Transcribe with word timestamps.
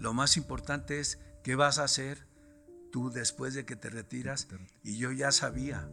lo 0.00 0.14
más 0.14 0.38
importante 0.38 0.98
es 0.98 1.20
qué 1.44 1.54
vas 1.54 1.78
a 1.78 1.84
hacer 1.84 2.26
tú 2.90 3.10
después 3.10 3.54
de 3.54 3.64
que 3.66 3.76
te 3.76 3.90
retiras. 3.90 4.48
Y 4.82 4.96
yo 4.96 5.12
ya 5.12 5.30
sabía. 5.30 5.88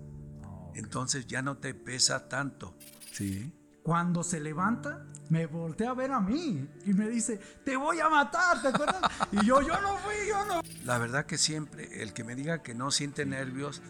Entonces 0.74 1.28
ya 1.28 1.42
no 1.42 1.58
te 1.58 1.74
pesa 1.74 2.30
tanto. 2.30 2.78
Sí. 3.12 3.54
Cuando 3.84 4.24
se 4.24 4.40
levanta, 4.40 5.06
me 5.30 5.46
voltea 5.46 5.92
a 5.92 5.94
ver 5.94 6.12
a 6.12 6.22
mí 6.22 6.68
y 6.86 6.94
me 6.94 7.10
dice, 7.10 7.40
te 7.66 7.76
voy 7.76 8.00
a 8.00 8.10
matar, 8.10 8.62
¿te 8.62 8.70
acuerdas? 8.70 9.02
y 9.32 9.46
yo, 9.46 9.62
yo 9.62 9.80
no 9.82 9.98
fui, 9.98 10.16
yo 10.28 10.46
no. 10.46 10.62
La 10.86 10.98
verdad 10.98 11.26
que 11.26 11.38
siempre, 11.38 12.02
el 12.02 12.14
que 12.14 12.24
me 12.24 12.36
diga 12.36 12.64
que 12.64 12.76
no 12.76 12.92
siente 12.92 13.26
nervios, 13.26 13.82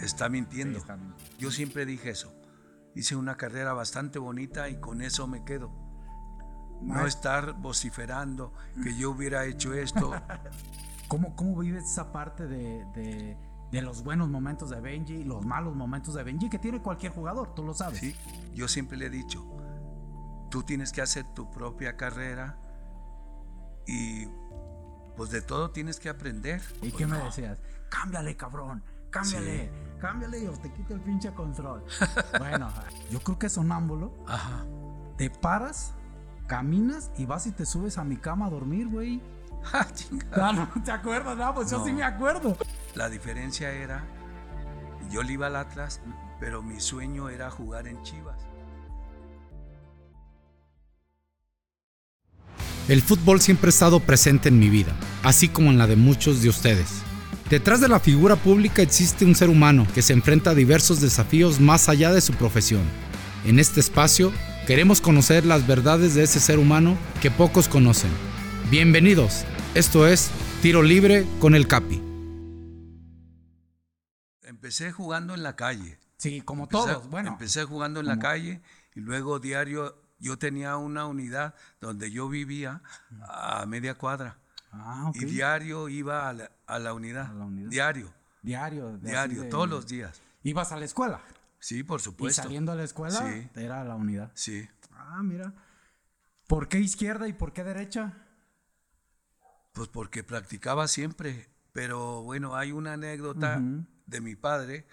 está 0.00 0.28
mintiendo. 0.28 0.78
está 0.78 0.96
mintiendo. 0.96 1.38
Yo 1.38 1.50
siempre 1.50 1.86
dije 1.86 2.10
eso. 2.10 2.32
Hice 2.94 3.16
una 3.16 3.36
carrera 3.36 3.72
bastante 3.72 4.18
bonita 4.18 4.68
y 4.68 4.78
con 4.78 5.02
eso 5.02 5.26
me 5.26 5.44
quedo. 5.44 5.81
No 6.82 7.06
estar 7.06 7.52
vociferando 7.54 8.52
que 8.82 8.94
yo 8.96 9.10
hubiera 9.10 9.44
hecho 9.44 9.72
esto. 9.74 10.12
¿Cómo, 11.08 11.36
cómo 11.36 11.58
vives 11.58 11.84
esa 11.84 12.10
parte 12.12 12.46
de, 12.46 12.84
de- 12.94 13.36
de 13.70 13.80
los 13.82 14.02
buenos 14.04 14.28
momentos 14.28 14.68
de 14.70 14.80
Benji 14.80 15.14
y 15.14 15.24
los 15.24 15.44
malos 15.46 15.74
momentos 15.74 16.14
de 16.14 16.22
Benji 16.22 16.50
que 16.50 16.58
tiene 16.58 16.82
cualquier 16.82 17.12
jugador, 17.12 17.54
tú 17.54 17.62
lo 17.64 17.72
sabes? 17.74 17.98
¿sí? 18.00 18.14
Yo 18.54 18.68
siempre 18.68 18.96
le 18.98 19.06
he 19.06 19.10
dicho, 19.10 19.42
tú 20.50 20.62
tienes 20.62 20.92
que 20.92 21.00
hacer 21.02 21.24
tu 21.34 21.50
propia 21.50 21.96
carrera 21.96 22.58
y 23.86 24.26
pues 25.16 25.30
de 25.30 25.42
todo 25.42 25.70
tienes 25.70 25.98
que 26.00 26.08
aprender. 26.08 26.60
¿Y 26.76 26.90
Pues 26.90 26.94
qué 26.94 27.06
me 27.06 27.18
no. 27.18 27.24
decías? 27.24 27.58
Cámbiale, 27.90 28.36
cabrón. 28.36 28.82
Cámbiale. 29.10 29.70
Cámbiale 30.00 30.48
o 30.48 30.52
te 30.52 30.72
quito 30.72 30.94
el 30.94 31.00
pinche 31.00 31.32
control. 31.34 31.84
bueno, 32.38 32.68
yo 33.10 33.20
creo 33.20 33.38
que 33.38 33.48
sonámbulo. 33.48 34.12
Ajá. 34.26 34.64
Te 35.16 35.30
paras, 35.30 35.94
caminas 36.52 37.10
y 37.16 37.24
vas 37.24 37.46
y 37.46 37.50
te 37.52 37.64
subes 37.64 37.96
a 37.96 38.04
mi 38.04 38.16
cama 38.18 38.44
a 38.46 38.50
dormir, 38.50 38.86
güey. 38.88 39.20
Ah, 39.72 39.86
chinga. 39.94 40.26
Ah, 40.32 40.52
no, 40.52 40.82
¿te 40.84 40.90
acuerdas? 40.90 41.34
No, 41.38 41.54
pues 41.54 41.70
yo 41.70 41.78
No. 41.78 41.84
sí 41.86 41.92
me 41.92 42.02
acuerdo. 42.02 42.58
La 42.94 43.08
diferencia 43.08 43.70
era, 43.70 44.04
yo 45.10 45.22
le 45.22 45.32
iba 45.32 45.46
al 45.46 45.56
Atlas, 45.56 46.00
pero 46.40 46.60
mi 46.62 46.78
sueño 46.78 47.30
era 47.30 47.50
jugar 47.50 47.86
en 47.86 48.02
Chivas. 48.02 48.36
El 52.88 53.00
fútbol 53.00 53.40
siempre 53.40 53.68
ha 53.68 53.70
estado 53.70 54.00
presente 54.00 54.50
en 54.50 54.58
mi 54.58 54.68
vida, 54.68 54.92
así 55.22 55.48
como 55.48 55.70
en 55.70 55.78
la 55.78 55.86
de 55.86 55.96
muchos 55.96 56.42
de 56.42 56.50
ustedes. 56.50 57.00
Detrás 57.48 57.80
de 57.80 57.88
la 57.88 58.00
figura 58.00 58.36
pública 58.36 58.82
existe 58.82 59.24
un 59.24 59.34
ser 59.36 59.48
humano 59.48 59.86
que 59.94 60.02
se 60.02 60.12
enfrenta 60.12 60.50
a 60.50 60.54
diversos 60.54 61.00
desafíos 61.00 61.60
más 61.60 61.88
allá 61.88 62.12
de 62.12 62.20
su 62.20 62.34
profesión. 62.34 62.82
En 63.46 63.58
este 63.58 63.80
espacio 63.80 64.32
queremos 64.66 65.00
conocer 65.00 65.44
las 65.44 65.66
verdades 65.66 66.14
de 66.14 66.22
ese 66.24 66.40
ser 66.40 66.58
humano 66.58 66.96
que 67.20 67.30
pocos 67.30 67.68
conocen. 67.68 68.10
Bienvenidos, 68.70 69.44
esto 69.74 70.06
es 70.06 70.30
Tiro 70.62 70.82
Libre 70.82 71.26
con 71.40 71.54
el 71.54 71.66
Capi. 71.66 72.02
Empecé 74.42 74.92
jugando 74.92 75.34
en 75.34 75.42
la 75.42 75.56
calle. 75.56 75.98
Sí, 76.16 76.40
como 76.40 76.64
Empecé- 76.64 76.70
todos. 76.92 77.10
Bueno, 77.10 77.30
Empecé 77.30 77.64
jugando 77.64 78.00
en 78.00 78.06
la 78.06 78.18
calle 78.18 78.60
y 78.94 79.00
luego 79.00 79.40
diario, 79.40 79.96
yo 80.20 80.38
tenía 80.38 80.76
una 80.76 81.06
unidad 81.06 81.54
donde 81.80 82.10
yo 82.12 82.28
vivía 82.28 82.80
a 83.28 83.66
media 83.66 83.94
cuadra. 83.94 84.38
ah, 84.70 85.06
ok. 85.08 85.16
Y 85.22 85.24
diario 85.24 85.88
iba 85.88 86.28
a 86.28 86.32
la, 86.32 86.50
a 86.66 86.78
la 86.78 86.94
unidad. 86.94 87.26
A 87.30 87.34
la 87.34 87.44
unidad. 87.44 87.70
Diario, 87.70 88.12
Diario. 88.42 88.92
de- 88.98 89.10
diario, 89.10 89.42
de- 89.42 89.48
todos 89.48 89.68
los 89.68 89.86
días. 89.88 90.22
Ibas 90.44 90.70
a 90.72 90.76
la 90.76 90.84
escuela. 90.84 91.20
Sí, 91.62 91.84
por 91.84 92.00
Y 92.00 92.02
supuesto. 92.02 92.42
saliendo 92.42 92.72
a 92.72 92.74
la 92.74 92.82
escuela, 92.82 93.20
Sí. 93.32 93.48
era 93.54 93.84
la 93.84 93.94
unidad. 93.94 94.32
Sí. 94.34 94.68
Ah, 94.94 95.22
mira. 95.22 95.54
¿Por 96.48 96.68
qué 96.68 96.80
izquierda 96.80 97.28
y 97.28 97.32
por 97.32 97.52
qué 97.52 97.62
derecha? 97.62 98.18
Pues 99.72 99.88
porque 99.88 100.24
practicaba 100.24 100.88
siempre. 100.88 101.48
Pero 101.72 102.22
bueno, 102.24 102.56
hay 102.56 102.72
una 102.72 102.94
anécdota 102.94 103.62
de 104.06 104.20
mi 104.20 104.34
padre 104.34 104.86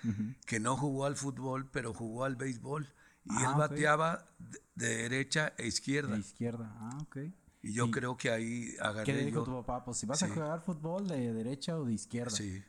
que 0.45 0.59
no 0.59 0.77
jugó 0.77 1.05
al 1.05 1.15
fútbol, 1.17 1.67
pero 1.71 1.91
jugó 1.93 2.23
al 2.23 2.35
béisbol. 2.35 2.85
Y 3.25 3.31
Ah, 3.31 3.49
él 3.51 3.57
bateaba 3.57 4.29
de, 4.37 4.59
de 4.75 4.95
derecha 4.97 5.53
e 5.57 5.65
izquierda. 5.67 6.13
De 6.13 6.19
izquierda. 6.19 6.71
Ah, 6.79 6.97
ok. 7.01 7.17
Y 7.63 7.73
yo 7.73 7.89
creo 7.91 8.15
que 8.15 8.29
ahí 8.31 8.73
¿Qué 8.75 8.81
agarré 8.81 9.13
le 9.13 9.25
dijo 9.25 9.39
yo. 9.39 9.43
tu 9.45 9.51
papá? 9.65 9.83
Pues 9.83 9.97
si 9.97 10.05
vas 10.05 10.21
a 10.23 10.29
jugar 10.29 10.61
fútbol 10.63 11.07
de 11.07 11.33
derecha 11.33 11.77
o 11.77 11.83
de 11.83 11.93
izquierda. 11.93 12.31
Sí. 12.31 12.63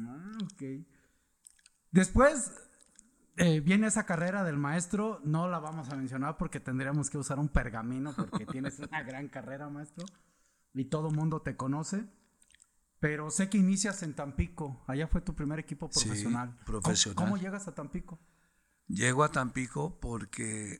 Ah, 0.00 0.32
ok. 0.44 0.62
Después 1.92 2.52
eh, 3.40 3.60
viene 3.60 3.86
esa 3.88 4.06
carrera 4.06 4.44
del 4.44 4.56
maestro. 4.56 5.20
No 5.24 5.48
la 5.48 5.58
vamos 5.58 5.88
a 5.90 5.96
mencionar 5.96 6.36
porque 6.36 6.60
tendríamos 6.60 7.10
que 7.10 7.18
usar 7.18 7.38
un 7.38 7.48
pergamino 7.48 8.14
porque 8.14 8.46
tienes 8.46 8.78
una 8.78 9.02
gran 9.02 9.28
carrera, 9.28 9.68
maestro. 9.68 10.06
Y 10.74 10.84
todo 10.84 11.10
mundo 11.10 11.42
te 11.42 11.56
conoce. 11.56 12.06
Pero 13.00 13.30
sé 13.30 13.48
que 13.48 13.58
inicias 13.58 14.02
en 14.02 14.14
Tampico. 14.14 14.84
Allá 14.86 15.06
fue 15.08 15.20
tu 15.22 15.34
primer 15.34 15.58
equipo 15.58 15.88
Sí, 15.90 16.04
profesional. 16.04 16.50
¿Cómo- 16.50 16.64
profesional. 16.64 17.16
¿Cómo, 17.16 17.36
llegas 17.38 17.66
a 17.66 17.74
Tampico? 17.74 18.20
Llego 18.86 19.24
a 19.24 19.32
Tampico 19.32 19.98
porque 20.00 20.78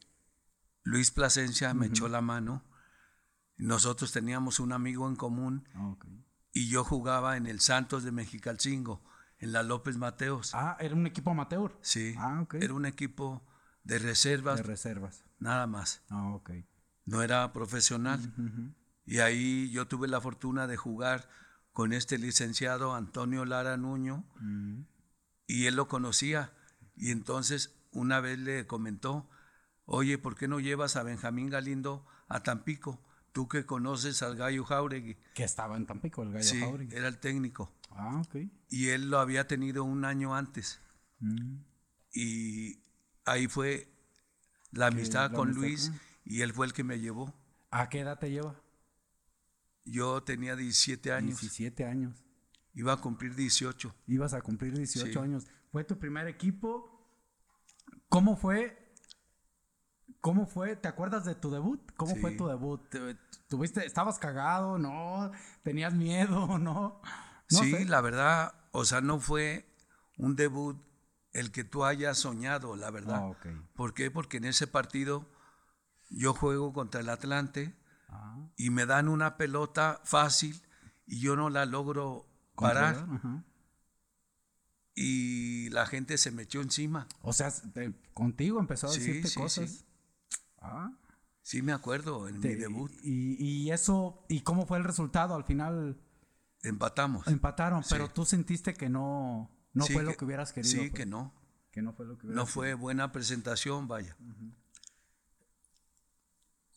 Luis 0.82 1.10
Plasencia 1.10 1.72
me 1.74 1.86
echó 1.86 2.08
la 2.08 2.20
mano. 2.20 2.64
Nosotros 3.56 4.12
teníamos 4.12 4.58
un 4.60 4.72
amigo 4.72 5.08
en 5.08 5.16
común 5.16 5.68
y 6.52 6.68
yo 6.68 6.82
jugaba 6.84 7.36
en 7.36 7.46
el 7.46 7.60
Santos 7.60 8.02
de 8.04 8.10
Mexicalcingo, 8.12 9.02
en 9.40 9.52
la 9.52 9.62
López 9.62 9.96
Mateos. 9.96 10.54
Ah, 10.54 10.76
era 10.80 10.94
un 10.94 11.06
equipo 11.06 11.30
amateur. 11.32 11.76
Sí, 11.82 12.14
Ah, 12.18 12.40
ok. 12.42 12.54
era 12.54 12.74
un 12.74 12.86
equipo 12.86 13.42
de 13.84 13.98
reservas, 13.98 14.58
De 14.58 14.62
reservas. 14.62 15.24
nada 15.38 15.66
más. 15.66 16.02
Ah, 16.10 16.32
ok. 16.34 16.50
No 17.06 17.22
era 17.22 17.52
profesional. 17.52 18.20
Y 19.04 19.18
ahí 19.18 19.70
yo 19.70 19.88
tuve 19.88 20.06
la 20.06 20.20
fortuna 20.20 20.66
de 20.66 20.76
jugar 20.76 21.28
con 21.72 21.92
este 21.92 22.18
licenciado 22.18 22.94
Antonio 22.94 23.44
Lara 23.44 23.76
Nuño 23.76 24.24
y 25.46 25.66
él 25.66 25.74
lo 25.76 25.88
conocía. 25.88 26.52
Y 26.96 27.10
entonces 27.10 27.74
una 27.92 28.20
vez 28.20 28.38
le 28.38 28.66
comentó, 28.66 29.28
oye, 29.86 30.18
¿por 30.18 30.36
qué 30.36 30.46
no 30.46 30.60
llevas 30.60 30.96
a 30.96 31.02
Benjamín 31.02 31.48
Galindo 31.50 32.06
a 32.28 32.42
Tampico? 32.42 33.00
Tú 33.32 33.48
que 33.48 33.64
conoces 33.64 34.22
al 34.22 34.36
Gallo 34.36 34.64
Jauregui. 34.64 35.16
Que 35.34 35.44
estaba 35.44 35.76
en 35.76 35.86
Tampico, 35.86 36.22
el 36.22 36.32
Gallo 36.32 36.44
Sí, 36.44 36.60
Jauregui. 36.60 36.94
era 36.94 37.08
el 37.08 37.18
técnico. 37.18 37.72
Ah, 37.90 38.20
ok. 38.24 38.36
Y 38.68 38.88
él 38.88 39.10
lo 39.10 39.18
había 39.18 39.46
tenido 39.46 39.84
un 39.84 40.04
año 40.04 40.34
antes. 40.34 40.80
Mm. 41.20 41.56
Y 42.12 42.82
ahí 43.24 43.46
fue 43.48 43.92
la 44.72 44.86
amistad 44.86 45.30
la 45.30 45.36
con 45.36 45.48
amistad 45.48 45.62
Luis 45.62 45.88
con- 45.90 46.00
y 46.24 46.40
él 46.42 46.52
fue 46.52 46.66
el 46.66 46.72
que 46.72 46.84
me 46.84 46.98
llevó. 47.00 47.34
¿A 47.70 47.88
qué 47.88 48.00
edad 48.00 48.18
te 48.18 48.30
lleva? 48.30 48.60
Yo 49.84 50.22
tenía 50.22 50.56
17 50.56 51.12
años, 51.12 51.40
17 51.40 51.84
años. 51.84 52.22
iba 52.74 52.92
a 52.92 52.96
cumplir 52.98 53.34
18. 53.34 53.94
Ibas 54.06 54.34
a 54.34 54.40
cumplir 54.42 54.76
18 54.76 55.12
Sí. 55.12 55.18
años. 55.18 55.46
Fue 55.72 55.84
tu 55.84 55.98
primer 55.98 56.26
equipo. 56.28 57.08
¿Cómo 58.08 58.36
fue? 58.36 58.76
¿Cómo 60.20 60.46
fue? 60.46 60.76
¿Te 60.76 60.88
acuerdas 60.88 61.24
de 61.24 61.34
tu 61.34 61.50
debut? 61.50 61.80
¿Cómo 61.96 62.14
Sí. 62.14 62.20
fue 62.20 62.32
tu 62.32 62.46
debut? 62.46 62.88
¿Te- 62.90 63.16
¿Tuviste, 63.48 63.84
estabas 63.86 64.18
cagado? 64.18 64.78
¿No? 64.78 65.30
¿Tenías 65.62 65.94
miedo? 65.94 66.58
¿No? 66.58 67.00
No 67.50 67.58
sí, 67.60 67.70
sé. 67.72 67.84
la 67.86 68.00
verdad, 68.00 68.54
o 68.72 68.84
sea, 68.84 69.00
no 69.00 69.18
fue 69.20 69.66
un 70.16 70.36
debut 70.36 70.76
el 71.32 71.50
que 71.52 71.64
tú 71.64 71.84
hayas 71.84 72.18
soñado, 72.18 72.76
la 72.76 72.90
verdad. 72.90 73.32
Ah. 73.32 73.52
¿Por 73.74 73.94
qué? 73.94 74.10
Porque 74.10 74.38
en 74.38 74.44
ese 74.44 74.66
partido 74.66 75.28
yo 76.08 76.34
juego 76.34 76.72
contra 76.72 77.00
el 77.00 77.08
Atlante 77.08 77.76
Ah, 78.12 78.36
y 78.56 78.70
me 78.70 78.86
dan 78.86 79.08
una 79.08 79.36
pelota 79.36 80.00
fácil 80.04 80.60
y 81.06 81.20
yo 81.20 81.36
no 81.36 81.48
la 81.48 81.64
logro 81.64 82.26
parar 82.56 83.06
y 84.94 85.70
la 85.70 85.86
gente 85.86 86.18
se 86.18 86.30
me 86.30 86.42
echó 86.42 86.60
encima. 86.60 87.06
O 87.22 87.32
sea, 87.32 87.50
te- 87.72 87.94
contigo 88.12 88.58
empezó 88.58 88.88
a 88.88 88.90
Sí, 88.90 88.98
decirte 89.00 89.28
sí, 89.28 89.40
cosas. 89.40 89.70
sí. 89.70 89.84
Ah. 90.60 90.90
Sí 91.42 91.62
me 91.62 91.72
acuerdo 91.72 92.28
en 92.28 92.40
Te- 92.40 92.48
mi 92.50 92.54
debut. 92.56 92.92
Y, 93.02 93.36
y 93.42 93.70
eso, 93.70 94.24
¿y 94.28 94.40
cómo 94.42 94.66
fue 94.66 94.78
el 94.78 94.84
resultado? 94.84 95.34
Al 95.34 95.44
final 95.44 96.00
Empatamos. 96.62 97.26
empataron, 97.28 97.82
Sí. 97.82 97.88
pero 97.92 98.08
tú 98.10 98.24
sentiste 98.24 98.74
que 98.74 98.88
no, 98.88 99.50
no 99.72 99.84
Sí, 99.84 99.92
fue 99.94 100.02
lo 100.02 100.16
que- 100.16 100.24
hubieras 100.24 100.52
querido. 100.52 100.70
Sí, 100.72 100.78
pues. 100.90 100.92
que 100.92 101.06
no. 101.06 101.34
Que 101.70 101.82
no 101.82 101.92
fue 101.92 102.04
lo 102.06 102.18
que 102.18 102.26
hubieras 102.26 102.36
No 102.44 102.46
fue 102.46 102.74
buena 102.74 103.12
presentación, 103.12 103.86
vaya. 103.88 104.16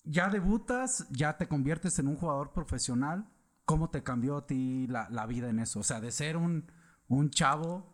Ya 0.03 0.29
debutas, 0.29 1.07
ya 1.11 1.37
te 1.37 1.47
conviertes 1.47 1.97
en 1.99 2.07
un 2.07 2.15
jugador 2.17 2.51
profesional. 2.51 3.29
¿Cómo 3.65 3.89
te 3.89 4.03
cambió 4.03 4.37
a 4.37 4.45
ti 4.45 4.85
la, 4.87 5.09
la 5.09 5.25
vida 5.25 5.49
en 5.49 5.59
eso? 5.59 5.79
O 5.79 5.83
sea, 5.83 6.01
de 6.01 6.11
ser 6.11 6.35
un, 6.35 6.69
un 7.07 7.29
chavo 7.29 7.89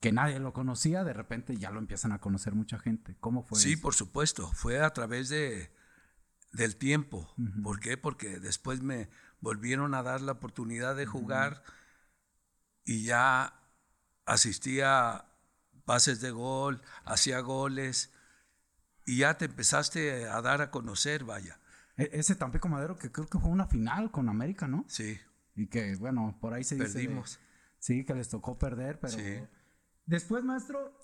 que 0.00 0.10
nadie 0.12 0.40
lo 0.40 0.52
conocía, 0.52 1.04
de 1.04 1.12
repente 1.12 1.56
ya 1.56 1.70
lo 1.70 1.78
empiezan 1.78 2.12
a 2.12 2.20
conocer 2.20 2.54
mucha 2.54 2.78
gente. 2.78 3.16
¿Cómo 3.20 3.44
fue? 3.44 3.58
Sí, 3.58 3.74
eso? 3.74 3.82
por 3.82 3.94
supuesto. 3.94 4.48
Fue 4.52 4.80
a 4.80 4.90
través 4.90 5.28
de, 5.28 5.72
del 6.52 6.76
tiempo. 6.76 7.32
¿Por 7.62 7.78
qué? 7.78 7.96
Porque 7.96 8.40
después 8.40 8.82
me 8.82 9.08
volvieron 9.46 9.94
a 9.94 10.02
dar 10.02 10.22
la 10.22 10.32
oportunidad 10.32 10.96
de 10.96 11.06
jugar 11.06 11.62
y 12.84 13.04
ya 13.04 13.54
asistía 14.24 15.08
a 15.10 15.32
pases 15.84 16.20
de 16.20 16.32
gol, 16.32 16.82
hacía 17.04 17.38
goles 17.38 18.12
y 19.04 19.18
ya 19.18 19.38
te 19.38 19.44
empezaste 19.44 20.26
a 20.28 20.42
dar 20.42 20.62
a 20.62 20.72
conocer, 20.72 21.22
vaya. 21.22 21.60
E- 21.96 22.10
ese 22.12 22.34
Tampico 22.34 22.68
Madero 22.68 22.98
que 22.98 23.12
creo 23.12 23.28
que 23.28 23.38
fue 23.38 23.50
una 23.50 23.68
final 23.68 24.10
con 24.10 24.28
América, 24.28 24.66
¿no? 24.66 24.84
Sí, 24.88 25.16
Y 25.54 25.68
que, 25.68 25.94
bueno, 25.94 26.36
por 26.40 26.52
ahí 26.52 26.64
se 26.64 26.74
dice. 26.74 26.98
de- 27.06 27.22
sí, 27.78 28.04
que 28.04 28.14
les 28.14 28.28
tocó 28.28 28.58
perder, 28.58 28.98
pero. 28.98 29.12
Sí. 29.16 29.38
Después, 30.06 30.42
maestro, 30.42 30.98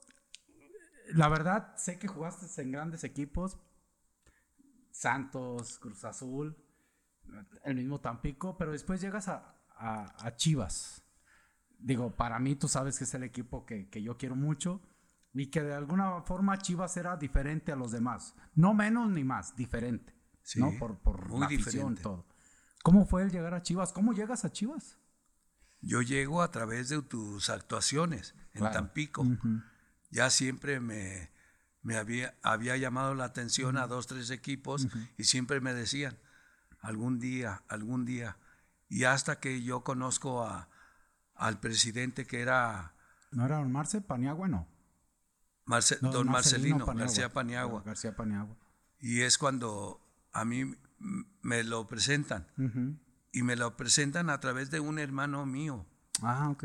la 1.14 1.28
verdad, 1.28 1.76
sé 1.76 1.96
que 2.00 2.08
jugaste 2.08 2.60
en 2.60 2.72
grandes 2.72 3.04
equipos. 3.04 3.56
Santos, 4.90 5.78
Cruz 5.78 6.04
Azul, 6.04 6.56
el 7.64 7.74
mismo 7.76 8.00
Tampico, 8.00 8.56
pero 8.58 8.72
después 8.72 9.00
llegas 9.00 9.28
a, 9.28 9.54
a- 9.76 10.14
a 10.26 10.36
Chivas. 10.36 11.02
Digo, 11.78 12.14
para 12.14 12.38
mí 12.38 12.54
tú 12.56 12.68
sabes 12.68 12.98
que 12.98 13.04
es 13.04 13.14
el 13.14 13.24
equipo 13.24 13.66
que, 13.66 13.88
que 13.88 14.02
yo 14.02 14.16
quiero 14.16 14.36
mucho 14.36 14.80
y 15.34 15.46
que 15.46 15.62
de 15.62 15.74
alguna 15.74 16.22
forma 16.22 16.58
Chivas 16.58 16.96
era 16.96 17.16
diferente 17.16 17.72
a 17.72 17.76
los 17.76 17.90
demás. 17.92 18.34
No 18.54 18.74
menos 18.74 19.10
ni 19.10 19.24
más, 19.24 19.56
diferente. 19.56 20.14
Sí, 20.42 20.60
¿no? 20.60 20.72
Por, 20.78 20.98
por 20.98 21.28
muy 21.28 21.40
la 21.40 21.46
afición, 21.46 21.94
diferente. 21.94 22.02
todo. 22.02 22.26
¿Cómo 22.82 23.06
fue 23.06 23.22
el 23.22 23.30
llegar 23.30 23.54
a 23.54 23.62
Chivas? 23.62 23.92
¿Cómo 23.92 24.12
llegas 24.12 24.44
a 24.44 24.50
Chivas? 24.52 24.98
Yo 25.80 26.02
llego 26.02 26.42
a 26.42 26.50
través 26.50 26.88
de 26.88 27.00
tus 27.02 27.48
actuaciones 27.50 28.34
en 28.54 28.60
Claro. 28.60 28.74
Tampico. 28.74 29.26
Ya 30.10 30.30
siempre 30.30 30.78
me, 30.78 31.30
me 31.82 31.96
había, 31.96 32.36
había 32.42 32.76
llamado 32.76 33.14
la 33.14 33.24
atención 33.24 33.76
a 33.78 33.86
dos, 33.88 34.06
tres 34.06 34.30
equipos 34.30 34.86
y 35.16 35.24
siempre 35.24 35.60
me 35.60 35.74
decían, 35.74 36.18
algún 36.82 37.18
día, 37.18 37.62
algún 37.68 38.04
día. 38.04 38.36
Y 38.88 39.04
hasta 39.04 39.40
que 39.40 39.62
yo 39.62 39.82
conozco 39.82 40.44
a, 40.44 40.68
al 41.34 41.58
presidente 41.60 42.26
que 42.26 42.40
era 42.42 42.92
¿No 43.30 43.46
era 43.46 43.56
Don 43.56 43.72
Marce 43.72 44.02
Paniagua? 44.02 44.46
No. 44.48 44.68
Marce- 45.64 45.98
No, 46.02 46.10
don 46.12 46.26
Marcelino, 46.30 46.84
Paniagua. 46.84 46.94
García 47.06 47.32
Paniagua. 47.32 47.82
García 47.82 48.14
Paniagua. 48.16 48.56
Y 48.98 49.22
es 49.22 49.38
cuando 49.38 50.00
a 50.32 50.44
mí 50.44 50.74
me 51.40 51.64
lo 51.64 51.86
presentan. 51.88 52.46
Y 53.32 53.42
me 53.42 53.56
lo 53.56 53.76
presentan 53.76 54.28
a 54.28 54.38
través 54.40 54.70
de 54.70 54.80
un 54.80 54.98
hermano 54.98 55.46
mío. 55.46 55.86
Ah, 56.20 56.50
ok. 56.50 56.64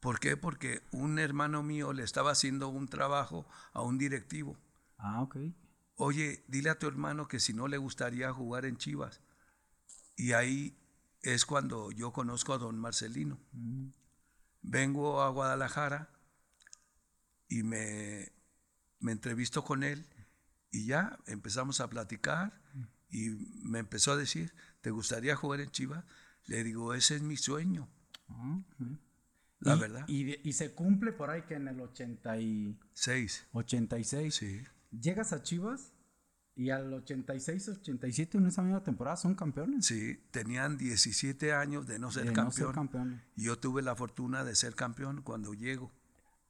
¿Por 0.00 0.18
qué? 0.18 0.36
Porque 0.36 0.82
un 0.90 1.18
hermano 1.18 1.62
mío 1.62 1.92
le 1.92 2.02
estaba 2.02 2.30
haciendo 2.32 2.68
un 2.68 2.88
trabajo 2.88 3.46
a 3.72 3.82
un 3.82 3.98
directivo. 3.98 4.56
Ah, 4.98 5.20
ok. 5.22 5.36
Oye, 5.96 6.42
dile 6.48 6.70
a 6.70 6.78
tu 6.78 6.86
hermano 6.88 7.28
que 7.28 7.38
si 7.38 7.52
no 7.52 7.68
le 7.68 7.76
gustaría 7.76 8.32
jugar 8.32 8.64
en 8.64 8.76
Chivas. 8.78 9.20
Y 10.16 10.32
ahí 10.32 10.76
es 11.22 11.44
cuando 11.46 11.90
yo 11.92 12.12
conozco 12.12 12.52
a 12.54 12.58
don 12.58 12.78
Marcelino. 12.78 13.38
Vengo 14.62 15.22
a 15.22 15.30
Guadalajara 15.30 16.08
y 17.48 17.62
me, 17.62 18.32
me 19.00 19.12
entrevisto 19.12 19.64
con 19.64 19.82
él 19.82 20.06
y 20.70 20.86
ya 20.86 21.18
empezamos 21.26 21.80
a 21.80 21.88
platicar 21.88 22.60
y 23.10 23.30
me 23.62 23.78
empezó 23.80 24.12
a 24.12 24.16
decir, 24.16 24.54
¿te 24.80 24.90
gustaría 24.90 25.36
jugar 25.36 25.60
en 25.60 25.70
Chivas? 25.70 26.04
Le 26.46 26.64
digo, 26.64 26.94
ese 26.94 27.16
es 27.16 27.22
mi 27.22 27.36
sueño, 27.36 27.88
la 29.60 29.76
Y- 29.76 29.78
verdad. 29.78 30.04
Y, 30.08 30.48
y 30.48 30.52
se 30.54 30.72
cumple 30.74 31.12
por 31.12 31.30
ahí 31.30 31.42
que 31.42 31.54
en 31.54 31.68
el 31.68 31.80
80 31.80 32.38
y 32.38 32.78
Seis. 32.94 33.46
86 33.52 34.34
Sí, 34.34 34.62
llegas 34.98 35.32
a 35.32 35.42
Chivas 35.42 35.92
y 36.54 36.70
al 36.70 36.92
86, 36.92 37.68
87 37.68 38.38
en 38.38 38.46
esa 38.46 38.62
misma 38.62 38.82
temporada 38.82 39.16
son 39.16 39.34
campeones. 39.34 39.86
sí, 39.86 40.18
tenían 40.30 40.76
17 40.76 41.52
años 41.54 41.86
de 41.86 41.98
no 41.98 42.10
ser 42.10 42.24
de 42.24 42.32
campeón. 42.32 42.46
no 42.46 42.52
ser 42.52 42.74
campeones. 42.74 43.20
Y 43.36 43.44
yo 43.44 43.58
tuve 43.58 43.82
la 43.82 43.96
fortuna 43.96 44.44
de 44.44 44.54
ser 44.54 44.74
campeón 44.74 45.22
cuando 45.22 45.54
llego. 45.54 45.90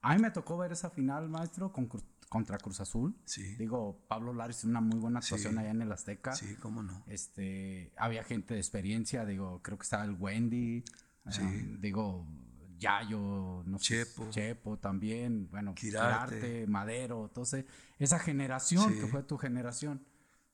A 0.00 0.14
mí 0.16 0.20
me 0.22 0.30
tocó 0.32 0.58
ver 0.58 0.72
esa 0.72 0.90
final, 0.90 1.28
maestro, 1.28 1.72
con 1.72 1.88
contra 2.28 2.56
Cruz 2.58 2.80
Azul. 2.80 3.14
Sí. 3.26 3.56
Digo, 3.56 4.04
Pablo 4.08 4.32
Laris 4.32 4.64
una 4.64 4.80
muy 4.80 4.98
buena 4.98 5.18
actuación 5.20 5.52
Sí. 5.52 5.58
allá 5.60 5.70
en 5.70 5.82
el 5.82 5.92
Azteca. 5.92 6.34
Sí, 6.34 6.56
cómo 6.56 6.82
no. 6.82 7.04
Este, 7.06 7.92
había 7.96 8.24
gente 8.24 8.54
de 8.54 8.60
experiencia, 8.60 9.24
digo, 9.26 9.60
creo 9.62 9.76
que 9.76 9.82
estaba 9.84 10.04
el 10.04 10.12
Wendy, 10.18 10.82
Sí. 11.28 11.42
ah, 11.44 11.76
digo, 11.78 12.26
Yayo, 12.82 13.62
no 13.64 13.78
sé, 13.78 14.04
Chepo. 14.04 14.28
Chepo 14.30 14.76
también, 14.78 15.48
bueno, 15.50 15.74
Quirarte. 15.74 16.36
Quirarte, 16.38 16.66
Madero, 16.66 17.24
entonces, 17.26 17.64
esa 17.98 18.18
generación 18.18 18.92
Sí. 18.92 19.00
que 19.00 19.06
fue 19.06 19.22
tu 19.22 19.38
generación, 19.38 20.04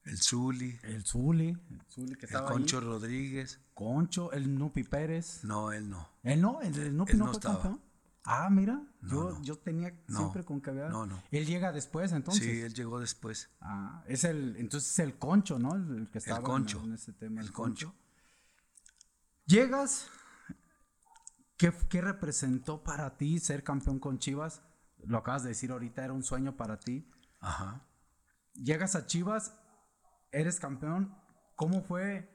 El 0.04 0.16
Zuli, 0.18 0.78
el 0.84 1.04
Zuli, 1.04 1.48
el 1.48 1.82
Zuli 1.90 2.14
que 2.14 2.26
el 2.26 2.32
estaba 2.32 2.50
Concho 2.50 2.78
ahí, 2.78 2.84
Rodríguez. 2.84 3.60
Concho, 3.74 4.32
el 4.32 4.54
Nupi 4.58 4.82
Pérez, 4.84 5.44
No, 5.44 5.70
él 5.72 5.90
no. 5.90 6.08
él 6.22 6.40
no, 6.40 6.60
el, 6.62 6.74
el 6.78 6.96
Nupi 6.96 7.12
Él 7.12 7.18
no, 7.18 7.24
no 7.26 7.30
fue 7.32 7.38
estaba. 7.38 7.60
campeón. 7.62 7.82
Ah, 8.30 8.48
mira, 8.50 8.74
No, 9.00 9.10
yo, 9.10 9.30
no. 9.38 9.42
yo 9.42 9.56
tenía 9.56 9.94
siempre 10.06 10.44
con 10.44 10.60
que 10.60 10.70
había. 10.70 10.88
No, 10.88 11.06
no. 11.06 11.22
Él 11.30 11.46
llega 11.46 11.72
después, 11.72 12.12
entonces. 12.12 12.42
Sí, 12.42 12.60
él 12.60 12.74
llegó 12.74 13.00
después. 13.00 13.48
Ah, 13.60 14.02
es 14.06 14.24
el, 14.24 14.56
entonces 14.56 14.90
es 14.92 14.98
el 14.98 15.16
Concho, 15.18 15.58
¿no? 15.58 15.74
El, 15.74 15.96
el 15.96 16.08
que 16.10 16.18
estaba 16.18 16.38
en- 16.38 16.44
Concho. 16.44 16.82
en, 16.84 16.92
ese 16.94 17.12
tema. 17.14 17.40
El 17.40 17.52
Concho. 17.52 17.94
Llegas, 19.46 20.08
¿qué, 21.58 21.72
¿qué 21.90 22.00
representó 22.00 22.82
para 22.82 23.16
ti 23.18 23.38
ser 23.38 23.62
campeón 23.62 23.98
con 23.98 24.18
Chivas? 24.18 24.62
Lo 25.04 25.18
acabas 25.18 25.42
de 25.42 25.50
decir 25.50 25.70
ahorita, 25.70 26.04
era 26.04 26.12
un 26.12 26.24
sueño 26.24 26.56
para 26.56 26.78
ti. 26.78 27.10
Ajá. 27.40 27.84
Llegas 28.54 28.96
a 28.96 29.06
Chivas, 29.06 29.54
eres 30.32 30.58
campeón. 30.58 31.14
¿Cómo 31.54 31.82
fue, 31.82 32.28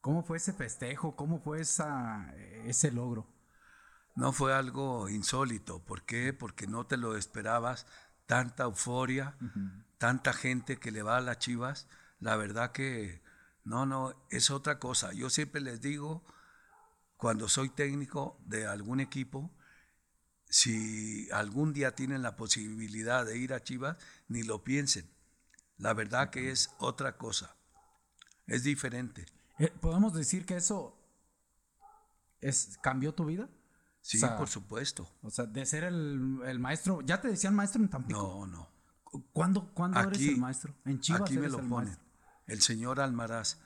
cómo 0.00 0.24
fue 0.24 0.38
ese 0.38 0.52
festejo? 0.52 1.16
¿Cómo 1.16 1.40
fue 1.40 1.60
esa, 1.60 2.32
ese 2.64 2.90
logro? 2.90 3.28
No 4.14 4.32
fue 4.32 4.54
algo 4.54 5.08
insólito. 5.08 5.84
¿Por 5.84 6.04
qué? 6.04 6.32
Porque 6.32 6.66
no 6.66 6.86
te 6.86 6.96
lo 6.96 7.16
esperabas. 7.16 7.86
Tanta 8.26 8.64
euforia, 8.64 9.36
tanta 9.98 10.32
gente 10.32 10.78
que 10.78 10.90
le 10.90 11.02
va 11.02 11.16
a 11.16 11.20
las 11.20 11.38
chivas. 11.38 11.88
La 12.18 12.36
verdad 12.36 12.72
que 12.72 13.22
no, 13.64 13.86
no, 13.86 14.14
es 14.30 14.50
otra 14.50 14.78
cosa. 14.78 15.12
Yo 15.12 15.28
siempre 15.28 15.60
les 15.60 15.80
digo, 15.80 16.24
cuando 17.22 17.46
soy 17.48 17.68
técnico 17.68 18.36
de 18.46 18.66
algún 18.66 18.98
equipo, 18.98 19.48
si 20.48 21.30
algún 21.30 21.72
día 21.72 21.94
tienen 21.94 22.20
la 22.20 22.34
posibilidad 22.34 23.24
de 23.24 23.38
ir 23.38 23.54
a 23.54 23.62
Chivas, 23.62 23.96
ni 24.26 24.42
lo 24.42 24.64
piensen. 24.64 25.08
La 25.78 25.94
verdad 25.94 26.30
que 26.30 26.50
es 26.50 26.74
otra 26.78 27.16
cosa. 27.18 27.54
Es 28.48 28.64
diferente. 28.64 29.24
Eh, 29.60 29.72
¿Podemos 29.80 30.12
decir 30.14 30.44
que 30.44 30.56
eso 30.56 30.98
es, 32.40 32.76
cambió 32.82 33.14
tu 33.14 33.24
vida? 33.24 33.48
Sí, 34.00 34.16
O 34.16 34.20
sea, 34.20 34.36
por 34.36 34.48
supuesto. 34.48 35.08
O 35.22 35.30
sea, 35.30 35.46
de 35.46 35.64
ser 35.64 35.84
el, 35.84 36.40
el 36.44 36.58
maestro, 36.58 37.02
ya 37.02 37.20
te 37.20 37.28
decían 37.28 37.54
maestro 37.54 37.80
en 37.84 37.88
Tampico. 37.88 38.20
No, 38.20 38.46
no. 38.48 38.68
¿Cuándo, 39.32 39.72
cuándo 39.74 40.00
eres 40.00 40.20
el 40.22 40.38
maestro? 40.38 40.74
En 40.84 40.98
Chivas 40.98 41.22
Aquí 41.22 41.34
me 41.34 41.42
eres 41.42 41.52
lo 41.52 41.60
el 41.60 41.68
ponen. 41.68 41.90
maestro. 41.90 42.04
El 42.48 42.60
señor 42.62 42.98
Almaraz, 42.98 43.60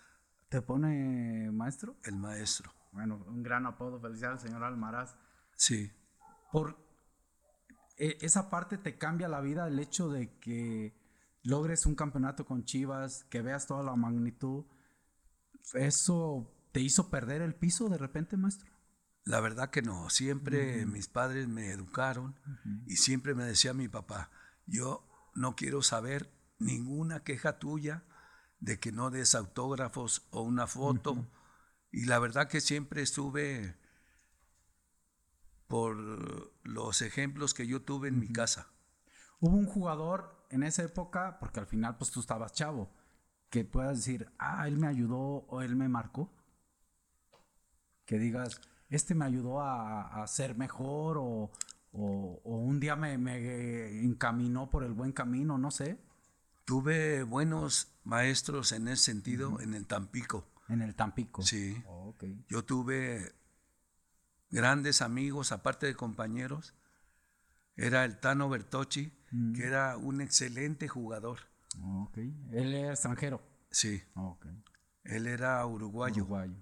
¿Te 0.50 0.60
pone 0.60 1.50
maestro? 1.52 1.96
el 2.04 2.16
maestro. 2.16 2.70
Bueno, 2.96 3.22
un 3.28 3.42
gran 3.42 3.66
apodo. 3.66 4.00
Felicidades 4.00 4.42
al 4.42 4.48
señor 4.48 4.64
Almaraz. 4.64 5.14
Sí, 5.54 5.92
Por 6.50 6.76
e- 7.98 8.16
esa 8.22 8.50
parte 8.50 8.78
te 8.78 8.96
cambia 8.98 9.28
la 9.28 9.40
vida 9.40 9.68
el 9.68 9.78
hecho 9.78 10.08
de 10.08 10.38
que 10.38 10.94
logres 11.42 11.86
un 11.86 11.94
campeonato 11.94 12.44
con 12.46 12.64
Chivas, 12.64 13.24
que 13.24 13.42
veas 13.42 13.66
toda 13.66 13.82
la 13.82 13.94
magnitud. 13.96 14.64
¿Eso 15.74 16.50
te 16.72 16.80
hizo 16.80 17.10
perder 17.10 17.42
el 17.42 17.54
piso 17.54 17.88
de 17.88 17.98
repente, 17.98 18.36
maestro? 18.36 18.70
la 19.24 19.40
verdad 19.40 19.70
que 19.70 19.82
no. 19.82 20.08
Siempre 20.08 20.86
mis 20.86 21.08
padres 21.08 21.48
me 21.48 21.70
educaron 21.72 22.38
y 22.86 22.96
siempre 22.96 23.34
me 23.34 23.44
decía 23.44 23.74
mi 23.74 23.88
papá, 23.88 24.30
yo 24.66 25.04
no 25.34 25.56
quiero 25.56 25.82
saber 25.82 26.32
ninguna 26.60 27.24
queja 27.24 27.58
tuya 27.58 28.04
de 28.60 28.78
que 28.78 28.92
no 28.92 29.10
des 29.10 29.34
autógrafos 29.34 30.28
o 30.30 30.42
una 30.42 30.66
foto. 30.68 31.26
Y 31.90 32.04
la 32.04 32.20
verdad 32.20 32.48
que 32.48 32.60
siempre 32.60 33.02
estuve 33.02 33.74
por 35.68 35.96
los 36.64 37.02
ejemplos 37.02 37.54
que 37.54 37.66
yo 37.66 37.82
tuve 37.82 38.08
en 38.08 38.18
mi 38.18 38.28
casa. 38.28 38.68
Hubo 39.40 39.56
un 39.56 39.66
jugador 39.66 40.46
en 40.50 40.62
esa 40.62 40.82
época, 40.84 41.38
porque 41.40 41.60
al 41.60 41.66
final 41.66 41.96
pues 41.98 42.10
tú 42.10 42.20
estabas 42.20 42.52
chavo, 42.52 42.90
que 43.50 43.64
puedas 43.64 43.98
decir, 43.98 44.28
ah, 44.38 44.66
él 44.68 44.78
me 44.78 44.86
ayudó 44.88 45.18
o 45.48 45.62
él 45.62 45.76
me 45.76 45.88
marcó. 45.88 46.32
Que 48.04 48.18
digas, 48.18 48.60
este 48.88 49.14
me 49.14 49.24
ayudó 49.24 49.60
a, 49.60 50.22
a 50.22 50.26
ser 50.28 50.56
mejor 50.56 51.18
o, 51.18 51.50
o- 51.92 52.40
o 52.44 52.56
un 52.58 52.78
día 52.80 52.94
me, 52.96 53.18
me 53.18 54.00
encaminó 54.04 54.70
por 54.70 54.84
el 54.84 54.92
buen 54.92 55.12
camino, 55.12 55.58
no 55.58 55.70
sé, 55.70 55.98
Tuve 56.64 57.22
buenos 57.22 57.88
maestros 58.04 58.72
en 58.72 58.88
ese 58.88 59.04
sentido 59.04 59.60
en 59.60 59.74
el 59.74 59.86
Tampico. 59.86 60.46
En 60.68 60.82
el 60.82 60.94
Tampico. 60.94 61.42
Sí. 61.42 61.82
Oh. 61.86 62.14
Yo 62.48 62.64
tuve 62.64 63.34
grandes 64.50 65.02
amigos, 65.02 65.52
aparte 65.52 65.86
de 65.86 65.94
compañeros. 65.94 66.74
Era 67.76 68.04
el 68.04 68.18
Tano 68.18 68.48
Bertocci, 68.48 69.12
que 69.54 69.64
era 69.64 69.96
un 69.98 70.20
excelente 70.20 70.88
jugador. 70.88 71.40
Oh, 71.80 72.04
ok. 72.04 72.18
Él 72.52 72.74
era 72.74 72.92
extranjero. 72.92 73.42
Sí, 73.70 74.02
Oh, 74.14 74.38
él 75.04 75.26
era 75.26 75.64
uruguayo. 75.66 76.22
Uruguayo. 76.22 76.56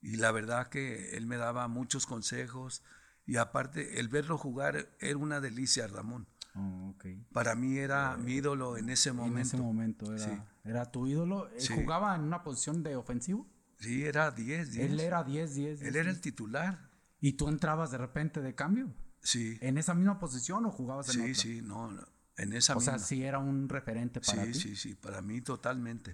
Y 0.00 0.16
la 0.16 0.30
verdad 0.30 0.68
que 0.68 1.16
él 1.16 1.26
me 1.26 1.36
daba 1.36 1.66
muchos 1.68 2.06
consejos. 2.06 2.82
Y 3.26 3.36
aparte, 3.36 4.00
el 4.00 4.08
verlo 4.08 4.38
jugar 4.38 4.88
era 5.00 5.16
una 5.16 5.40
delicia, 5.40 5.86
Ramón. 5.88 6.26
Oh. 6.54 6.94
Para 7.32 7.54
mí 7.54 7.78
era 7.78 8.16
mi 8.16 8.34
ídolo 8.34 8.76
en 8.76 8.90
ese 8.90 9.12
momento. 9.12 9.36
En 9.38 9.42
ese 9.46 9.56
momento 9.56 10.12
era, 10.14 10.24
Sí. 10.24 10.42
era 10.64 10.90
tu 10.90 11.06
ídolo. 11.06 11.48
Eh, 11.50 11.60
Sí. 11.60 11.74
¿Jugaba 11.74 12.14
en 12.16 12.22
una 12.22 12.42
posición 12.42 12.82
de 12.82 12.96
ofensivo? 12.96 13.46
Sí, 13.78 14.04
era 14.04 14.30
10, 14.30 14.72
10. 14.72 14.90
Él 14.90 15.00
era 15.00 15.22
10, 15.24 15.54
10. 15.54 15.80
Él 15.82 15.96
era 15.96 16.10
el 16.10 16.20
titular. 16.20 16.90
¿Y 17.20 17.34
tú 17.34 17.48
entrabas 17.48 17.90
de 17.90 17.98
repente 17.98 18.40
de 18.40 18.54
cambio? 18.54 18.92
Sí, 19.22 19.58
¿En 19.60 19.78
esa 19.78 19.94
misma 19.94 20.18
posición 20.18 20.64
o 20.66 20.70
jugabas 20.70 21.08
en 21.08 21.14
sí, 21.14 21.20
otra? 21.20 21.34
sí, 21.34 21.62
no, 21.62 21.90
no, 21.90 22.02
en 22.36 22.52
esa 22.54 22.76
O 22.76 22.80
sea, 22.80 22.98
sí 22.98 23.22
era 23.22 23.38
un 23.38 23.68
referente 23.68 24.20
para 24.20 24.44
sí, 24.46 24.52
ti. 24.52 24.58
sí, 24.60 24.76
sí, 24.76 24.94
para 24.94 25.20
mí 25.22 25.40
totalmente. 25.42 26.12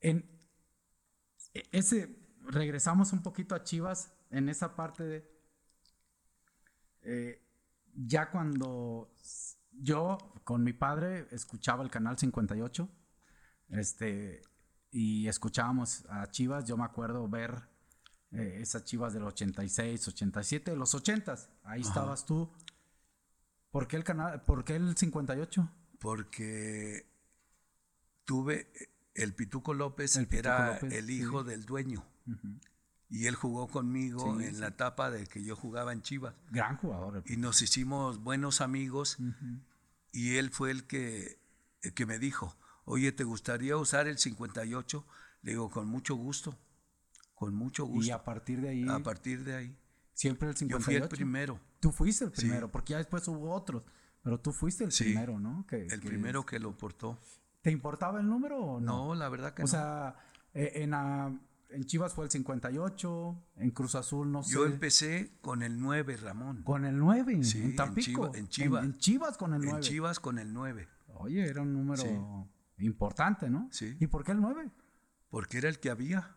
En 0.00 0.30
e- 1.54 1.68
ese, 1.72 2.14
regresamos 2.42 3.12
un 3.12 3.22
poquito 3.22 3.54
a 3.54 3.64
Chivas 3.64 4.12
en 4.30 4.48
esa 4.48 4.76
parte 4.76 5.02
de. 5.04 5.36
eh, 7.02 7.42
ya 7.96 8.30
cuando 8.30 9.10
yo 9.72 10.18
con 10.44 10.62
mi 10.62 10.72
padre 10.72 11.26
escuchaba 11.30 11.82
el 11.82 11.90
canal 11.90 12.18
58, 12.18 12.88
este, 13.70 14.42
y 14.90 15.26
escuchábamos 15.28 16.04
a 16.08 16.30
Chivas, 16.30 16.64
yo 16.64 16.76
me 16.76 16.84
acuerdo 16.84 17.28
ver 17.28 17.68
eh, 18.32 18.58
esas 18.60 18.84
Chivas 18.84 19.14
del 19.14 19.24
86, 19.24 20.08
87, 20.08 20.70
de 20.70 20.76
los 20.76 20.94
80s, 20.94 21.48
ahí 21.64 21.80
estabas 21.80 22.24
tú. 22.24 22.50
¿Por 23.70 23.88
qué 23.88 23.96
el 23.96 24.04
canal, 24.04 24.42
por 24.42 24.64
qué 24.64 24.76
el 24.76 24.96
58? 24.96 25.68
Porque 25.98 27.10
tuve, 28.24 28.70
el 29.14 29.34
Pituco 29.34 29.74
López 29.74 30.16
El 30.16 30.26
Pituco 30.26 30.48
era 30.48 30.74
López, 30.74 30.92
el 30.92 31.10
hijo 31.10 31.44
del 31.44 31.64
dueño. 31.64 32.04
Y 33.08 33.26
él 33.26 33.34
jugó 33.36 33.68
conmigo 33.68 34.40
en 34.40 34.58
la 34.60 34.68
etapa 34.68 35.10
de 35.10 35.26
que 35.26 35.42
yo 35.44 35.54
jugaba 35.54 35.92
en 35.92 36.02
Chivas. 36.02 36.34
Gran 36.50 36.76
jugador. 36.76 37.22
Y 37.26 37.36
nos 37.36 37.62
hicimos 37.62 38.22
buenos 38.22 38.60
amigos. 38.60 39.18
Y 40.12 40.36
él 40.36 40.50
fue 40.50 40.70
el 40.72 40.84
que, 40.86 41.38
el 41.82 41.94
que 41.94 42.04
me 42.06 42.18
dijo, 42.18 42.56
oye, 42.84 43.12
¿te 43.12 43.22
gustaría 43.24 43.76
usar 43.76 44.08
el 44.08 44.18
58? 44.18 45.04
Le 45.42 45.52
digo, 45.52 45.70
con 45.70 45.86
mucho 45.86 46.16
gusto. 46.16 46.58
Con 47.34 47.54
mucho 47.54 47.84
gusto. 47.84 48.06
Y 48.08 48.10
a 48.10 48.24
partir 48.24 48.60
de 48.60 48.70
ahí, 48.70 48.86
a 48.88 48.98
partir 49.00 49.44
de 49.44 49.54
ahí. 49.54 49.76
siempre 50.14 50.48
el 50.48 50.54
Yo 50.54 50.58
58. 50.60 50.84
fui 50.84 50.94
el 50.96 51.08
primero. 51.08 51.60
Tú 51.80 51.92
fuiste 51.92 52.24
el 52.24 52.32
primero, 52.32 52.70
porque 52.72 52.92
ya 52.92 52.96
después 52.98 53.28
hubo 53.28 53.52
otros. 53.52 53.82
Pero 54.22 54.40
tú 54.40 54.52
fuiste 54.52 54.82
el 54.84 54.90
primero, 54.90 55.38
¿no? 55.38 55.64
Que- 55.68 55.82
El 55.86 56.00
que- 56.00 56.08
primero 56.08 56.44
que 56.44 56.58
lo 56.58 56.76
portó. 56.76 57.20
¿Te 57.62 57.70
importaba 57.70 58.18
el 58.20 58.26
número 58.26 58.58
o 58.58 58.80
no? 58.80 59.08
No, 59.08 59.14
la 59.14 59.28
verdad 59.28 59.52
que 59.54 59.62
o 59.62 59.66
no. 59.66 59.70
sea, 59.70 60.16
eh, 60.54 60.72
en, 60.76 60.94
ah, 60.94 61.38
en 61.70 61.84
Chivas 61.84 62.12
fue 62.14 62.24
el 62.26 62.30
58, 62.30 63.44
en 63.56 63.70
Cruz 63.70 63.94
Azul 63.94 64.30
no 64.30 64.42
sé. 64.42 64.54
Yo 64.54 64.64
empecé 64.66 65.36
con 65.40 65.62
el 65.62 65.78
9, 65.80 66.16
Ramón. 66.16 66.62
Con 66.62 66.84
el 66.84 66.96
9, 66.98 67.42
Sí, 67.44 67.58
en 67.58 67.64
en 67.70 67.76
Tampico. 67.76 68.26
Chiva- 68.30 68.38
en 68.38 68.48
Chivas. 68.48 68.84
En, 68.84 68.98
Chivas 68.98 69.36
con 69.36 69.52
el 69.54 69.60
9. 69.62 69.76
En 69.76 69.82
Chivas 69.82 70.20
con 70.20 70.38
el 70.38 70.52
9. 70.52 70.88
Oye, 71.18 71.46
era 71.48 71.62
un 71.62 71.72
número 71.72 72.02
Sí. 72.02 72.84
importante, 72.84 73.48
¿no? 73.50 73.68
Sí. 73.72 73.96
¿Y 74.00 74.06
por 74.06 74.22
qué 74.24 74.32
el 74.32 74.40
9? 74.40 74.70
Porque 75.28 75.58
era 75.58 75.68
el 75.68 75.80
que 75.80 75.90
había. 75.90 76.36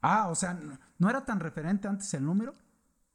Ah, 0.00 0.28
o 0.28 0.34
sea, 0.34 0.54
no, 0.54 0.78
no 0.98 1.10
era 1.10 1.24
tan 1.24 1.38
referente 1.40 1.86
antes 1.88 2.12
el 2.14 2.24
número, 2.24 2.54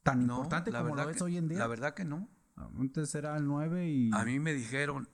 tan 0.03 0.25
No, 0.27 0.35
importante 0.37 0.71
la 0.71 0.79
como 0.79 0.91
verdad 0.91 1.05
lo 1.05 1.11
es 1.11 1.17
que- 1.17 1.23
hoy 1.23 1.37
en 1.37 1.47
día. 1.47 1.57
La 1.59 1.67
verdad 1.67 1.93
que 1.93 2.05
no. 2.05 2.29
Antes 2.55 3.13
era 3.15 3.35
el 3.37 3.45
9 3.45 3.87
y... 3.89 4.09
A 4.13 4.23
mí 4.25 4.39
me 4.39 4.53
dijeron, 4.53 5.09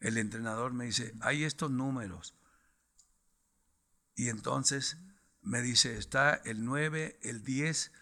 el 0.00 0.18
entrenador 0.18 0.72
me 0.74 0.84
dice, 0.86 1.14
hay 1.20 1.44
estos 1.44 1.70
números. 1.70 2.36
Y 4.16 4.28
entonces 4.28 4.98
me 5.44 5.62
dice, 5.62 5.96
está 5.96 6.34
el 6.34 6.64
9, 6.64 7.18
el 7.22 7.44
10, 7.44 7.92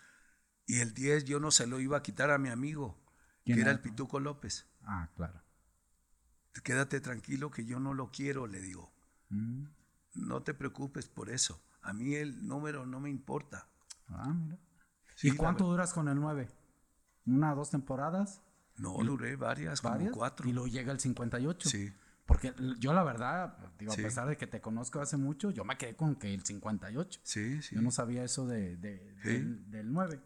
y 0.67 0.81
el 0.81 0.95
10 0.95 1.25
yo 1.25 1.41
no 1.41 1.51
se 1.51 1.67
lo 1.67 1.81
iba 1.81 1.99
a 1.99 2.03
quitar 2.03 2.31
a 2.31 2.39
mi 2.39 2.49
amigo, 2.49 2.97
que 3.45 3.53
¿Quién 3.53 3.59
era 3.59 3.71
era? 3.71 3.77
el 3.77 3.81
Pituco 3.81 4.21
López. 4.21 4.67
Ah, 4.85 5.11
claro. 5.15 5.43
Quédate 6.65 7.01
tranquilo 7.01 7.51
que 7.51 7.65
yo 7.65 7.81
no 7.81 7.95
lo 7.95 8.11
quiero, 8.11 8.47
le 8.47 8.61
digo. 8.61 8.93
Mm. 9.31 9.65
No 10.15 10.43
te 10.43 10.55
preocupes 10.55 11.09
por 11.09 11.31
eso. 11.31 11.63
A 11.81 11.93
mí 11.93 12.15
el 12.15 12.47
número 12.47 12.87
no 12.87 13.01
me 13.01 13.11
importa. 13.11 13.69
Ah, 14.09 14.33
mira. 14.33 14.59
Sí, 15.17 15.29
¿Y 15.29 15.37
cuánto 15.37 15.65
duras 15.65 15.93
con 15.93 16.09
el 16.09 16.17
9? 16.17 16.49
¿Una, 17.27 17.55
dos 17.55 17.71
temporadas? 17.71 18.43
No, 18.77 18.97
duré 18.99 19.37
varias, 19.37 19.81
como 19.81 20.11
cuatro. 20.11 20.49
Y 20.49 20.53
luego 20.53 20.69
llega 20.69 20.93
el 20.93 21.01
58. 21.01 21.69
Sí. 21.69 21.93
Porque 22.33 22.55
yo 22.79 22.93
la 22.95 23.03
verdad, 23.05 23.59
digo, 23.79 23.93
Sí. 23.93 24.01
a 24.01 24.05
pesar 24.05 24.29
de 24.29 24.37
que 24.37 24.47
te 24.47 24.61
conozco 24.61 25.01
hace 25.01 25.17
mucho, 25.17 25.51
yo 25.51 25.65
me 25.65 25.77
quedé 25.77 25.95
con 25.97 26.17
que 26.17 26.33
el 26.33 26.45
58. 26.45 27.21
Sí, 27.23 27.61
sí. 27.63 27.75
Yo 27.75 27.83
no 27.83 27.91
sabía 27.91 28.25
eso 28.25 28.47
de, 28.47 28.77
de- 28.77 29.17
Sí. 29.23 29.29
del, 29.29 29.71
del 29.71 29.93
9. 29.93 30.21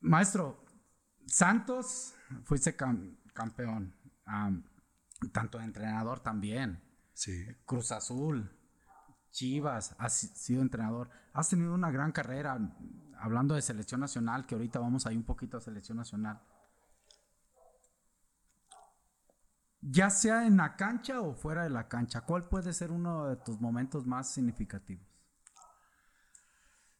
Maestro, 0.00 0.64
Santos, 1.26 2.14
fuiste 2.44 2.76
cam- 2.76 3.16
campeón. 3.34 3.94
am, 4.24 4.64
tanto 5.32 5.58
de 5.58 5.64
entrenador 5.64 6.20
también. 6.20 6.82
Sí. 7.12 7.46
Cruz 7.64 7.92
Azul, 7.92 8.50
Chivas, 9.30 9.94
has 9.98 10.14
si- 10.14 10.28
sido 10.28 10.62
entrenador. 10.62 11.10
Has 11.32 11.48
tenido 11.48 11.74
una 11.74 11.90
gran 11.90 12.10
carrera, 12.12 12.58
hablando 13.18 13.54
de 13.54 13.62
selección 13.62 14.00
nacional, 14.00 14.46
que 14.46 14.54
ahorita 14.54 14.78
vamos 14.78 15.06
ahí 15.06 15.16
un 15.16 15.24
poquito 15.24 15.56
a 15.58 15.60
selección 15.60 15.96
nacional. 15.98 16.40
Ya 19.88 20.10
sea 20.10 20.46
en 20.46 20.56
la 20.56 20.74
cancha 20.74 21.20
o 21.20 21.34
fuera 21.34 21.62
de 21.62 21.70
la 21.70 21.86
cancha, 21.86 22.22
¿cuál 22.22 22.48
puede 22.48 22.72
ser 22.72 22.90
uno 22.90 23.28
de 23.28 23.36
tus 23.36 23.60
momentos 23.60 24.04
más 24.04 24.32
significativos? 24.32 25.06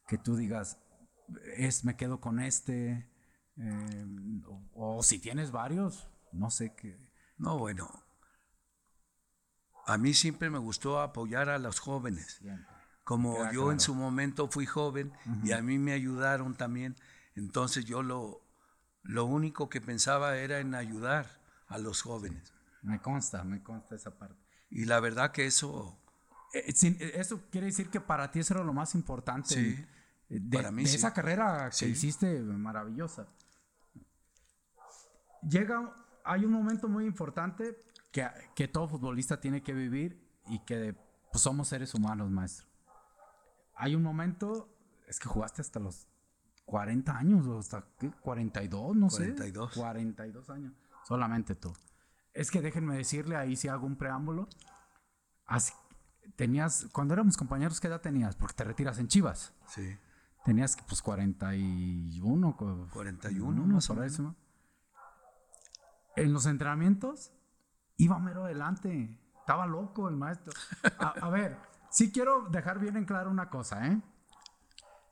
Que 0.07 0.17
tú 0.17 0.37
digas, 0.37 0.79
es 1.57 1.83
me 1.83 1.97
quedo 1.97 2.21
con 2.21 2.39
este, 2.39 3.11
eh, 3.57 4.05
o, 4.73 4.97
o 4.97 5.03
si 5.03 5.19
tienes 5.19 5.51
varios, 5.51 6.09
no 6.31 6.49
sé 6.49 6.75
qué. 6.75 6.97
No, 7.37 7.57
bueno. 7.57 7.89
A 9.85 9.97
mí 9.97 10.13
siempre 10.13 10.49
me 10.49 10.57
gustó 10.57 11.01
apoyar 11.01 11.49
a 11.49 11.57
los 11.57 11.79
jóvenes. 11.79 12.35
Siempre. 12.41 12.77
Como 13.03 13.35
Queda 13.35 13.51
yo 13.51 13.61
claro. 13.61 13.71
en 13.71 13.79
su 13.79 13.95
momento 13.95 14.47
fui 14.49 14.65
joven 14.65 15.13
y 15.43 15.51
a 15.51 15.61
mí 15.61 15.77
me 15.77 15.93
ayudaron 15.93 16.55
también, 16.55 16.95
entonces 17.35 17.85
yo 17.85 18.03
lo, 18.03 18.41
lo 19.01 19.25
único 19.25 19.69
que 19.69 19.79
pensaba 19.79 20.37
era 20.37 20.59
en 20.59 20.75
ayudar 20.75 21.41
a 21.67 21.77
los 21.77 22.01
jóvenes. 22.01 22.53
Me 22.83 23.01
consta, 23.01 23.43
me 23.43 23.61
consta 23.63 23.95
esa 23.95 24.17
parte. 24.17 24.41
Y 24.69 24.85
la 24.85 24.99
verdad 24.99 25.31
que 25.31 25.45
eso, 25.45 25.99
Eh, 26.53 26.71
sin- 26.73 26.95
eh, 27.01 27.11
eso 27.15 27.41
quiere 27.51 27.67
decir 27.67 27.89
que 27.89 27.99
para 27.99 28.31
ti 28.31 28.39
eso 28.39 28.53
era 28.53 28.63
lo 28.63 28.73
más 28.73 28.95
importante 28.95 29.49
Sí, 29.53 29.85
eh, 30.29 30.39
de, 30.39 30.57
para 30.57 30.71
mí 30.71 30.83
de 30.83 30.89
sí. 30.89 30.95
esa 30.95 31.13
carrera 31.13 31.67
que 31.69 31.75
Sí. 31.75 31.85
hiciste 31.87 32.39
maravillosa. 32.39 33.27
Llega, 35.47 35.93
hay 36.23 36.45
un 36.45 36.51
momento 36.51 36.87
muy 36.89 37.05
importante 37.05 37.77
que, 38.11 38.27
que 38.55 38.67
todo 38.67 38.87
futbolista 38.87 39.39
tiene 39.39 39.61
que 39.61 39.73
vivir 39.73 40.25
y 40.47 40.59
que 40.65 40.95
pues, 41.31 41.41
somos 41.41 41.67
seres 41.67 41.93
humanos, 41.93 42.29
maestro. 42.31 42.67
Hay 43.75 43.95
un 43.95 44.01
momento, 44.03 44.69
es 45.07 45.19
que 45.19 45.27
jugaste 45.29 45.61
hasta 45.61 45.79
los 45.79 46.07
40 46.65 47.15
años 47.17 47.45
o 47.47 47.59
hasta 47.59 47.85
¿qué? 47.99 48.11
42, 48.21 48.95
no 48.95 49.09
sé. 49.09 49.33
42. 49.35 49.73
42 49.73 50.49
años, 50.49 50.73
solamente 51.07 51.55
tú. 51.55 51.73
Es 52.37 52.51
que 52.51 52.61
déjenme 52.61 52.95
decirle 52.95 53.35
ahí 53.35 53.55
si 53.55 53.67
hago 53.67 53.85
un 53.87 53.95
preámbulo. 53.97 54.47
Así- 55.45 55.73
tenías, 56.35 56.87
cuando 56.91 57.13
éramos 57.15 57.35
compañeros, 57.37 57.79
¿qué 57.79 57.87
edad 57.87 58.01
tenías? 58.01 58.35
Porque 58.35 58.53
te 58.53 58.63
retiras 58.63 58.99
en 58.99 59.07
Chivas. 59.07 59.53
sí, 59.67 59.97
Tenías 60.45 60.77
pues 60.87 61.01
41, 61.01 62.55
co- 62.55 62.87
41 62.93 63.63
uno, 63.63 63.73
más 63.75 63.89
o 63.89 63.95
menos. 63.95 64.21
En 66.15 66.31
los 66.33 66.45
entrenamientos 66.45 67.33
iba 67.97 68.17
mero 68.19 68.45
adelante. 68.45 69.19
Estaba 69.39 69.65
loco 69.67 70.07
el 70.07 70.15
maestro. 70.15 70.53
A, 70.99 71.07
a 71.25 71.29
ver, 71.29 71.57
sí 71.89 72.11
quiero 72.11 72.47
dejar 72.49 72.79
bien 72.79 72.95
en 72.97 73.05
claro 73.05 73.29
una 73.29 73.49
cosa, 73.49 73.87
¿eh? 73.87 74.01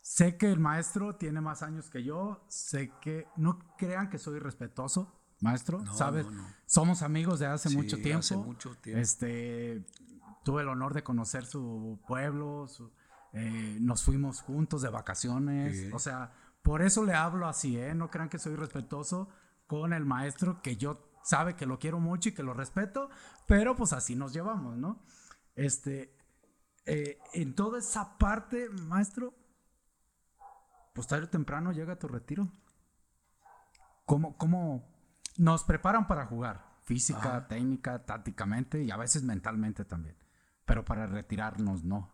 Sé 0.01 0.38
que 0.38 0.51
el 0.51 0.60
maestro 0.60 1.15
tiene 1.15 1.41
más 1.41 1.63
años 1.63 1.89
que 1.89 2.03
yo. 2.03 2.44
Sé 2.48 2.91
que 3.01 3.27
no 3.36 3.60
crean 3.77 4.10
que 4.10 4.20
soy 4.20 4.39
respetuoso, 4.39 5.12
maestro. 5.42 5.80
No, 5.82 5.94
¿Sabes? 5.96 6.25
no, 6.25 6.32
no. 6.32 6.48
Somos 6.65 7.01
amigos 7.01 7.39
de 7.39 7.48
hace 7.48 7.70
Sí, 7.70 7.77
mucho 7.77 7.98
tiempo. 7.98 8.20
hace 8.20 8.38
mucho 8.38 8.75
tiempo. 8.75 9.01
Este, 9.01 9.86
tuve 10.44 10.62
el 10.63 10.70
honor 10.70 10.94
de 10.94 11.04
conocer 11.04 11.46
su 11.46 12.00
pueblo. 12.08 12.68
su- 12.68 12.92
eh, 13.34 13.77
nos 13.82 14.04
fuimos 14.04 14.42
juntos 14.42 14.82
de 14.82 14.89
vacaciones. 14.89 15.77
Sí. 15.77 15.89
O 15.94 16.00
sea, 16.00 16.32
por 16.63 16.82
eso 16.82 17.04
le 17.04 17.13
hablo 17.13 17.48
así, 17.48 17.77
¿eh? 17.77 17.94
No 17.94 18.10
crean 18.10 18.30
que 18.30 18.39
soy 18.39 18.56
respetuoso 18.56 19.30
con 19.68 19.92
el 19.94 20.06
maestro, 20.06 20.62
que 20.62 20.77
yo 20.77 21.12
sabe 21.24 21.56
que 21.56 21.65
lo 21.65 21.77
quiero 21.80 22.00
mucho 22.00 22.30
y 22.30 22.34
que 22.34 22.44
lo 22.44 22.54
respeto, 22.54 23.10
pero 23.48 23.75
pues 23.75 23.94
así 23.94 24.15
nos 24.15 24.32
llevamos, 24.32 24.77
¿no? 24.77 25.04
Este, 25.56 26.15
eh, 26.86 27.18
en 27.34 27.56
toda 27.56 27.80
esa 27.80 28.18
parte, 28.18 28.70
maestro, 28.70 29.34
pues 30.94 31.08
tarde 31.08 31.25
o 31.25 31.30
temprano 31.30 31.72
llega 31.72 31.98
tu 32.00 32.08
retiro. 32.08 32.48
¿Cómo, 34.06 34.38
cómo 34.38 34.95
nos 35.38 35.63
preparan 35.63 36.08
para 36.08 36.25
jugar? 36.25 36.75
Física, 36.84 37.48
técnica, 37.48 38.06
tácticamente 38.06 38.84
y 38.84 38.92
a 38.92 38.98
veces 38.98 39.24
mentalmente 39.24 39.86
también. 39.86 40.15
Pero 40.65 40.86
para 40.86 41.08
retirarnos, 41.08 41.84
no. 41.84 42.12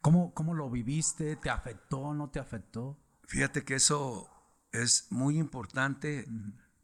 ¿Cómo, 0.00 0.34
¿Cómo 0.34 0.54
lo 0.54 0.70
viviste? 0.70 1.36
¿Te 1.36 1.50
afectó? 1.50 2.14
¿No 2.14 2.30
te 2.30 2.40
afectó? 2.40 2.98
Fíjate 3.24 3.64
que 3.64 3.74
eso 3.74 4.28
es 4.72 5.06
muy 5.10 5.38
importante 5.38 6.26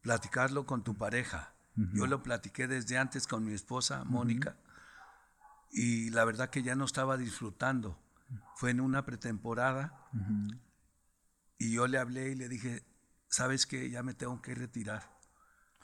platicarlo 0.02 0.66
con 0.66 0.84
tu 0.84 0.94
pareja. 0.94 1.54
Yo 1.92 2.06
lo 2.06 2.22
platiqué 2.22 2.66
desde 2.68 2.96
antes 2.96 3.26
con 3.26 3.44
mi 3.44 3.52
esposa, 3.52 4.02
Mónica, 4.04 4.56
y 5.70 6.08
la 6.10 6.24
verdad 6.24 6.48
que 6.48 6.62
ya 6.62 6.74
no 6.74 6.86
estaba 6.86 7.18
disfrutando. 7.18 8.00
Fue 8.54 8.70
en 8.70 8.80
una 8.80 9.04
pretemporada 9.04 10.08
y 11.58 11.72
yo 11.72 11.86
le 11.86 11.98
hablé 11.98 12.30
y 12.30 12.34
le 12.34 12.48
dije, 12.48 12.86
sabes 13.28 13.66
que 13.66 13.90
ya 13.90 14.02
me 14.02 14.14
tengo 14.14 14.40
que 14.40 14.54
retirar. 14.54 15.15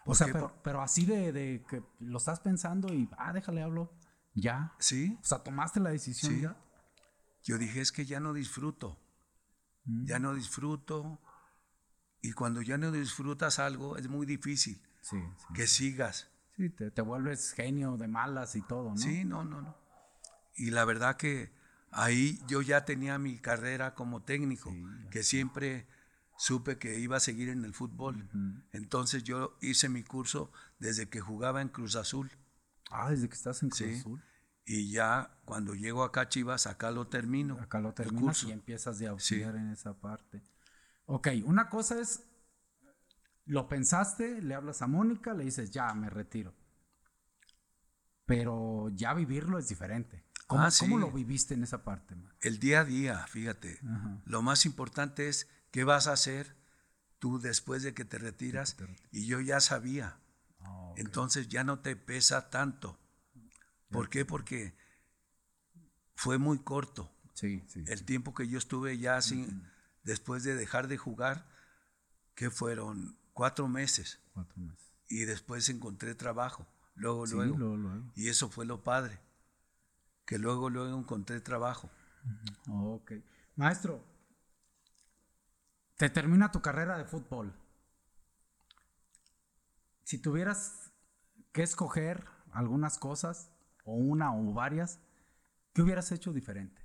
O 0.04 0.14
sea, 0.14 0.26
pero, 0.62 0.82
así 0.82 1.04
de, 1.06 1.64
que 1.68 1.82
lo 2.00 2.18
estás 2.18 2.40
pensando 2.40 2.92
y, 2.92 3.09
ah, 3.16 3.32
déjale 3.32 3.62
hablo, 3.62 3.92
ya. 4.35 4.75
Sí. 4.78 5.16
O 5.21 5.25
sea, 5.25 5.38
tomaste 5.38 5.80
la 5.80 5.90
decisión 5.90 6.40
ya. 6.40 6.56
Yo 7.44 7.59
dije, 7.59 7.80
es 7.80 7.92
que 7.92 8.04
ya 8.04 8.21
no 8.21 8.32
disfruto. 8.32 8.99
Mm. 9.85 10.06
Ya 10.06 10.18
no 10.18 10.35
disfruto. 10.35 11.21
Y 12.21 12.32
cuando 12.32 12.62
ya 12.62 12.78
no 12.78 12.90
disfrutas 12.92 13.59
algo, 13.59 13.97
es 13.97 14.09
muy 14.09 14.26
difícil 14.26 14.80
que 15.54 15.66
sigas. 15.66 16.30
Sí, 16.56 16.71
te, 16.71 16.90
te, 16.90 17.02
vuelves 17.02 17.52
genio 17.52 17.97
de 17.97 18.06
malas 18.06 18.54
y 18.54 18.62
todo, 18.62 18.90
¿no? 18.90 18.97
Sí, 18.97 19.25
no, 19.25 19.44
no, 19.44 19.62
no. 19.62 19.76
Y 20.54 20.71
la 20.71 20.85
verdad 20.85 21.16
que 21.16 21.52
ahí 21.90 22.40
yo 22.47 22.62
ya 22.62 22.85
tenía 22.85 23.18
mi 23.18 23.38
carrera 23.38 23.94
como 23.94 24.23
técnico, 24.23 24.73
que 25.11 25.23
siempre 25.23 25.88
supe 26.36 26.78
que 26.78 26.98
iba 26.98 27.16
a 27.16 27.20
seguir 27.20 27.48
en 27.48 27.64
el 27.64 27.74
fútbol. 27.74 28.28
Entonces 28.72 29.24
yo 29.24 29.56
hice 29.60 29.88
mi 29.88 30.02
curso 30.02 30.52
desde 30.78 31.08
que 31.08 31.20
jugaba 31.20 31.62
en 31.62 31.68
Cruz 31.68 31.96
Azul. 31.96 32.30
Ah, 32.90 33.10
desde 33.10 33.28
que 33.28 33.34
estás 33.34 33.62
en 33.62 33.70
Cruz 33.70 34.00
Azul. 34.00 34.22
Y 34.64 34.92
ya 34.92 35.40
cuando 35.44 35.74
llego 35.74 36.04
acá 36.04 36.22
a 36.22 36.28
Chivas, 36.28 36.66
acá 36.66 36.90
lo 36.90 37.08
termino. 37.08 37.58
Acá 37.60 37.80
lo 37.80 37.92
terminas 37.94 38.44
y 38.44 38.52
empiezas 38.52 38.98
de 38.98 39.08
auxiliar 39.08 39.56
en 39.56 39.70
esa 39.70 39.94
parte. 39.94 40.42
Ok, 41.06 41.28
una 41.44 41.68
cosa 41.68 42.00
es, 42.00 42.22
lo 43.44 43.68
pensaste, 43.68 44.40
le 44.40 44.54
hablas 44.54 44.82
a 44.82 44.86
Mónica, 44.86 45.34
le 45.34 45.44
dices, 45.44 45.72
ya, 45.72 45.92
me 45.94 46.10
retiro. 46.10 46.54
Pero 48.24 48.88
ya 48.94 49.14
vivirlo 49.14 49.58
es 49.58 49.68
diferente. 49.68 50.24
¿Cómo, 50.46 50.64
ah, 50.64 50.98
lo 50.98 51.10
viviste 51.10 51.54
en 51.54 51.64
esa 51.64 51.82
parte? 51.82 52.14
El 52.40 52.58
día 52.58 52.80
a 52.80 52.84
día, 52.84 53.26
fíjate. 53.26 53.80
Lo 54.24 54.42
más 54.42 54.66
importante 54.66 55.28
es 55.28 55.48
¿Qué 55.73 55.85
vas 55.85 56.07
a 56.07 56.12
hacer 56.12 56.55
tú 57.19 57.41
después 57.41 57.83
de 57.83 57.95
que 57.95 58.05
te 58.05 58.19
retiras? 58.19 58.76
Y 59.11 59.26
yo 59.26 59.41
ya 59.41 59.59
sabía. 59.59 60.21
Ah, 60.61 60.93
Entonces 60.97 61.49
ya 61.49 61.64
no 61.64 61.81
te 61.81 61.97
pesa 61.97 62.50
tanto. 62.50 63.00
¿Por 63.91 64.09
qué? 64.09 64.25
Porque 64.25 64.76
fue 66.14 66.38
muy 66.38 66.61
corto. 66.61 67.11
Sí, 67.35 67.64
sí. 67.67 67.83
El 67.88 68.05
tiempo 68.05 68.35
que 68.35 68.47
yo 68.47 68.59
estuve 68.59 68.99
ya 68.99 69.21
sin, 69.23 69.67
después 70.05 70.45
de 70.45 70.55
dejar 70.55 70.88
de 70.88 70.99
jugar, 70.99 71.49
que 72.35 72.50
fueron 72.50 73.19
cuatro 73.33 73.67
meses. 73.67 74.21
Cuatro 74.35 74.61
meses. 74.61 74.93
Y 75.09 75.25
después 75.25 75.69
encontré 75.71 76.14
trabajo. 76.14 76.67
Luego, 76.95 77.25
luego. 77.26 78.12
Y 78.14 78.29
eso 78.29 78.50
fue 78.50 78.67
lo 78.67 78.83
padre. 78.83 79.19
Que 80.26 80.38
luego, 80.38 80.69
luego 80.69 80.99
encontré 80.99 81.41
trabajo. 81.41 81.91
Ok. 82.69 83.12
Maestro, 83.57 84.05
te 86.02 86.11
termina 86.11 86.50
tu 86.50 86.61
carrera 86.61 86.99
de 86.99 87.04
fútbol. 87.04 87.54
Si 90.02 90.18
tuvieras 90.18 90.92
que 91.52 91.62
escoger 91.62 92.26
algunas 92.50 92.99
cosas, 92.99 93.52
o 93.85 93.94
una 93.94 94.35
o 94.35 94.52
varias, 94.52 94.99
¿qué 95.73 95.80
hubieras 95.80 96.11
hecho 96.11 96.32
diferente? 96.32 96.82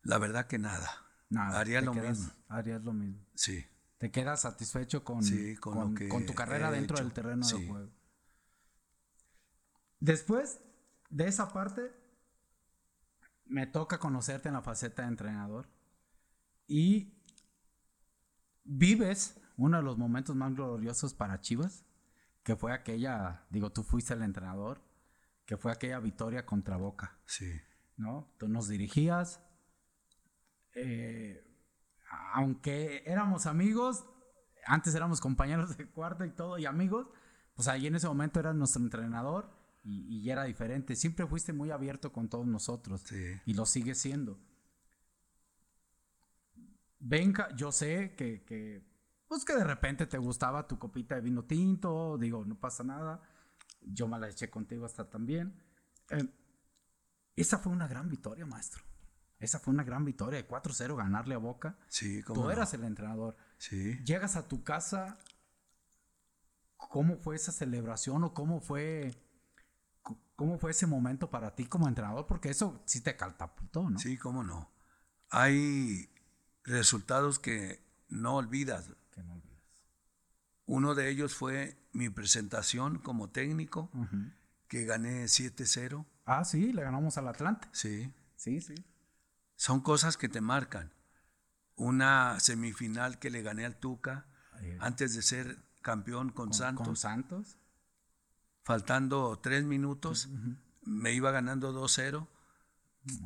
La 0.00 0.16
verdad 0.16 0.46
que 0.46 0.58
nada. 0.58 0.88
Nada. 1.28 1.60
Haría 1.60 1.82
lo 1.82 1.92
mismo. 1.92 2.32
Harías 2.48 2.82
lo 2.82 2.94
mismo. 2.94 3.22
Sí. 3.34 3.66
¿Te 3.98 4.10
quedas 4.10 4.40
satisfecho 4.40 5.04
con, 5.04 5.22
con, 5.60 6.24
tu 6.24 6.34
carrera 6.34 6.70
dentro 6.70 6.96
del 6.96 7.12
terreno 7.12 7.46
del 7.46 7.68
juego? 7.68 7.92
Después 9.98 10.62
de 11.10 11.28
esa 11.28 11.52
parte, 11.52 11.92
me 13.44 13.66
toca 13.66 13.98
conocerte 13.98 14.48
en 14.48 14.54
la 14.54 14.62
faceta 14.62 15.02
de 15.02 15.08
entrenador. 15.08 15.68
Y 16.66 17.19
vives 18.70 19.36
uno 19.56 19.78
de 19.78 19.82
los 19.82 19.98
momentos 19.98 20.36
más 20.36 20.54
gloriosos 20.54 21.12
para 21.12 21.40
Chivas, 21.40 21.84
que 22.42 22.56
fue 22.56 22.72
aquella, 22.72 23.44
digo, 23.50 23.70
tú 23.70 23.82
fuiste 23.82 24.14
el 24.14 24.22
entrenador, 24.22 24.80
que 25.44 25.56
fue 25.56 25.72
aquella 25.72 25.98
victoria 25.98 26.46
contra 26.46 26.76
Boca. 26.76 27.18
Sí. 27.26 27.60
¿No? 27.96 28.32
Tú 28.38 28.48
nos 28.48 28.68
dirigías. 28.68 29.42
Eh, 30.74 31.44
aunque 32.32 33.02
éramos 33.04 33.46
amigos, 33.46 34.06
antes 34.64 34.94
éramos 34.94 35.20
compañeros 35.20 35.76
de 35.76 35.86
cuarto 35.90 36.24
y 36.24 36.30
todo, 36.30 36.56
y 36.56 36.64
amigos, 36.64 37.08
pues 37.54 37.68
ahí 37.68 37.86
en 37.86 37.96
ese 37.96 38.06
momento 38.06 38.40
eras 38.40 38.54
nuestro 38.54 38.80
entrenador 38.80 39.50
y, 39.82 40.20
y 40.20 40.30
era 40.30 40.44
diferente. 40.44 40.94
Siempre 40.94 41.26
fuiste 41.26 41.52
muy 41.52 41.70
abierto 41.70 42.12
con 42.12 42.28
todos 42.28 42.46
nosotros 42.46 43.02
sí. 43.02 43.40
y 43.44 43.54
lo 43.54 43.66
sigues 43.66 43.98
siendo 43.98 44.38
venga, 47.00 47.48
yo 47.56 47.72
sé 47.72 48.14
que, 48.14 48.44
que, 48.44 48.86
pues 49.26 49.44
que 49.44 49.54
de 49.54 49.64
repente 49.64 50.06
te 50.06 50.18
gustaba 50.18 50.66
tu 50.66 50.78
copita 50.78 51.16
de 51.16 51.22
vino 51.22 51.44
tinto, 51.44 52.16
digo, 52.18 52.44
no 52.44 52.58
pasa 52.58 52.84
nada, 52.84 53.22
yo 53.80 54.06
me 54.06 54.18
la 54.18 54.28
eché 54.28 54.50
contigo 54.50 54.86
hasta 54.86 55.08
también. 55.08 55.60
Eh, 56.10 56.28
esa 57.34 57.58
fue 57.58 57.72
una 57.72 57.88
gran 57.88 58.08
victoria, 58.08 58.46
maestro. 58.46 58.84
Esa 59.38 59.58
fue 59.58 59.72
una 59.72 59.84
gran 59.84 60.04
victoria 60.04 60.42
de 60.42 60.46
4-0 60.46 60.94
ganarle 60.96 61.34
a 61.34 61.38
Boca. 61.38 61.78
Sí, 61.88 62.22
Tú 62.22 62.50
eras 62.50 62.74
el 62.74 62.84
entrenador. 62.84 63.36
Sí. 63.56 63.98
Llegas 64.04 64.36
a 64.36 64.46
tu 64.46 64.62
casa, 64.62 65.18
¿cómo 66.76 67.16
fue 67.16 67.36
esa 67.36 67.50
celebración 67.50 68.22
o 68.24 68.34
cómo 68.34 68.60
fue 68.60 69.10
cómo 70.36 70.58
fue 70.58 70.70
ese 70.70 70.86
momento 70.86 71.30
para 71.30 71.54
ti 71.54 71.66
como 71.66 71.88
entrenador? 71.88 72.26
Porque 72.26 72.50
eso 72.50 72.82
sí 72.84 73.02
te 73.02 73.16
catapultó, 73.16 73.88
¿no? 73.88 73.98
Sí, 73.98 74.18
cómo 74.18 74.42
no. 74.42 74.70
Hay 75.30 76.10
resultados 76.64 77.38
que 77.38 77.82
no 78.08 78.36
olvidas. 78.36 78.90
Uno 80.66 80.94
de 80.94 81.10
ellos 81.10 81.34
fue 81.34 81.76
mi 81.92 82.10
presentación 82.10 82.98
como 82.98 83.30
técnico, 83.30 83.90
que 84.68 84.84
gané 84.84 85.24
7-0. 85.24 86.06
Ah, 86.26 86.44
sí, 86.44 86.72
le 86.72 86.82
ganamos 86.82 87.18
al 87.18 87.28
Atlante. 87.28 87.68
Sí. 87.72 88.12
Sí, 88.36 88.60
sí. 88.60 88.74
Son 89.56 89.80
cosas 89.80 90.16
que 90.16 90.28
te 90.28 90.40
marcan. 90.40 90.92
Una 91.74 92.38
semifinal 92.40 93.18
que 93.18 93.30
le 93.30 93.42
gané 93.42 93.66
al 93.66 93.76
Tuca 93.76 94.26
antes 94.78 95.14
de 95.14 95.22
ser 95.22 95.58
campeón 95.82 96.30
con, 96.30 96.54
Santos. 96.54 96.86
Con 96.86 96.96
Santos. 96.96 97.58
Faltando 98.62 99.38
tres 99.38 99.64
minutos, 99.64 100.28
me 100.82 101.12
iba 101.12 101.30
ganando 101.30 101.72
2-0 101.72 102.26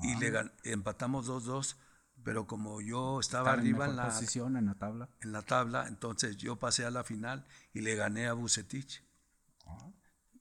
y 0.02 0.16
le 0.16 0.50
empatamos 0.64 1.28
2-2 1.28 1.76
pero 2.24 2.46
como 2.46 2.80
yo 2.80 3.20
estaba 3.20 3.52
arriba 3.52 3.86
en, 3.86 3.96
la 3.96 4.06
posición 4.06 4.56
en 4.56 4.66
la 4.66 4.74
tabla. 4.74 5.08
En 5.20 5.32
la 5.32 5.42
tabla, 5.42 5.86
entonces 5.86 6.36
yo 6.38 6.56
pasé 6.56 6.84
a 6.84 6.90
la 6.90 7.04
final 7.04 7.44
y 7.72 7.82
le 7.82 7.94
gané 7.94 8.26
a 8.26 8.32
Bucetich. 8.32 9.04
Ah. 9.66 9.90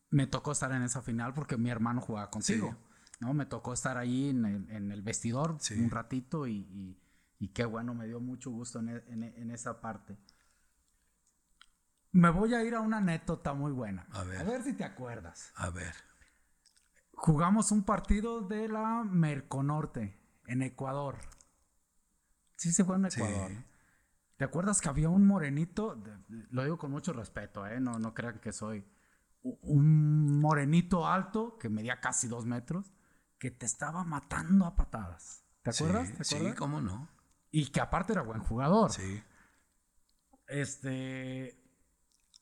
Me 0.10 0.28
tocó 0.28 0.54
estar 0.54 0.72
en 0.72 0.84
esa 0.84 1.02
final 1.02 1.34
porque 1.34 1.58
mi 1.58 1.70
hermano 1.70 2.02
jugaba 2.02 2.30
contigo. 2.30 2.76
¿no? 3.20 3.34
Me 3.34 3.46
tocó 3.46 3.74
estar 3.74 3.98
ahí 3.98 4.30
en 4.30 4.46
el, 4.92 5.02
vestidor 5.02 5.58
un 5.78 5.90
ratito 5.90 6.48
y, 6.48 6.98
qué 7.54 7.66
bueno, 7.66 7.94
me 7.94 8.08
dio 8.08 8.20
mucho 8.20 8.52
gusto 8.52 8.80
e, 8.80 9.04
en, 9.08 9.52
esa 9.52 9.82
parte. 9.82 10.18
Me 12.12 12.30
voy 12.30 12.54
a 12.54 12.64
ir 12.64 12.76
a 12.76 12.80
una 12.80 12.98
anécdota 12.98 13.54
muy 13.54 13.72
buena. 13.72 14.08
A 14.12 14.24
ver. 14.24 14.40
A 14.40 14.44
ver 14.44 14.64
si 14.64 14.74
te 14.74 14.84
acuerdas. 14.84 15.52
A 15.56 15.70
ver. 15.70 15.94
Jugamos 17.14 17.72
un 17.72 17.84
partido 17.84 18.42
de 18.42 18.68
la 18.70 19.04
Merconorte 19.04 20.20
en 20.48 20.62
Ecuador. 20.62 21.18
Sí 22.56 22.72
se 22.72 22.84
fue 22.84 22.96
en 22.96 23.06
Ecuador. 23.06 23.52
¿Te 24.38 24.46
acuerdas 24.46 24.82
que 24.82 24.90
había 24.90 25.10
un 25.10 25.26
morenito? 25.26 26.02
Lo 26.50 26.64
digo 26.64 26.78
con 26.78 26.92
mucho 26.92 27.14
respeto, 27.14 27.66
¿eh? 27.68 27.80
No, 27.80 28.00
no 28.00 28.14
crean 28.14 28.40
que 28.40 28.52
soy 28.52 28.86
un 29.42 30.40
morenito 30.40 31.08
alto 31.08 31.58
que 31.58 31.70
medía 31.70 32.00
casi 32.00 32.28
dos 32.28 32.46
metros 32.46 32.92
que 33.38 33.52
te 33.52 33.66
estaba 33.66 34.04
matando 34.04 34.66
a 34.66 34.76
patadas. 34.76 35.44
¿Te 35.62 35.72
acuerdas? 35.72 36.14
Sí, 36.22 36.54
cómo 36.58 36.82
no. 36.82 37.10
Y 37.52 37.68
que 37.72 37.82
aparte 37.82 38.14
era 38.14 38.22
buen 38.22 38.42
jugador. 38.42 38.92
Sí. 38.92 39.24
Este. 40.48 41.60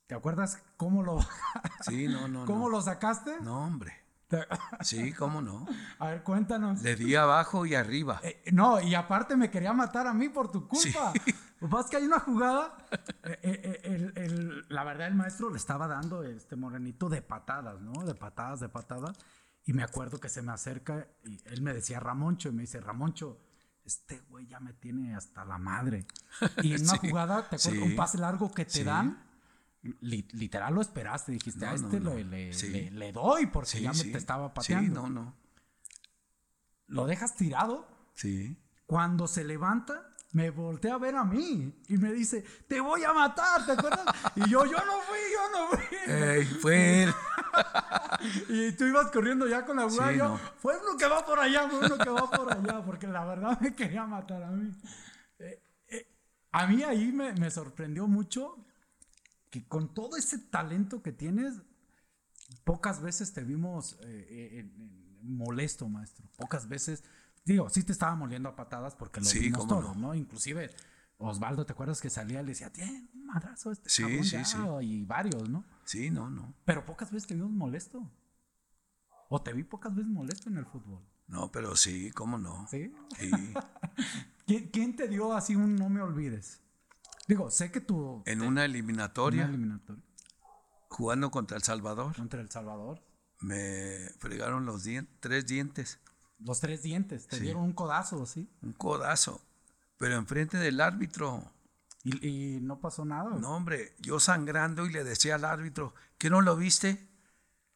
¿Te 0.08 0.16
acuerdas 0.16 0.64
cómo 0.78 1.04
lo. 1.04 1.20
sí, 1.82 2.08
no, 2.08 2.28
no. 2.28 2.46
¿Cómo 2.46 2.70
lo 2.70 2.82
sacaste? 2.82 3.42
No, 3.42 3.66
hombre. 3.66 4.01
Sí, 4.82 5.14
cómo 5.14 5.42
no. 5.42 5.66
A 6.00 6.08
ver, 6.08 6.24
cuéntanos. 6.24 6.82
Le 6.82 6.96
di 6.96 7.16
abajo 7.16 7.66
y 7.66 7.76
arriba. 7.76 8.20
Eh, 8.24 8.44
no, 8.52 8.82
y 8.82 8.96
aparte 8.96 9.36
me 9.36 9.50
quería 9.50 9.74
matar 9.74 10.08
a 10.08 10.14
mí 10.14 10.30
por 10.30 10.52
tu 10.52 10.68
culpa. 10.68 11.14
Sí. 11.14 11.36
Pues 11.70 11.86
que 11.88 11.98
hay 11.98 12.06
una 12.06 12.20
jugada. 12.20 12.76
Eh, 13.24 13.82
eh, 13.84 14.62
la 14.70 14.84
verdad, 14.84 15.08
el 15.08 15.16
maestro 15.16 15.50
le 15.50 15.58
estaba 15.58 15.88
dando 15.88 16.24
este 16.24 16.56
morenito 16.56 17.08
de 17.10 17.22
patadas, 17.22 17.80
¿no? 17.82 18.04
De 18.04 18.16
patadas, 18.16 18.60
de 18.60 18.70
patadas. 18.70 19.18
Y 19.66 19.74
me 19.74 19.84
acuerdo 19.84 20.20
que 20.20 20.30
se 20.30 20.42
me 20.42 20.52
acerca 20.52 21.08
y 21.24 21.40
él 21.46 21.62
me 21.62 21.74
decía 21.74 22.00
Ramoncho. 22.00 22.50
Y 22.50 22.54
me 22.54 22.62
dice, 22.62 22.82
Ramoncho, 22.82 23.40
este 23.86 24.20
güey 24.30 24.48
ya 24.48 24.60
me 24.60 24.74
tiene 24.74 25.16
hasta 25.16 25.46
la 25.46 25.58
madre. 25.58 26.08
Y 26.64 26.74
en 26.74 26.82
una 26.90 26.98
jugada, 26.98 27.50
¿te 27.50 27.58
acuerdas? 27.58 27.84
Un 27.84 27.96
pase 27.96 28.18
largo 28.18 28.52
que 28.52 28.66
te 28.66 28.84
dan 28.84 29.31
Li- 30.02 30.28
literal 30.34 30.76
lo 30.76 30.82
esperaste, 30.82 31.32
dijiste, 31.32 31.66
No, 31.66 31.72
a 31.72 31.76
no, 31.76 31.76
este 31.88 32.00
no. 32.00 32.14
Le, 32.14 32.24
le- 32.24 32.54
Sí. 32.54 32.70
le- 32.70 32.92
le 32.92 33.12
doy 33.12 33.48
porque 33.48 33.70
Sí, 33.70 33.82
ya 33.82 33.90
me 33.90 33.96
sí. 33.98 34.12
te 34.12 34.18
estaba 34.20 34.48
Sí, 34.50 34.54
pateando. 34.56 35.02
no, 35.04 35.10
no. 35.10 35.36
Lo 36.88 37.06
dejas 37.08 37.36
tirado. 37.36 37.88
Sí. 38.14 38.58
Cuando 38.86 39.28
se 39.28 39.44
levanta, 39.44 40.08
me 40.34 40.50
voltea 40.50 40.96
a 40.96 40.98
ver 40.98 41.16
a 41.16 41.24
mí 41.24 41.74
y 41.88 41.98
me 41.98 42.12
dice, 42.14 42.44
te 42.68 42.80
voy 42.80 43.04
a 43.04 43.14
matar, 43.14 43.66
¿te 43.66 43.72
acuerdas? 43.72 44.06
Y 44.36 44.42
yo, 44.50 44.66
yo 44.66 44.78
no 44.78 45.00
fui, 45.02 45.20
yo 45.34 45.52
no 45.52 45.68
fui. 45.78 45.98
Ey, 46.14 46.46
fue 46.46 47.04
él. 47.04 47.14
Y 48.50 48.72
tú 48.74 48.86
ibas 48.86 49.10
corriendo 49.12 49.48
ya 49.48 49.66
con 49.66 49.78
la 49.78 49.90
Sí, 49.90 49.98
guaya. 49.98 50.26
no. 50.26 50.38
Fue 50.38 50.78
uno 50.78 50.96
que 50.98 51.08
va 51.08 51.26
por 51.26 51.40
allá, 51.40 51.68
fue 51.68 51.80
uno 51.86 51.98
que 51.98 52.10
va 52.10 52.30
por 52.30 52.52
allá, 52.54 52.84
porque 52.86 53.08
la 53.08 53.26
verdad 53.26 53.60
me 53.60 53.74
quería 53.74 54.06
matar 54.06 54.44
a 54.44 54.52
mí. 54.52 54.72
Eh, 55.40 55.60
eh, 55.88 56.08
a 56.52 56.68
mí 56.68 56.84
ahí 56.84 57.12
me, 57.12 57.34
me 57.34 57.50
sorprendió 57.50 58.08
mucho 58.08 58.64
que 59.52 59.68
con 59.68 59.94
todo 59.94 60.18
ese 60.18 60.40
talento 60.40 61.04
que 61.04 61.12
tienes, 61.12 61.62
pocas 62.64 63.02
veces 63.02 63.34
te 63.34 63.44
vimos 63.44 63.98
eh, 64.02 64.28
eh, 64.64 64.72
molesto, 65.22 65.88
maestro. 65.88 66.26
Pocas 66.38 66.68
veces, 66.68 67.04
digo, 67.46 67.70
sí 67.70 67.84
te 67.84 67.92
estaba 67.92 68.16
moliendo 68.16 68.50
a 68.50 68.56
patadas 68.56 68.96
porque 68.96 69.20
lo 69.20 69.28
Sí, 69.28 69.40
vimos 69.40 69.68
todos, 69.68 69.96
no. 69.98 70.08
¿no? 70.08 70.16
Inclusive 70.16 70.72
Osvaldo, 71.18 71.66
¿te 71.66 71.74
acuerdas 71.74 72.02
que 72.02 72.10
salía 72.10 72.42
y 72.42 72.46
le 72.46 72.52
decía, 72.54 72.72
tiene 72.72 73.08
un 73.14 73.26
madrazo 73.28 73.72
este 73.72 73.90
Sí, 73.90 74.02
cabrón 74.02 74.24
sí, 74.24 74.32
ya", 74.32 74.46
sí. 74.46 74.58
Y 74.82 75.06
varios, 75.06 75.50
¿no? 75.50 75.64
Sí, 75.86 76.10
no, 76.10 76.30
no. 76.32 76.56
Pero 76.66 76.84
pocas 76.86 77.12
veces 77.12 77.28
te 77.28 77.36
vimos 77.36 77.52
molesto. 77.52 78.10
O 79.30 79.42
te 79.42 79.54
vi 79.54 79.64
pocas 79.64 79.94
veces 79.94 80.12
molesto 80.12 80.50
en 80.50 80.58
el 80.58 80.66
fútbol. 80.66 81.04
No, 81.28 81.52
pero 81.52 81.76
sí, 81.76 82.12
cómo 82.12 82.38
no. 82.38 82.68
¿Sí? 82.70 82.92
Sí. 83.20 83.32
¿Quién, 84.48 84.70
quién 84.70 84.96
te 84.96 85.08
dio 85.08 85.34
así 85.34 85.56
un 85.56 85.76
no 85.76 85.90
me 85.90 86.02
olvides? 86.02 86.62
Digo, 87.28 87.50
sé 87.52 87.72
que 87.72 87.82
tú. 87.82 88.24
En 88.26 88.40
una 88.42 88.50
una 88.50 88.66
eliminatoria, 88.66 89.50
jugando 90.90 91.32
contra 91.32 91.58
El 91.58 91.64
Salvador, 91.64 92.16
contra 92.16 92.42
El 92.42 92.50
Salvador. 92.50 93.02
me 93.40 94.10
fregaron 94.20 94.66
los 94.66 94.84
dientes, 94.84 95.16
tres 95.20 95.46
dientes, 95.48 96.00
Los 96.40 96.60
tres 96.60 96.82
dientes. 96.84 97.28
Te 97.28 97.38
Sí. 97.38 97.44
dieron 97.44 97.62
un 97.64 97.74
codazo, 97.74 98.26
¿sí? 98.26 98.50
un 98.62 98.74
codazo. 98.74 99.42
Pero 99.98 100.16
enfrente 100.16 100.58
del 100.58 100.82
árbitro. 100.82 101.52
Y, 102.04 102.28
y 102.28 102.60
no 102.62 102.80
pasó 102.80 103.06
nada. 103.06 103.38
No, 103.38 103.56
hombre, 103.56 103.94
yo 104.00 104.20
sangrando 104.20 104.88
y 104.88 104.92
le 104.92 105.04
decía 105.04 105.36
al 105.36 105.46
árbitro, 105.46 105.94
¿qué 106.18 106.32
no 106.32 106.42
lo 106.42 106.56
viste? 106.56 107.08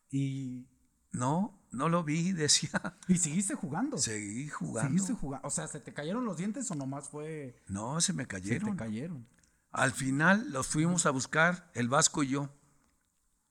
Y, 0.10 0.68
No, 1.12 1.64
no 1.72 1.90
lo 1.90 2.04
vi, 2.04 2.32
decía. 2.34 2.72
y 3.08 3.18
seguiste 3.20 3.54
jugando. 3.54 3.98
Seguí 4.00 4.50
jugando. 4.50 4.90
Seguiste 4.90 5.14
jugando. 5.14 5.48
O 5.48 5.52
sea, 5.52 5.68
¿se 5.68 5.80
te 5.80 5.94
cayeron 5.94 6.26
los 6.26 6.38
dientes 6.38 6.70
o 6.72 6.76
nomás 6.76 7.08
fue. 7.10 7.62
No, 7.68 8.02
se 8.02 8.14
me 8.14 8.24
Se 8.24 8.28
cayeron. 8.28 8.72
te 8.72 8.76
cayeron. 8.84 9.28
Al 9.76 9.92
final 9.92 10.52
los 10.52 10.68
fuimos 10.68 11.06
a 11.06 11.10
buscar, 11.12 11.70
el 11.74 11.90
Vasco 11.90 12.24
y 12.24 12.30
yo. 12.30 12.50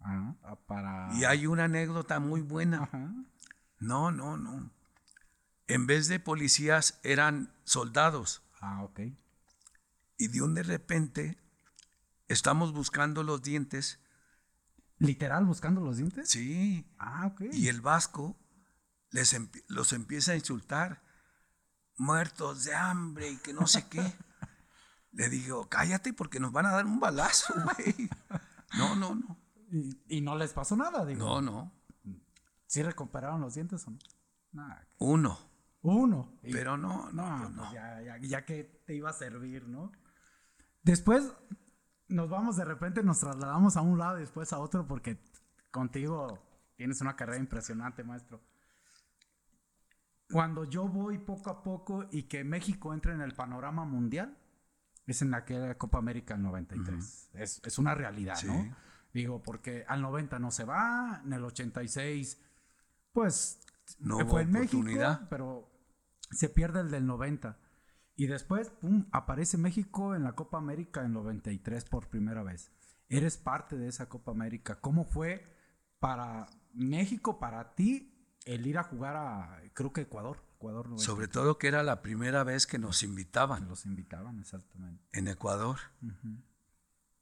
Ah, 0.00 0.34
para. 0.66 1.10
Y 1.14 1.24
hay 1.24 1.46
una 1.46 1.64
anécdota 1.64 2.18
muy 2.18 2.40
buena. 2.40 2.84
Ajá. 2.84 3.12
No, 3.78 4.10
no, 4.10 4.36
no. 4.38 4.70
En 5.66 5.86
vez 5.86 6.08
de 6.08 6.20
policías 6.20 6.98
eran 7.02 7.52
soldados. 7.64 8.42
Ah, 8.60 8.82
ok. 8.84 9.00
Y 10.16 10.28
de 10.28 10.40
un 10.42 10.54
de 10.54 10.62
repente 10.62 11.38
estamos 12.28 12.72
buscando 12.72 13.22
los 13.22 13.42
dientes. 13.42 14.00
Literal 14.98 15.44
buscando 15.44 15.82
los 15.82 15.96
dientes. 15.98 16.30
Sí. 16.30 16.86
Ah, 16.98 17.26
ok. 17.26 17.42
Y 17.52 17.68
el 17.68 17.80
Vasco 17.82 18.36
les 19.10 19.34
empie- 19.34 19.64
los 19.68 19.92
empieza 19.92 20.32
a 20.32 20.36
insultar. 20.36 21.02
Muertos 21.96 22.64
de 22.64 22.74
hambre 22.74 23.30
y 23.30 23.36
que 23.36 23.52
no 23.52 23.66
sé 23.66 23.86
qué. 23.88 24.00
Le 25.14 25.28
digo, 25.28 25.68
cállate 25.68 26.12
porque 26.12 26.40
nos 26.40 26.52
van 26.52 26.66
a 26.66 26.72
dar 26.72 26.86
un 26.86 27.00
balazo, 27.00 27.54
güey. 27.64 28.08
No, 28.76 28.94
no, 28.96 29.14
no. 29.14 29.38
Y, 29.70 29.96
y 30.08 30.20
no 30.20 30.36
les 30.36 30.52
pasó 30.52 30.76
nada, 30.76 31.04
digo. 31.04 31.24
No, 31.24 31.40
no. 31.40 31.72
¿Sí 32.66 32.82
recuperaron 32.82 33.40
los 33.40 33.54
dientes 33.54 33.86
o 33.86 33.90
no? 33.92 33.98
Nada. 34.52 34.86
Uno. 34.98 35.38
Uno. 35.82 36.38
Y- 36.42 36.52
Pero 36.52 36.76
no, 36.76 37.10
no, 37.12 37.38
no, 37.38 37.42
pues 37.44 37.54
no. 37.54 37.62
pues 37.62 37.74
ya, 37.74 38.02
ya, 38.02 38.18
ya 38.18 38.44
que 38.44 38.64
te 38.86 38.94
iba 38.94 39.10
a 39.10 39.12
servir, 39.12 39.68
¿no? 39.68 39.92
Después 40.82 41.32
nos 42.08 42.28
vamos 42.28 42.56
de 42.56 42.64
repente, 42.64 43.02
nos 43.02 43.20
trasladamos 43.20 43.76
a 43.76 43.80
un 43.82 43.98
lado 43.98 44.16
y 44.18 44.20
después 44.22 44.52
a 44.52 44.58
otro 44.58 44.86
porque 44.86 45.18
contigo 45.70 46.38
tienes 46.76 47.00
una 47.00 47.16
carrera 47.16 47.38
impresionante, 47.38 48.02
maestro. 48.04 48.40
Cuando 50.30 50.64
yo 50.64 50.88
voy 50.88 51.18
poco 51.18 51.50
a 51.50 51.62
poco 51.62 52.06
y 52.10 52.24
que 52.24 52.44
México 52.44 52.92
entra 52.94 53.12
en 53.14 53.20
el 53.20 53.34
panorama 53.34 53.84
mundial, 53.84 54.36
es 55.06 55.22
en 55.22 55.34
aquella 55.34 55.76
Copa 55.76 55.98
América 55.98 56.34
del 56.34 56.42
93. 56.44 57.30
es, 57.34 57.60
es 57.64 57.78
una 57.78 57.94
realidad, 57.94 58.36
Sí. 58.36 58.46
¿no? 58.46 58.76
Digo, 59.12 59.42
porque 59.42 59.84
al 59.86 60.02
90 60.02 60.38
no 60.40 60.50
se 60.50 60.64
va, 60.64 61.22
en 61.24 61.32
el 61.32 61.44
86, 61.44 62.40
pues 63.12 63.60
No 64.00 64.16
fue 64.16 64.24
hubo 64.24 64.40
en 64.40 64.50
México, 64.50 65.18
pero 65.30 65.70
se 66.30 66.48
pierde 66.48 66.80
el 66.80 66.90
del 66.90 67.06
90. 67.06 67.58
Y 68.16 68.26
después, 68.26 68.70
pum, 68.70 69.06
aparece 69.12 69.56
México 69.58 70.14
en 70.14 70.24
la 70.24 70.32
Copa 70.32 70.58
América 70.58 71.04
en 71.04 71.12
93 71.12 71.84
por 71.84 72.08
primera 72.08 72.42
vez. 72.42 72.72
Eres 73.08 73.36
parte 73.36 73.76
de 73.76 73.88
esa 73.88 74.08
Copa 74.08 74.32
América. 74.32 74.80
¿Cómo 74.80 75.04
fue 75.04 75.44
para 76.00 76.46
México, 76.72 77.38
para 77.38 77.74
ti, 77.74 78.38
el 78.44 78.66
ir 78.66 78.78
a 78.78 78.84
jugar 78.84 79.16
a, 79.16 79.62
creo 79.74 79.92
que 79.92 80.02
Ecuador? 80.02 80.42
Ecuador 80.64 80.86
93. 80.88 81.04
Sobre 81.06 81.28
todo 81.28 81.58
que 81.58 81.68
era 81.68 81.82
la 81.82 82.00
primera 82.02 82.42
vez 82.44 82.66
que 82.66 82.78
nos 82.78 83.02
invitaban 83.02 83.68
Los 83.68 83.84
invitaban, 83.86 84.38
exactamente. 84.40 85.02
en 85.12 85.28
Ecuador. 85.28 85.78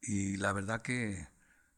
Y 0.01 0.37
la 0.37 0.53
verdad 0.53 0.81
que 0.81 1.27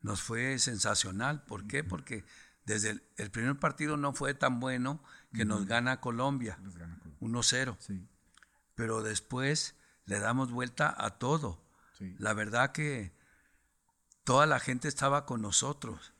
nos 0.01 0.21
fue 0.21 0.57
sensacional. 0.59 1.43
¿Por 1.45 1.67
qué? 1.67 1.83
Porque 1.83 2.23
desde 2.65 2.91
el, 2.91 3.03
el 3.17 3.31
primer 3.31 3.57
partido 3.59 3.97
no 3.97 4.13
fue 4.13 4.33
tan 4.33 4.59
bueno 4.59 5.03
que 5.33 5.45
nos 5.45 5.65
gana 5.65 5.99
Colombia, 6.01 6.55
Colombia. 6.57 6.89
1-0. 7.19 7.77
Sí, 7.79 8.07
Pero 8.75 9.01
después 9.03 9.75
le 10.05 10.19
damos 10.19 10.51
vuelta 10.51 10.93
a 10.97 11.17
todo. 11.17 11.61
sí. 11.97 12.15
La 12.19 12.33
verdad 12.33 12.71
que 12.71 13.13
toda 14.23 14.45
la 14.45 14.59
gente 14.59 14.87
estaba 14.87 15.25
con 15.25 15.41
nosotros. 15.41 16.13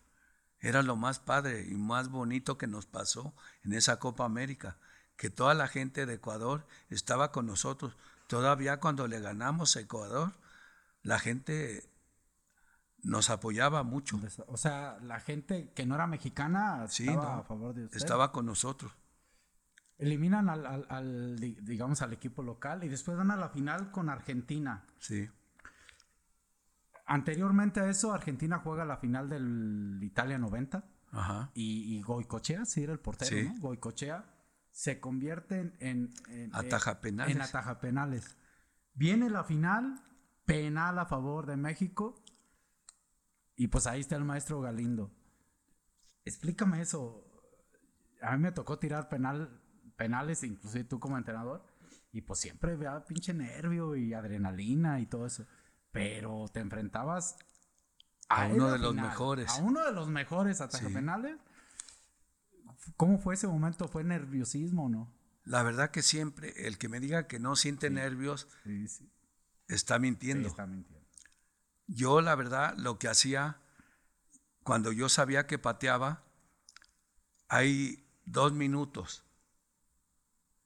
Era 0.60 0.82
lo 0.82 0.96
más 0.96 1.20
padre 1.20 1.66
y 1.70 1.76
más 1.76 2.10
bonito 2.10 2.58
que 2.58 2.66
nos 2.68 2.86
pasó 2.88 3.36
en 3.64 3.74
esa 3.74 4.00
Copa 4.00 4.26
América, 4.26 4.78
que 5.18 5.30
toda 5.30 5.54
la 5.54 5.68
gente 5.68 6.06
de 6.06 6.16
Ecuador 6.16 6.66
estaba 6.90 7.32
con 7.32 7.46
nosotros. 7.46 7.96
Todavía 8.28 8.80
cuando 8.80 9.08
le 9.08 9.20
ganamos 9.20 9.76
a 9.76 9.80
Ecuador, 9.82 10.34
la 11.04 11.20
gente 11.20 11.84
nos 13.04 13.30
apoyaba 13.30 13.84
mucho. 13.84 14.20
O 14.48 14.58
sea, 14.58 14.98
la 15.04 15.20
gente 15.20 15.72
que 15.76 15.86
no 15.86 15.96
era 15.96 16.08
mexicana 16.08 16.88
Sí, 16.90 17.08
estaba 17.08 17.36
no, 17.36 17.42
a 17.42 17.44
favor 17.44 17.76
de 17.76 17.86
usted. 17.86 17.98
estaba 17.98 18.32
con 18.32 18.46
nosotros. 18.48 18.92
Eliminan 19.98 20.50
al, 20.50 20.66
al- 20.66 20.88
al, 20.90 21.40
di- 21.40 21.56
digamos, 21.62 22.02
al 22.02 22.12
equipo 22.12 22.42
local 22.44 22.84
y 22.84 22.90
después 22.90 23.16
van 23.18 23.32
a 23.32 23.38
la 23.38 23.50
final 23.50 23.92
con 23.92 24.10
Argentina. 24.10 24.84
Sí, 25.00 25.30
Anteriormente 27.08 27.80
a 27.82 27.88
eso, 27.90 28.12
Argentina 28.14 28.60
juega 28.60 28.84
la 28.84 28.98
final 28.98 29.30
del 29.30 30.00
Italia 30.02 30.40
90 30.40 30.84
ajá. 31.12 31.52
y, 31.54 31.96
y 31.96 32.02
Goicochea, 32.02 32.66
sí 32.66 32.82
era 32.84 32.94
el 32.94 33.00
portero, 33.00 33.30
Sí. 33.30 33.48
¿no? 33.48 33.60
Goicochea 33.60 34.26
se 34.76 35.00
convierte 35.00 35.58
en... 35.62 35.74
en, 35.80 36.14
en- 36.28 36.54
Ataja 36.54 36.92
en- 36.92 36.98
penales. 37.00 37.36
En 37.38 37.42
ataja 37.42 37.80
penales. 37.80 38.38
Viene 38.94 39.30
la 39.30 39.46
final, 39.46 40.02
penal 40.46 41.00
a 41.00 41.06
favor 41.06 41.46
de 41.46 41.56
México 41.56 42.22
y 43.56 43.68
pues 43.68 43.88
ahí 43.88 44.02
está 44.02 44.18
el 44.18 44.26
maestro 44.26 44.60
Galindo. 44.60 45.14
Explícame 46.26 46.82
eso. 46.82 47.24
A 48.22 48.36
mí 48.36 48.44
me 48.44 48.52
tocó 48.52 48.78
tirar 48.78 49.08
penal, 49.08 49.62
penales, 49.96 50.44
inclusive 50.44 50.84
tú 50.84 51.00
como 51.00 51.18
entrenador, 51.18 51.66
y 52.12 52.22
pues 52.22 52.40
siempre 52.42 52.76
vea 52.76 53.06
pinche 53.06 53.34
nervio 53.34 53.96
y 53.96 54.14
adrenalina 54.14 55.00
y 55.00 55.06
todo 55.06 55.26
eso. 55.26 55.46
Pero 55.92 56.48
te 56.52 56.60
enfrentabas 56.60 57.38
A 58.28 58.48
uno 58.48 58.72
de 58.74 58.80
los 58.80 58.94
mejores. 58.94 59.50
A 59.58 59.62
uno 59.64 59.86
de 59.86 59.94
los 59.94 60.10
mejores 60.10 60.60
ataja 60.60 60.88
Sí. 60.88 60.94
¿Cómo 62.98 63.20
fue 63.20 63.34
ese 63.36 63.48
momento? 63.48 63.88
¿Fue 63.88 64.04
nerviosismo 64.04 64.86
o 64.86 64.90
no? 64.90 65.14
La 65.44 65.64
verdad 65.64 65.92
que 65.92 66.02
siempre 66.02 66.68
el 66.68 66.78
que 66.78 66.90
me 66.90 67.00
diga 67.00 67.28
que 67.28 67.40
no 67.40 67.56
siente 67.56 67.90
nervios 67.90 68.48
Sí, 68.64 68.88
sí. 68.88 69.12
está 69.68 70.00
mintiendo. 70.00 70.50
Sí, 70.50 70.52
está 70.52 70.66
mintiendo. 70.66 71.06
Yo, 71.88 72.22
la 72.22 72.36
verdad, 72.36 72.76
lo 72.78 72.98
que 72.98 73.08
hacía 73.08 73.62
cuando 74.64 74.92
yo 74.92 75.10
sabía 75.10 75.46
que 75.46 75.60
pateaba, 75.60 76.24
hay 77.48 78.04
dos 78.26 78.54
minutos. 78.54 79.24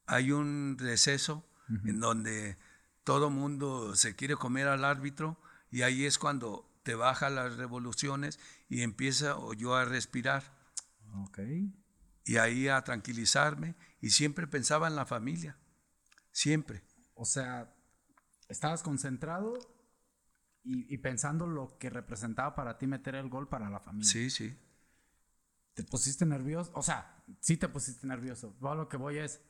Hay 0.05 0.31
un 0.31 0.77
receso 0.79 1.45
en 1.83 1.99
donde 1.99 2.57
todo 3.03 3.29
mundo 3.29 3.95
se 3.95 4.15
quiere 4.15 4.35
comer 4.35 4.67
al 4.67 4.85
árbitro 4.85 5.37
y 5.69 5.83
ahí 5.83 6.05
es 6.05 6.17
cuando 6.17 6.67
te 6.83 6.95
baja 6.95 7.29
las 7.29 7.57
revoluciones 7.57 8.39
y 8.69 8.81
empieza 8.81 9.35
yo 9.57 9.75
a 9.75 9.85
respirar 9.85 10.57
Ok. 11.25 11.39
Y 12.29 12.37
ahí 12.37 12.67
a 12.67 12.83
tranquilizarme 12.83 13.75
y 14.01 14.11
siempre 14.11 14.45
pensaba 14.45 14.87
en 14.87 14.95
la 14.95 15.07
familia, 15.07 15.57
siempre. 16.31 16.83
O 17.15 17.25
sea, 17.25 17.73
estabas 18.49 18.83
concentrado 18.83 19.57
y, 20.63 20.93
y 20.93 20.99
pensando 20.99 21.47
lo 21.47 21.79
que 21.79 21.89
representaba 21.89 22.53
para 22.53 22.77
ti 22.77 22.85
meter 22.85 23.15
el 23.15 23.29
gol 23.29 23.49
para 23.49 23.71
la 23.71 23.79
familia. 23.79 24.07
Sí, 24.07 24.29
sí. 24.29 24.55
¿Te 25.73 25.83
pusiste 25.83 26.23
nervioso? 26.23 26.71
O 26.75 26.83
sea, 26.83 27.23
sí 27.39 27.57
te 27.57 27.67
pusiste 27.67 28.05
nervioso. 28.05 28.55
A 28.61 28.75
lo 28.75 28.87
que 28.87 28.97
voy 28.97 29.17
es, 29.17 29.41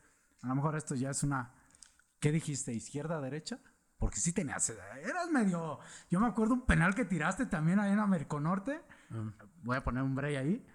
a 0.41 0.47
lo 0.47 0.55
mejor 0.55 0.77
esto 0.77 0.95
ya 0.95 1.09
es 1.09 1.21
una... 1.21 1.53
¿Qué 2.21 2.31
dijiste? 2.31 2.71
¿Izquierda, 2.71 3.19
derecha? 3.19 3.59
Porque 3.97 4.21
sí 4.21 4.31
tenías... 4.31 4.69
Eras 4.69 5.29
medio... 5.29 5.79
Yo 6.09 6.21
me 6.21 6.27
acuerdo 6.27 6.53
un 6.53 6.65
penal 6.65 6.95
que 6.95 7.03
tiraste 7.03 7.45
también 7.45 7.81
ahí 7.81 7.91
en 7.91 7.99
Americonorte. 7.99 8.79
Voy 9.63 9.75
a 9.75 9.83
poner 9.83 10.01
un 10.01 10.15
break 10.15 10.37
ahí. 10.37 10.65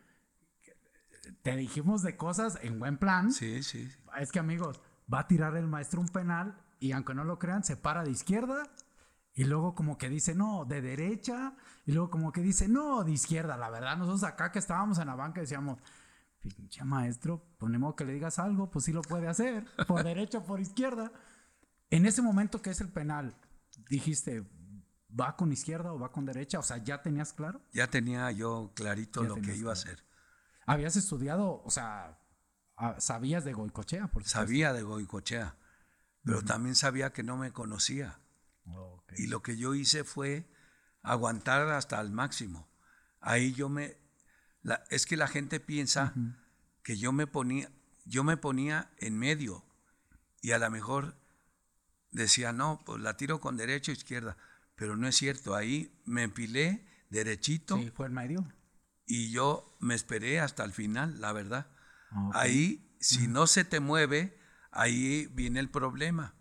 Te 1.42 1.56
dijimos 1.56 2.02
de 2.02 2.16
cosas 2.16 2.58
en 2.62 2.78
buen 2.78 2.98
plan. 2.98 3.32
Sí, 3.32 3.62
sí. 3.62 3.90
Es 4.18 4.32
que 4.32 4.38
amigos, 4.38 4.80
va 5.12 5.20
a 5.20 5.28
tirar 5.28 5.56
el 5.56 5.66
maestro 5.66 6.00
un 6.00 6.08
penal 6.08 6.56
y 6.80 6.92
aunque 6.92 7.14
no 7.14 7.24
lo 7.24 7.38
crean, 7.38 7.64
se 7.64 7.76
para 7.76 8.04
de 8.04 8.10
izquierda 8.10 8.70
y 9.34 9.44
luego 9.44 9.74
como 9.74 9.98
que 9.98 10.08
dice, 10.08 10.34
no, 10.34 10.64
de 10.64 10.80
derecha. 10.80 11.54
Y 11.86 11.92
luego 11.92 12.08
como 12.08 12.30
que 12.30 12.40
dice, 12.40 12.68
no, 12.68 13.02
de 13.02 13.12
izquierda. 13.12 13.56
La 13.56 13.68
verdad, 13.68 13.96
nosotros 13.96 14.22
acá 14.22 14.52
que 14.52 14.60
estábamos 14.60 14.98
en 14.98 15.08
la 15.08 15.16
banca 15.16 15.40
decíamos, 15.40 15.80
pinche 16.40 16.84
maestro, 16.84 17.44
ponemos 17.58 17.94
que 17.96 18.04
le 18.04 18.12
digas 18.12 18.38
algo, 18.38 18.70
pues 18.70 18.84
sí 18.84 18.92
lo 18.92 19.02
puede 19.02 19.26
hacer. 19.26 19.64
Por 19.88 20.04
derecha 20.04 20.38
o 20.38 20.44
por 20.44 20.60
izquierda. 20.60 21.10
En 21.90 22.06
ese 22.06 22.22
momento 22.22 22.62
que 22.62 22.70
es 22.70 22.80
el 22.80 22.90
penal, 22.90 23.36
dijiste, 23.90 24.48
¿va 25.08 25.34
con 25.34 25.52
izquierda 25.52 25.92
o 25.92 25.98
va 25.98 26.12
con 26.12 26.24
derecha? 26.24 26.60
O 26.60 26.62
sea, 26.62 26.78
¿ya 26.78 27.02
tenías 27.02 27.32
claro? 27.32 27.60
Ya 27.72 27.88
tenía 27.88 28.30
yo 28.30 28.70
clarito 28.74 29.22
Ya 29.22 29.28
lo 29.28 29.36
que 29.36 29.56
iba 29.56 29.70
a 29.70 29.74
hacer. 29.74 30.03
Habías 30.66 30.96
estudiado, 30.96 31.62
o 31.64 31.70
sea, 31.70 32.18
ah, 32.76 32.96
sabías 32.98 33.44
de 33.44 33.52
Goicochea, 33.52 34.02
por 34.08 34.22
supuesto. 34.24 34.30
Sabía 34.40 34.72
de 34.72 34.82
Goicochea, 34.82 35.56
pero 36.24 36.42
también 36.42 36.74
sabía 36.74 37.12
que 37.12 37.22
no 37.22 37.36
me 37.36 37.52
conocía. 37.52 38.20
Y 39.16 39.26
lo 39.26 39.42
que 39.42 39.56
yo 39.56 39.74
hice 39.74 40.04
fue 40.04 40.48
aguantar 41.02 41.68
hasta 41.68 42.00
el 42.00 42.10
máximo. 42.10 42.68
Ahí 43.20 43.52
yo 43.52 43.68
me... 43.68 43.96
la- 44.62 44.84
es 44.90 45.04
que 45.06 45.16
la 45.16 45.28
gente 45.28 45.60
piensa 45.60 46.14
que 46.82 46.96
yo 46.96 47.12
me 47.12 47.26
ponía, 47.26 47.70
yo 48.06 48.24
me 48.24 48.36
ponía 48.36 48.90
en 48.98 49.18
medio 49.18 49.64
y 50.40 50.52
a 50.52 50.58
lo 50.58 50.70
mejor 50.70 51.16
decía, 52.10 52.52
no, 52.52 52.80
pues 52.86 53.00
la 53.02 53.16
tiro 53.16 53.40
con 53.40 53.56
derecha 53.56 53.92
o 53.92 53.94
izquierda, 53.94 54.36
pero 54.76 54.96
no 54.96 55.06
es 55.08 55.16
cierto. 55.16 55.54
Ahí 55.54 56.00
me 56.06 56.22
empilé 56.22 56.86
derechito 57.10 57.76
Sí, 57.76 57.90
fue 57.90 58.06
en 58.06 58.14
medio. 58.14 58.46
Y 59.06 59.30
yo 59.30 59.76
me 59.80 59.94
esperé 59.94 60.40
hasta 60.40 60.64
el 60.64 60.72
final, 60.72 61.20
la 61.20 61.32
verdad. 61.32 61.66
Ah. 62.10 62.30
Ahí, 62.34 62.94
si 63.00 63.28
no 63.28 63.46
se 63.46 63.64
te 63.64 63.80
mueve, 63.80 64.38
ahí 64.70 65.26
viene 65.32 65.60
el 65.60 65.70
problema. 65.70 66.34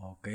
Ok. 0.00 0.28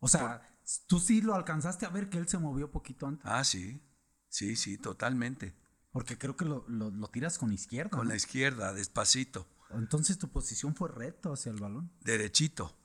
O 0.00 0.08
sea, 0.08 0.42
tú 0.86 0.98
sí 1.00 1.22
lo 1.22 1.34
alcanzaste 1.34 1.86
a 1.86 1.90
ver 1.90 2.08
que 2.10 2.18
él 2.18 2.28
se 2.28 2.38
movió 2.38 2.70
poquito 2.70 3.06
antes. 3.06 3.24
Ah, 3.24 3.44
sí, 3.44 3.80
sí, 4.28 4.56
sí, 4.56 4.76
totalmente. 4.78 5.54
Porque 5.92 6.18
creo 6.18 6.36
que 6.36 6.44
lo, 6.44 6.64
lo- 6.68 6.90
lo 6.90 7.08
tiras 7.08 7.38
con 7.38 7.52
izquierda. 7.52 7.90
Con 7.90 8.04
¿no? 8.04 8.10
la 8.10 8.16
izquierda, 8.16 8.72
despacito, 8.72 9.46
Entonces 9.70 10.18
tu 10.18 10.28
posición 10.30 10.74
fue 10.74 10.88
recto 10.90 11.32
hacia 11.32 11.52
el 11.52 11.60
balón. 11.60 11.92
derechito. 12.00 12.76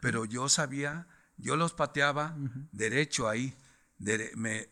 Pero 0.00 0.24
yo 0.24 0.48
sabía, 0.48 1.08
yo 1.36 1.56
los 1.56 1.74
pateaba 1.74 2.36
derecho 2.72 3.28
ahí, 3.28 3.56
dere- 3.98 4.34
me, 4.36 4.68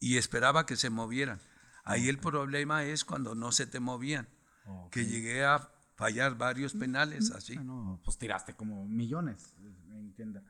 y 0.00 0.16
esperaba 0.16 0.66
que 0.66 0.76
se 0.76 0.90
movieran. 0.90 1.40
Ahí 1.84 2.08
el 2.08 2.18
problema 2.18 2.84
es 2.84 3.04
cuando 3.04 3.34
no 3.34 3.52
se 3.52 3.66
te 3.66 3.80
movían, 3.80 4.28
que 4.90 5.04
llegué 5.06 5.44
a 5.44 5.70
fallar 5.96 6.36
varios 6.36 6.72
penales 6.74 7.30
así. 7.30 7.54
Bueno, 7.56 8.00
pues 8.04 8.18
tiraste 8.18 8.54
como 8.54 8.86
millones, 8.88 9.54
me 9.58 9.98
entienda. 9.98 10.42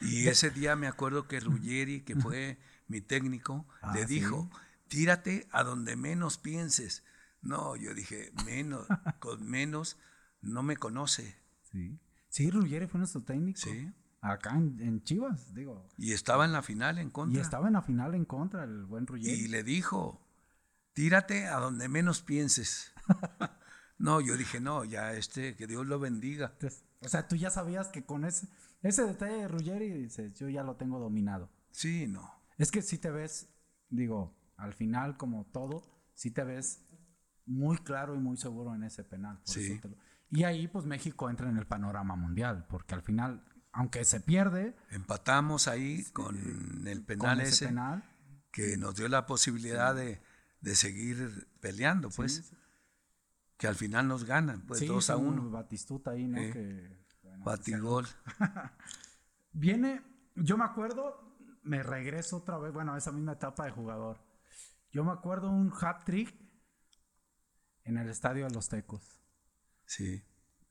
Y 0.00 0.28
ese 0.28 0.50
día 0.50 0.74
me 0.76 0.88
acuerdo 0.88 1.28
que 1.28 1.40
Ruggeri, 1.40 2.00
que 2.02 2.16
fue 2.16 2.58
mi 2.88 3.00
técnico, 3.00 3.66
Ah, 3.82 3.92
le 3.94 4.06
¿sí? 4.06 4.14
dijo, 4.14 4.50
tírate 4.88 5.46
a 5.52 5.62
donde 5.62 5.96
menos 5.96 6.38
pienses. 6.38 7.04
No, 7.40 7.76
yo 7.76 7.94
dije, 7.94 8.32
menos, 8.44 8.86
con 9.20 9.48
menos 9.48 9.96
no 10.40 10.62
me 10.62 10.76
conoce. 10.76 11.36
Sí. 11.70 11.98
Sí, 12.28 12.50
Ruggeri 12.50 12.86
fue 12.86 12.98
nuestro 12.98 13.22
técnico. 13.22 13.60
Sí. 13.60 13.92
Acá 14.22 14.56
en, 14.56 14.80
en 14.80 15.02
Chivas, 15.02 15.52
digo. 15.52 15.86
Y 15.98 16.12
estaba 16.12 16.44
en 16.44 16.52
la 16.52 16.62
final 16.62 16.98
en 16.98 17.08
Y 17.08 17.10
contra. 17.10 17.42
estaba 17.42 17.66
en 17.66 17.74
la 17.74 17.82
final 17.82 18.14
en 18.14 18.24
contra 18.24 18.62
el 18.64 18.84
buen 18.86 19.06
Ruggeri. 19.06 19.32
Y 19.32 19.48
le 19.48 19.62
dijo, 19.64 20.24
tírate 20.94 21.46
a 21.48 21.56
donde 21.58 21.88
menos 21.88 22.22
pienses. 22.22 22.92
no, 23.98 24.20
yo 24.20 24.36
dije, 24.36 24.60
no, 24.60 24.84
ya 24.84 25.12
este, 25.14 25.56
que 25.56 25.66
Dios 25.66 25.86
lo 25.86 25.98
bendiga. 25.98 26.50
Entonces, 26.54 26.84
o 27.00 27.08
sea, 27.08 27.26
tú 27.26 27.34
ya 27.36 27.50
sabías 27.50 27.88
que 27.88 28.04
con 28.04 28.24
ese, 28.24 28.48
ese 28.82 29.04
detalle 29.04 29.38
de 29.38 29.48
Ruggeri 29.48 29.90
dices, 29.90 30.32
yo 30.34 30.48
ya 30.48 30.62
lo 30.62 30.76
tengo 30.76 30.98
dominado. 31.00 31.50
Sí, 31.72 32.06
no. 32.06 32.30
Es 32.58 32.70
que 32.70 32.80
si 32.82 32.98
te 32.98 33.10
ves, 33.10 33.48
digo, 33.88 34.36
al 34.56 34.72
final 34.72 35.16
como 35.16 35.46
todo, 35.46 35.82
si 36.14 36.30
te 36.30 36.44
ves 36.44 36.84
muy 37.44 37.76
claro 37.78 38.14
y 38.14 38.18
muy 38.20 38.36
seguro 38.36 38.72
en 38.74 38.84
ese 38.84 39.02
penal. 39.02 39.38
por 39.38 39.48
Sí. 39.48 39.72
eso 39.72 39.80
te 39.82 39.88
lo- 39.88 39.96
y 40.30 40.44
ahí 40.44 40.68
pues 40.68 40.86
México 40.86 41.28
entra 41.28 41.48
en 41.50 41.58
el 41.58 41.66
panorama 41.66 42.14
mundial, 42.14 42.66
porque 42.70 42.94
al 42.94 43.02
final, 43.02 43.44
aunque 43.72 44.04
se 44.04 44.20
pierde 44.20 44.76
Empatamos 44.90 45.68
ahí 45.68 46.04
con 46.12 46.86
el 46.86 46.98
con 46.98 47.06
penal 47.06 47.40
ese 47.40 47.50
ese, 47.50 47.66
penal, 47.68 48.04
que 48.50 48.76
nos 48.76 48.94
dio 48.94 49.08
la 49.08 49.26
posibilidad 49.26 49.94
de, 49.94 50.20
de 50.60 50.76
seguir 50.76 51.48
peleando, 51.60 52.10
pues. 52.10 52.52
Que 53.56 53.66
al 53.68 53.76
final 53.76 54.08
nos 54.08 54.24
ganan, 54.24 54.62
pues 54.66 54.80
sí, 54.80 54.86
2 54.86 55.10
a 55.10 55.16
fue 55.16 55.24
un 55.24 55.38
1. 55.38 55.50
Batistuta 55.50 56.10
ahí, 56.12 56.26
¿no? 56.26 56.36
Que, 56.36 57.06
bueno, 57.22 57.44
Batigol. 57.44 58.06
Viene, 59.52 60.02
yo 60.34 60.56
me 60.56 60.64
acuerdo, 60.64 61.36
me 61.62 61.82
regreso 61.82 62.38
otra 62.38 62.58
vez, 62.58 62.72
bueno, 62.72 62.94
a 62.94 62.98
esa 62.98 63.12
misma 63.12 63.32
etapa 63.32 63.64
de 63.64 63.70
jugador. 63.70 64.20
Yo 64.90 65.04
me 65.04 65.12
acuerdo 65.12 65.48
un 65.48 65.72
hat 65.80 66.04
trick 66.04 66.34
en 67.84 67.98
el 67.98 68.08
estadio 68.08 68.46
de 68.46 68.50
los 68.50 68.68
Tecos. 68.68 69.22
Sí, 69.86 70.24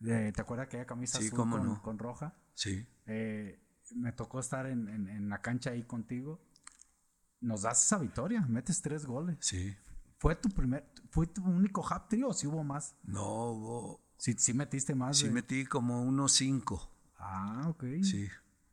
¿Te 0.04 0.42
acuerdas 0.42 0.68
que 0.68 0.78
había 0.78 0.88
camisa 0.88 1.20
Sí, 1.20 1.28
azul 1.28 1.38
cómo 1.38 1.58
con, 1.58 1.66
no. 1.68 1.82
con 1.82 2.00
roja? 2.00 2.36
sí. 2.54 2.86
Eh, 3.08 3.60
me 3.96 4.14
tocó 4.14 4.40
estar 4.40 4.68
en, 4.68 4.88
en- 4.88 5.10
en 5.10 5.28
la 5.28 5.42
cancha 5.42 5.72
ahí 5.72 5.84
contigo. 5.84 6.40
Nos 7.42 7.64
das 7.64 7.84
esa 7.84 7.98
victoria, 7.98 8.42
metes 8.48 8.82
tres 8.82 9.06
goles. 9.06 9.38
Sí. 9.42 9.76
¿Fue 10.18 10.36
tu 10.36 10.50
primer, 10.50 10.86
fue 11.10 11.28
tu 11.28 11.44
único 11.44 11.86
hat 11.92 12.08
trick 12.08 12.26
o 12.26 12.34
si 12.34 12.48
hubo 12.48 12.64
más? 12.64 12.96
No 13.04 13.52
hubo. 13.52 14.02
Sí, 14.18 14.34
sí 14.38 14.54
metiste 14.54 14.94
más. 14.96 15.18
Sí 15.18 15.26
de- 15.26 15.32
metí 15.34 15.66
como 15.66 16.02
unos 16.04 16.32
5. 16.34 16.90
Ah, 17.18 17.66
ok. 17.68 17.84
Sí, 18.04 18.28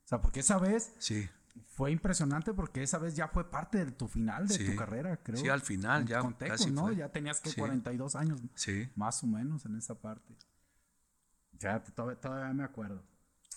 O 0.05 0.09
sea, 0.09 0.21
porque 0.21 0.41
esa 0.41 0.59
vez 0.59 0.93
sí. 0.99 1.29
fue 1.67 1.91
impresionante 1.91 2.53
porque 2.55 2.83
esa 2.83 2.99
vez 2.99 3.17
ya 3.17 3.29
fue 3.29 3.51
parte 3.51 3.85
de 3.85 3.91
tu 3.93 4.07
final 4.09 4.47
de 4.47 4.55
Sí. 4.55 4.67
tu 4.67 4.77
carrera, 4.77 5.17
creo. 5.23 5.38
Sí, 5.38 5.49
al 5.49 5.62
final 5.62 6.07
ya 6.07 6.21
Con 6.21 6.35
casi 6.35 6.71
¿no? 6.71 6.83
fue. 6.83 6.97
Ya 6.97 7.11
tenías 7.11 7.41
que 7.41 7.51
Sí. 7.51 7.57
42 7.59 8.14
años, 8.14 8.41
Sí. 8.55 8.88
más 8.95 9.25
o 9.25 9.27
menos 9.27 9.64
en 9.67 9.77
esa 9.77 9.95
parte. 9.99 10.37
Ya 11.59 11.83
todavía, 11.83 12.53
me 12.53 12.64
acuerdo. 12.64 13.03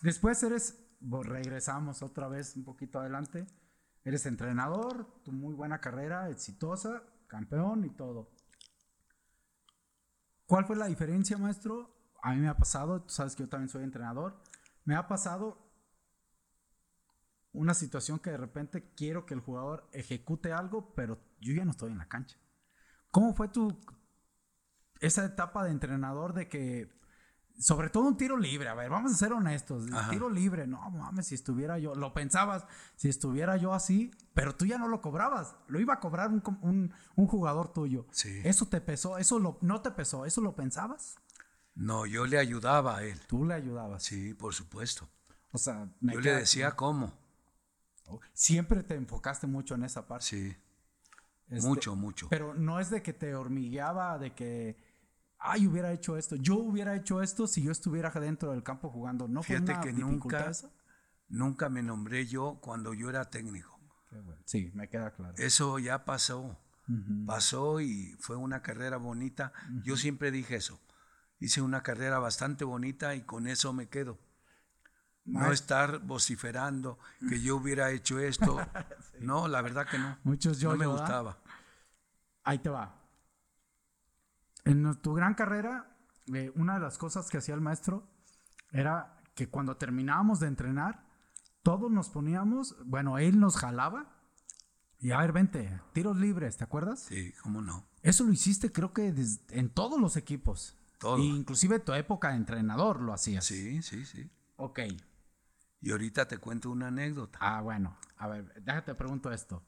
Después 0.02 0.42
eres, 0.44 0.80
regresamos 1.02 2.02
otra 2.02 2.28
vez 2.28 2.56
un 2.56 2.64
poquito 2.64 3.00
adelante. 3.00 3.46
Eres 4.04 4.26
entrenador, 4.26 5.22
tu 5.24 5.32
muy 5.32 5.54
buena 5.54 5.80
carrera, 5.80 6.30
exitosa, 6.30 7.04
campeón 7.28 7.86
y 7.86 7.90
todo. 7.92 8.32
¿Cuál 10.48 10.66
fue 10.66 10.76
la 10.76 10.88
diferencia, 10.88 11.38
maestro? 11.38 11.96
A 12.24 12.34
mí 12.34 12.40
me 12.40 12.50
ha 12.50 12.58
pasado, 12.58 13.04
tú 13.04 13.14
sabes 13.14 13.36
que 13.36 13.44
yo 13.44 13.50
también 13.50 13.70
soy 13.70 13.84
entrenador. 13.84 14.42
Me 14.84 14.96
ha 14.96 15.08
pasado 15.08 15.72
una 17.54 17.74
situación 17.74 18.20
que 18.20 18.32
de 18.32 18.38
repente 18.38 18.94
quiero 18.96 19.26
que 19.26 19.34
el 19.34 19.40
jugador 19.42 19.88
ejecute 19.94 20.52
algo, 20.52 20.94
pero 20.96 21.20
yo 21.40 21.54
ya 21.54 21.66
no 21.66 21.72
estoy 21.72 21.92
en 21.92 22.00
la 22.00 22.08
cancha. 22.08 22.38
¿Cómo 23.12 23.34
fue 23.34 23.50
tu 23.50 23.80
esa 25.02 25.26
etapa 25.26 25.64
de 25.64 25.72
entrenador 25.72 26.34
de 26.34 26.48
que 26.48 26.92
sobre 27.62 27.89
todo 27.89 28.04
un 28.08 28.17
tiro 28.17 28.38
libre, 28.38 28.67
a 28.69 28.74
ver, 28.74 28.89
vamos 28.89 29.12
a 29.12 29.15
ser 29.15 29.34
honestos, 29.34 29.86
el 29.88 30.10
tiro 30.10 30.30
libre, 30.30 30.65
no 30.67 30.89
mames, 30.89 31.28
si 31.28 31.36
estuviera 31.36 31.78
yo, 31.78 31.93
lo 31.95 32.13
pensabas, 32.13 32.65
si 32.95 33.08
estuviera 33.08 33.56
yo 33.58 33.74
así, 33.74 34.12
pero 34.34 34.56
tú 34.56 34.65
ya 34.65 34.78
no 34.78 34.88
lo 34.88 35.00
cobrabas, 35.02 35.56
lo 35.67 35.80
iba 35.80 35.93
a 35.93 36.00
cobrar 36.00 36.30
un, 36.32 36.41
un- 36.62 36.93
un 37.15 37.28
jugador 37.28 37.71
tuyo. 37.71 38.08
Sí. 38.12 38.41
Eso 38.43 38.65
te 38.67 38.82
pesó, 38.82 39.17
eso 39.17 39.39
lo, 39.39 39.58
no 39.62 39.82
te 39.82 39.91
pesó, 39.91 40.26
eso 40.26 40.41
lo 40.41 40.56
pensabas, 40.56 41.15
No, 41.76 42.06
yo 42.06 42.26
le 42.26 42.38
ayudaba 42.39 42.97
a 42.97 43.04
él. 43.04 43.19
tú 43.28 43.45
le 43.45 43.54
ayudabas. 43.54 44.04
Sí, 44.04 44.34
por 44.34 44.54
supuesto. 44.54 45.08
O 45.54 45.58
sea, 45.58 45.88
me 46.00 46.13
Yo 46.13 46.19
le 46.21 46.34
decía 46.36 46.71
cómo. 46.76 47.13
claro. 48.04 48.19
siempre 48.34 48.84
te 48.84 48.95
enfocaste 48.95 49.47
mucho 49.47 49.76
en 49.76 49.84
esa 49.84 50.08
parte. 50.08 50.26
Sí, 50.26 50.56
Este, 51.47 51.67
mucho, 51.67 51.95
mucho. 51.95 52.28
Pero 52.30 52.54
no 52.54 52.80
es 52.80 52.89
de 52.89 53.02
que 53.04 53.13
te 53.13 53.36
hormigueaba, 53.36 54.17
de 54.17 54.34
que, 54.34 54.78
ay, 55.41 55.67
hubiera 55.67 55.91
hecho 55.91 56.17
esto. 56.17 56.36
Yo 56.36 56.56
hubiera 56.56 56.95
hecho 56.95 57.21
esto 57.21 57.47
si 57.47 57.63
yo 57.63 57.71
estuviera 57.71 58.10
dentro 58.12 58.51
del 58.51 58.63
campo 58.63 58.89
jugando. 58.89 59.27
No 59.27 59.43
fue 59.43 59.56
Fíjate 59.58 59.71
una 59.73 59.82
que 59.82 59.93
dificultad 59.93 60.39
nunca, 60.39 60.49
esa? 60.51 60.71
nunca 61.30 61.69
me 61.69 61.84
nombré 61.84 62.27
yo 62.27 62.60
cuando 62.62 62.93
yo 62.93 63.10
era 63.10 63.30
técnico. 63.30 63.80
Sí, 64.45 64.71
me 64.73 64.89
queda 64.89 65.12
claro. 65.12 65.34
Eso 65.38 65.80
ya 65.80 66.06
pasó. 66.06 66.58
Pasó 67.25 67.80
y 67.80 68.15
fue 68.19 68.36
una 68.36 68.62
carrera 68.62 68.97
bonita. 68.97 69.54
Yo 69.84 69.95
siempre 69.95 70.30
dije 70.32 70.56
eso. 70.58 70.82
Hice 71.39 71.62
una 71.62 71.82
carrera 71.84 72.19
bastante 72.19 72.65
bonita 72.65 73.15
y 73.15 73.21
con 73.23 73.47
eso 73.47 73.71
me 73.73 73.88
quedo. 73.88 74.19
No 75.23 75.51
estar 75.51 75.99
vociferando 75.99 76.99
que 77.30 77.41
yo 77.41 77.56
hubiera 77.56 77.91
hecho 77.91 78.19
esto. 78.19 78.58
No, 79.21 79.47
la 79.47 79.62
verdad 79.62 79.86
que 79.88 79.99
no. 79.99 80.17
Muchos 80.23 80.60
yo 80.60 80.71
No 80.71 80.77
me 80.77 80.88
gustaba. 80.88 81.38
Ahí 82.43 82.58
te 82.58 82.69
va. 82.69 83.01
En 84.65 84.95
tu 85.02 85.13
gran 85.13 85.34
carrera, 85.34 85.97
eh, 86.34 86.52
una 86.56 86.76
de 86.76 86.80
las 86.82 86.97
cosas 86.97 87.30
que 87.30 87.38
hacía 87.38 87.56
el 87.56 87.62
maestro 87.62 88.08
era 88.71 89.21
que 89.36 89.50
cuando 89.50 89.78
terminábamos 89.78 90.39
de 90.39 90.47
entrenar, 90.47 91.06
todos 91.63 91.91
nos 91.91 92.10
poníamos, 92.10 92.76
bueno, 92.86 93.17
él 93.17 93.39
nos 93.39 93.58
jalaba 93.58 94.21
y 95.02 95.12
a 95.12 95.17
ver, 95.17 95.32
vente, 95.32 95.82
tiros 95.93 96.15
libres, 96.15 96.58
¿te 96.58 96.63
acuerdas? 96.63 97.02
Sí, 97.02 97.34
cómo 97.41 97.62
no. 97.62 97.88
Eso 98.04 98.24
lo 98.24 98.32
hiciste 98.32 98.71
creo 98.71 98.93
que 98.93 99.13
en 99.50 99.69
todos 99.69 100.00
los 100.00 100.15
equipos. 100.15 100.78
Todo. 101.00 101.17
Inclusive 101.17 101.80
tu 101.80 101.93
época 101.93 102.30
de 102.30 102.36
entrenador 102.36 103.02
lo 103.02 103.12
hacías. 103.12 103.43
Sí, 103.43 103.82
sí, 103.82 104.06
sí. 104.06 104.30
Ok. 104.58 104.82
Y 105.82 105.91
ahorita 105.91 106.28
te 106.28 106.38
cuento 106.38 106.69
una 106.69 106.89
anécdota. 106.89 107.39
Ah, 107.41 107.62
bueno. 107.62 107.97
A 108.17 108.28
ver, 108.28 108.62
déjate 108.62 108.93
pregunto 108.93 109.32
esto. 109.32 109.63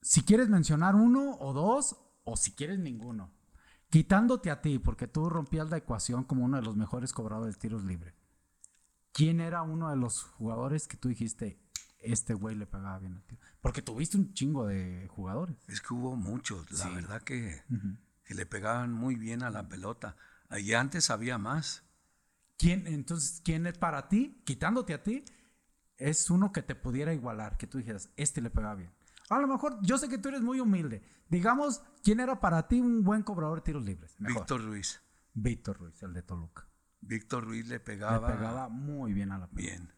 Si 0.00 0.22
quieres 0.22 0.48
mencionar 0.48 0.94
uno 0.94 1.36
o 1.38 1.52
dos, 1.52 2.01
o 2.24 2.36
si 2.36 2.52
quieres 2.52 2.78
ninguno. 2.78 3.32
Quitándote 3.90 4.50
a 4.50 4.62
ti, 4.62 4.78
porque 4.78 5.06
tú 5.06 5.28
rompías 5.28 5.68
la 5.70 5.76
ecuación 5.76 6.24
como 6.24 6.44
uno 6.44 6.56
de 6.56 6.62
los 6.62 6.76
mejores 6.76 7.12
cobradores 7.12 7.56
de 7.56 7.60
tiros 7.60 7.84
libres. 7.84 8.14
¿Quién 9.12 9.40
era 9.40 9.62
uno 9.62 9.90
de 9.90 9.96
los 9.96 10.22
jugadores 10.22 10.88
que 10.88 10.96
tú 10.96 11.08
dijiste, 11.10 11.60
este 11.98 12.32
güey 12.32 12.56
le 12.56 12.66
pegaba 12.66 12.98
bien 12.98 13.14
al 13.14 13.22
tiro? 13.24 13.42
Porque 13.60 13.82
tuviste 13.82 14.16
un 14.16 14.32
chingo 14.32 14.66
de 14.66 15.06
jugadores. 15.08 15.56
Es 15.68 15.82
que 15.82 15.92
hubo 15.92 16.16
muchos, 16.16 16.70
la 16.70 16.84
Sí. 16.86 16.94
verdad 16.94 17.22
que, 17.22 17.62
que 18.24 18.34
le 18.34 18.46
pegaban 18.46 18.92
muy 18.92 19.16
bien 19.16 19.42
a 19.42 19.50
la 19.50 19.68
pelota. 19.68 20.16
Allí 20.48 20.72
antes 20.72 21.10
había 21.10 21.36
más. 21.36 21.84
¿Quién, 22.56 22.86
entonces, 22.86 23.42
quién 23.44 23.66
es 23.66 23.76
para 23.76 24.08
ti, 24.08 24.40
quitándote 24.46 24.94
a 24.94 25.02
ti, 25.02 25.24
es 25.98 26.30
uno 26.30 26.52
que 26.52 26.62
te 26.62 26.74
pudiera 26.74 27.12
igualar, 27.12 27.58
que 27.58 27.66
tú 27.66 27.76
dijeras, 27.78 28.08
este 28.16 28.40
le 28.40 28.48
pegaba 28.50 28.76
bien? 28.76 28.92
A 29.32 29.40
lo 29.40 29.46
mejor, 29.48 29.78
yo 29.82 29.98
sé 29.98 30.08
que 30.08 30.18
tú 30.18 30.28
eres 30.28 30.40
muy 30.42 30.60
humilde. 30.60 31.02
Digamos, 31.28 31.82
¿quién 32.02 32.20
era 32.20 32.40
para 32.40 32.68
ti 32.68 32.80
un 32.80 33.02
buen 33.02 33.22
cobrador 33.22 33.58
de 33.58 33.62
tiros 33.64 33.84
libres? 33.84 34.14
Mejor. 34.20 34.42
Víctor 34.42 34.64
Ruiz. 34.64 35.00
Víctor 35.34 35.78
Ruiz, 35.78 36.02
el 36.02 36.12
de 36.12 36.22
Toluca. 36.22 36.68
Víctor 37.00 37.44
Ruiz 37.44 37.64
le 37.66 37.74
Le 37.76 37.80
pegaba, 37.80 38.26
pegaba 38.28 38.68
muy 38.68 39.12
bien 39.12 39.32
a 39.32 39.38
la 39.38 39.46
pelota. 39.48 39.74
bien. 39.76 39.92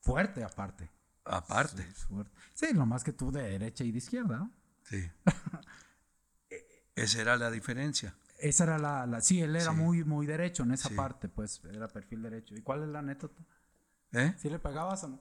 Fuerte 0.00 0.42
aparte. 0.44 0.90
Aparte, 1.24 1.84
Sí, 1.86 2.06
fuerte. 2.08 2.32
Sí, 2.54 2.72
lo 2.72 2.86
más 2.86 3.04
que 3.04 3.12
tú 3.12 3.30
de 3.30 3.42
derecha 3.42 3.84
y 3.84 3.92
de 3.92 3.98
izquierda, 3.98 4.38
¿no? 4.38 4.52
sí. 4.82 5.08
Esa 6.96 7.20
era 7.20 7.36
la 7.36 7.50
diferencia. 7.50 8.14
Esa 8.38 8.64
era 8.64 8.78
la, 8.78 9.06
la- 9.06 9.20
sí, 9.20 9.40
él 9.40 9.54
era 9.56 9.70
Sí. 9.72 9.76
muy, 9.76 10.04
muy 10.04 10.26
derecho 10.26 10.62
en 10.64 10.72
esa 10.72 10.88
Sí. 10.88 10.94
parte, 10.94 11.28
pues 11.28 11.62
era 11.64 11.88
perfil 11.88 12.22
derecho. 12.22 12.54
¿Y 12.54 12.62
cuál 12.62 12.82
es 12.82 12.88
la 12.88 12.98
anécdota? 13.00 13.42
¿Eh? 14.12 14.34
¿Sí 14.38 14.48
le 14.50 14.58
pegabas 14.58 15.04
o 15.04 15.08
no? 15.08 15.20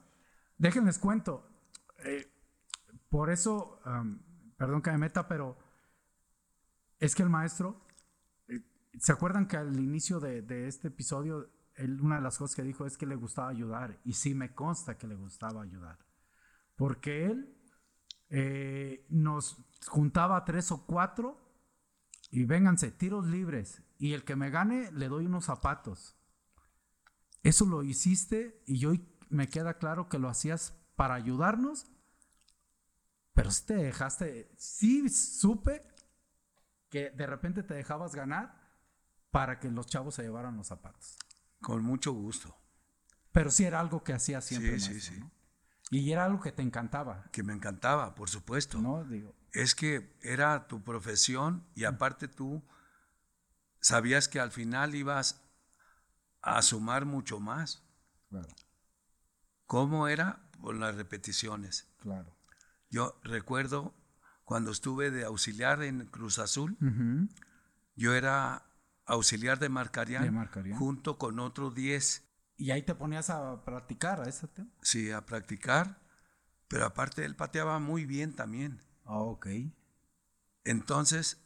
Déjenles 0.58 0.98
cuento. 1.00 1.46
eh, 2.04 2.32
por 3.10 3.30
eso, 3.30 3.80
am, 3.84 4.22
perdón 4.58 4.82
que 4.82 4.92
me 4.92 4.98
meta, 4.98 5.28
pero 5.28 5.58
es 7.00 7.16
que 7.16 7.24
el 7.24 7.30
maestro, 7.30 7.86
eh, 8.48 8.62
¿se 9.00 9.12
acuerdan 9.12 9.48
que 9.48 9.58
al 9.58 9.80
inicio 9.80 10.20
de, 10.20 10.42
de 10.42 10.68
este 10.68 10.90
episodio, 10.90 11.50
él, 11.76 12.02
una 12.02 12.16
de 12.16 12.22
las 12.22 12.38
cosas 12.38 12.56
que 12.56 12.64
dijo 12.64 12.86
es 12.86 12.98
que 12.98 13.06
le 13.06 13.16
gustaba 13.16 13.50
ayudar? 13.50 14.00
Y 14.04 14.14
sí 14.14 14.34
me 14.36 14.54
consta 14.54 14.98
que 14.98 15.08
le 15.08 15.16
gustaba 15.16 15.62
ayudar. 15.62 15.98
Porque 16.76 17.26
él 17.26 17.56
eh, 18.30 19.06
nos 19.10 19.58
juntaba 19.88 20.46
tres 20.46 20.72
o 20.72 20.86
cuatro 20.86 21.38
y 22.30 22.46
vénganse, 22.46 22.92
tiros 22.92 23.28
libres. 23.28 23.84
Y 23.98 24.14
el 24.14 24.24
que 24.24 24.36
me 24.36 24.50
gane, 24.50 24.92
le 24.92 25.10
doy 25.10 25.26
unos 25.26 25.46
zapatos. 25.46 26.16
Eso 27.44 27.66
lo 27.66 27.84
hiciste 27.84 28.64
y 28.68 28.86
hoy 28.86 29.08
me 29.30 29.48
queda 29.48 29.78
claro 29.78 30.10
que 30.10 30.20
lo 30.20 30.30
hacías 30.30 30.74
para 30.96 31.16
ayudarnos, 31.16 31.88
pero 33.40 33.52
sí 33.52 33.64
te 33.66 33.76
dejaste, 33.76 34.52
sí 34.58 35.08
supe 35.10 35.86
que 36.90 37.10
de 37.12 37.26
repente 37.26 37.64
te 37.64 37.74
dejabas 37.74 38.14
ganar 38.14 38.60
para 39.32 39.60
que 39.60 39.70
los 39.72 39.88
chavos 39.88 40.16
se 40.16 40.24
llevaran 40.24 40.58
los 40.58 40.68
zapatos. 40.68 41.18
Con 41.62 41.82
mucho 41.84 42.12
gusto. 42.12 42.58
Pero 43.32 43.50
sí 43.50 43.64
era 43.64 43.80
algo 43.80 44.04
que 44.04 44.12
hacías 44.14 44.44
siempre. 44.44 44.80
Sí, 44.80 45.00
sí, 45.00 45.14
sí. 45.14 45.20
¿no? 45.20 45.32
Y 45.90 46.12
era 46.12 46.26
algo 46.26 46.42
que 46.42 46.52
te 46.52 46.62
encantaba, 46.62 47.30
Que 47.32 47.44
me 47.44 47.54
encantaba, 47.54 48.14
por 48.14 48.30
supuesto. 48.30 48.80
¿no? 48.80 49.04
Digo, 49.06 49.34
Es 49.54 49.74
que 49.74 50.18
era 50.22 50.68
tu 50.68 50.84
profesión 50.84 51.66
y 51.76 51.86
aparte 51.86 52.28
tú 52.28 52.62
sabías 53.80 54.28
que 54.28 54.40
al 54.42 54.52
final 54.52 54.96
ibas 54.96 55.42
a 56.42 56.62
sumar 56.62 57.06
mucho 57.06 57.40
más. 57.40 57.84
claro, 58.30 58.50
¿Cómo 59.66 60.08
era? 60.10 60.50
Por 60.62 60.76
las 60.76 60.96
repeticiones. 60.96 61.88
claro. 62.00 62.39
Yo 62.90 63.20
recuerdo 63.24 63.94
cuando 64.44 64.72
estuve 64.72 65.12
de 65.12 65.26
auxiliar 65.26 65.84
en 65.84 66.06
Cruz 66.08 66.40
Azul, 66.40 66.78
yo 67.96 68.14
era 68.14 68.66
auxiliar 69.06 69.60
de 69.60 69.70
Marcarián, 69.70 70.50
junto 70.78 71.18
con 71.18 71.40
otros 71.40 71.76
10, 71.76 72.26
Y 72.58 72.72
ahí 72.72 72.82
te 72.84 72.94
ponías 72.94 73.30
a 73.30 73.64
practicar 73.64 74.22
a 74.22 74.28
ese 74.28 74.48
tema. 74.48 74.70
sí, 74.82 75.12
a 75.12 75.26
practicar, 75.26 76.02
pero 76.68 76.86
aparte 76.86 77.24
él 77.26 77.36
pateaba 77.36 77.80
muy 77.80 78.06
bien 78.06 78.36
también. 78.36 78.82
Ah, 79.06 79.20
ok. 79.20 79.48
Entonces, 80.64 81.42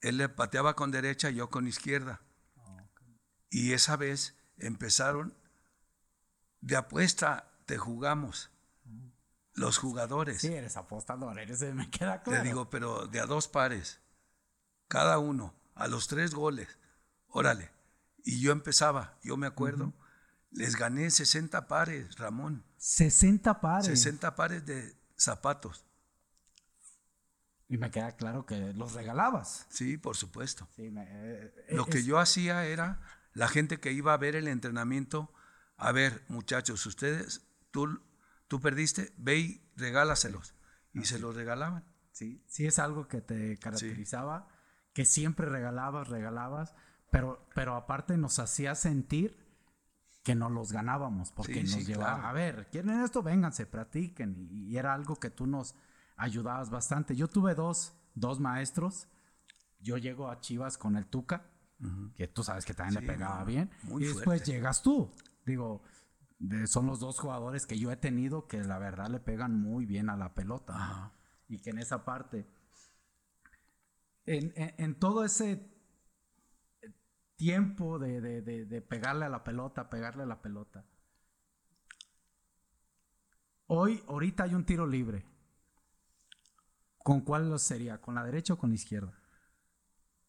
él 0.00 0.18
le 0.18 0.28
pateaba 0.28 0.76
con 0.76 0.90
derecha, 0.90 1.30
yo 1.30 1.48
con 1.50 1.66
izquierda. 1.66 2.20
Y 3.48 3.72
esa 3.72 3.96
vez 3.96 4.36
empezaron, 4.58 5.34
de 6.60 6.76
apuesta 6.76 7.52
te 7.64 7.78
jugamos, 7.78 8.50
los 9.56 9.78
jugadores. 9.78 10.40
Sí, 10.40 10.48
eres 10.54 10.76
apostador, 10.76 11.38
eres, 11.38 11.60
me 11.74 11.90
queda 11.90 12.22
claro. 12.22 12.42
Le 12.42 12.48
digo, 12.48 12.70
pero 12.70 13.06
de 13.08 13.20
a 13.20 13.26
dos 13.26 13.48
pares, 13.48 14.00
cada 14.88 15.18
uno, 15.18 15.54
a 15.74 15.88
los 15.88 16.06
tres 16.08 16.34
goles, 16.34 16.68
órale. 17.28 17.70
Y 18.24 18.40
yo 18.40 18.52
empezaba, 18.52 19.18
yo 19.22 19.36
me 19.36 19.46
acuerdo, 19.46 19.92
les 20.50 20.76
gané 20.76 21.10
60 21.10 21.66
pares, 21.68 22.16
Ramón, 22.16 22.64
60 22.76 23.60
pares. 23.60 23.86
60 23.86 24.34
pares 24.36 24.64
de 24.66 24.96
zapatos. 25.16 25.84
Y 27.68 27.78
me 27.78 27.90
queda 27.90 28.14
claro 28.16 28.46
que 28.46 28.72
los 28.74 28.92
regalabas. 28.92 29.66
Sí, 29.70 29.96
por 29.96 30.16
supuesto. 30.16 30.68
Sí, 30.76 30.90
me- 30.90 31.06
eh, 31.08 31.66
Lo 31.70 31.84
que 31.86 32.04
yo 32.04 32.18
hacía 32.18 32.64
era, 32.66 33.00
la 33.32 33.48
gente 33.48 33.80
que 33.80 33.90
iba 33.92 34.12
a 34.14 34.16
ver 34.18 34.36
el 34.36 34.46
entrenamiento, 34.46 35.32
a 35.76 35.90
ver, 35.92 36.24
muchachos, 36.28 36.86
ustedes, 36.86 37.42
tú, 37.72 38.00
tú 38.48 38.60
perdiste, 38.60 39.12
ve 39.16 39.38
y 39.38 39.70
regálaselos. 39.76 40.54
Y 40.92 41.04
se 41.04 41.18
los 41.18 41.34
regalaban. 41.36 41.84
Sí, 42.12 42.42
sí 42.46 42.66
es 42.66 42.78
algo 42.78 43.06
que 43.08 43.20
te 43.20 43.58
caracterizaba, 43.58 44.48
que 44.94 45.04
siempre 45.04 45.46
regalabas, 45.46 46.08
regalabas, 46.08 46.74
pero, 47.10 47.46
pero 47.54 47.74
aparte 47.76 48.16
nos 48.16 48.38
hacía 48.38 48.74
sentir 48.74 49.44
que 50.24 50.34
nos 50.34 50.50
los 50.50 50.72
ganábamos, 50.72 51.32
porque 51.32 51.54
Sí, 51.54 51.62
nos 51.62 51.70
sí, 51.72 51.84
llevaba, 51.84 52.14
claro. 52.14 52.28
a 52.28 52.32
ver, 52.32 52.68
¿quieren 52.70 53.02
esto? 53.02 53.22
Vénganse, 53.22 53.66
practiquen. 53.66 54.34
Y, 54.50 54.72
y 54.72 54.76
era 54.78 54.94
algo 54.94 55.16
que 55.16 55.30
tú 55.30 55.46
nos 55.46 55.74
ayudabas 56.16 56.70
bastante. 56.70 57.14
Yo 57.14 57.28
tuve 57.28 57.54
dos, 57.54 57.94
dos 58.14 58.40
maestros. 58.40 59.08
Yo 59.78 59.98
llego 59.98 60.30
a 60.30 60.40
Chivas 60.40 60.78
con 60.78 60.96
el 60.96 61.06
Tuca, 61.06 61.50
que 62.16 62.26
tú 62.26 62.42
sabes 62.42 62.64
que 62.64 62.72
también 62.74 63.02
le 63.02 63.06
pegaba 63.06 63.40
no, 63.40 63.44
bien. 63.46 63.70
muy 63.82 64.02
y 64.02 64.06
después 64.06 64.24
fuerte. 64.24 64.50
llegas 64.52 64.82
tú. 64.82 65.12
Digo, 65.44 65.82
de- 66.38 66.66
son 66.66 66.86
los 66.86 67.00
dos 67.00 67.18
jugadores 67.18 67.66
que 67.66 67.78
yo 67.78 67.90
he 67.90 67.96
tenido 67.96 68.46
que 68.46 68.62
la 68.62 68.78
verdad 68.78 69.08
le 69.10 69.20
pegan 69.20 69.60
muy 69.60 69.86
bien 69.86 70.10
a 70.10 70.16
la 70.16 70.34
pelota. 70.34 71.12
Y 71.48 71.60
que 71.60 71.70
en 71.70 71.78
esa 71.78 72.04
parte, 72.04 72.46
en, 74.26 74.52
en- 74.56 74.74
en 74.78 74.98
todo 74.98 75.24
ese 75.24 75.72
tiempo 77.36 77.98
de, 77.98 78.20
de- 78.20 78.42
de- 78.42 78.64
de 78.64 78.82
pegarle 78.82 79.24
a 79.26 79.28
la 79.28 79.44
pelota, 79.44 79.88
pegarle 79.90 80.22
a 80.24 80.26
la 80.26 80.42
pelota. 80.42 80.84
Hoy, 83.68 84.02
ahorita 84.08 84.44
hay 84.44 84.54
un 84.54 84.64
tiro 84.64 84.86
libre. 84.86 85.26
¿Con 86.98 87.20
cuál 87.20 87.48
lo 87.48 87.58
sería? 87.58 88.00
¿Con 88.00 88.14
la 88.16 88.24
derecha 88.24 88.54
o 88.54 88.58
con 88.58 88.70
la 88.70 88.76
izquierda? 88.76 89.16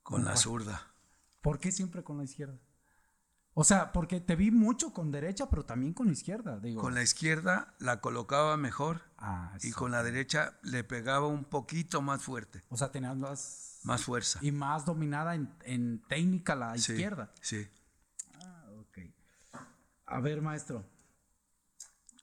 Con 0.04 0.24
la 0.26 0.36
zurda. 0.36 0.94
¿Por 1.42 1.60
qué 1.60 1.72
siempre 1.72 2.04
con 2.04 2.18
la 2.18 2.24
izquierda? 2.24 2.60
O 3.60 3.64
sea, 3.64 3.92
porque 3.92 4.22
te 4.22 4.36
vi 4.36 4.52
mucho 4.52 4.94
con 4.94 5.10
derecha, 5.12 5.50
pero 5.50 5.66
también 5.66 5.92
con 5.94 6.06
la 6.06 6.14
izquierda. 6.14 6.60
Digo, 6.60 6.80
Con 6.80 6.94
la 6.94 7.02
izquierda 7.02 7.74
la 7.80 8.02
colocaba 8.02 8.56
mejor 8.56 9.02
Ah, 9.18 9.58
y 9.64 9.72
con 9.72 9.90
la 9.92 10.04
derecha 10.04 10.60
le 10.62 10.84
pegaba 10.84 11.26
un 11.26 11.44
poquito 11.44 12.04
más 12.04 12.22
fuerte, 12.22 12.62
O 12.70 12.78
sea, 12.78 12.92
tenías 12.92 13.18
más, 13.18 13.80
más 13.84 14.04
fuerza. 14.04 14.38
y 14.44 14.52
más 14.52 14.86
dominada 14.86 15.34
en, 15.34 15.52
en 15.64 16.04
técnica 16.08 16.54
la 16.56 16.78
Sí, 16.78 16.92
izquierda. 16.92 17.32
Sí. 17.42 17.68
Ah, 18.36 18.66
ok. 18.80 18.98
A 20.06 20.20
ver, 20.20 20.44
maestro. 20.44 20.86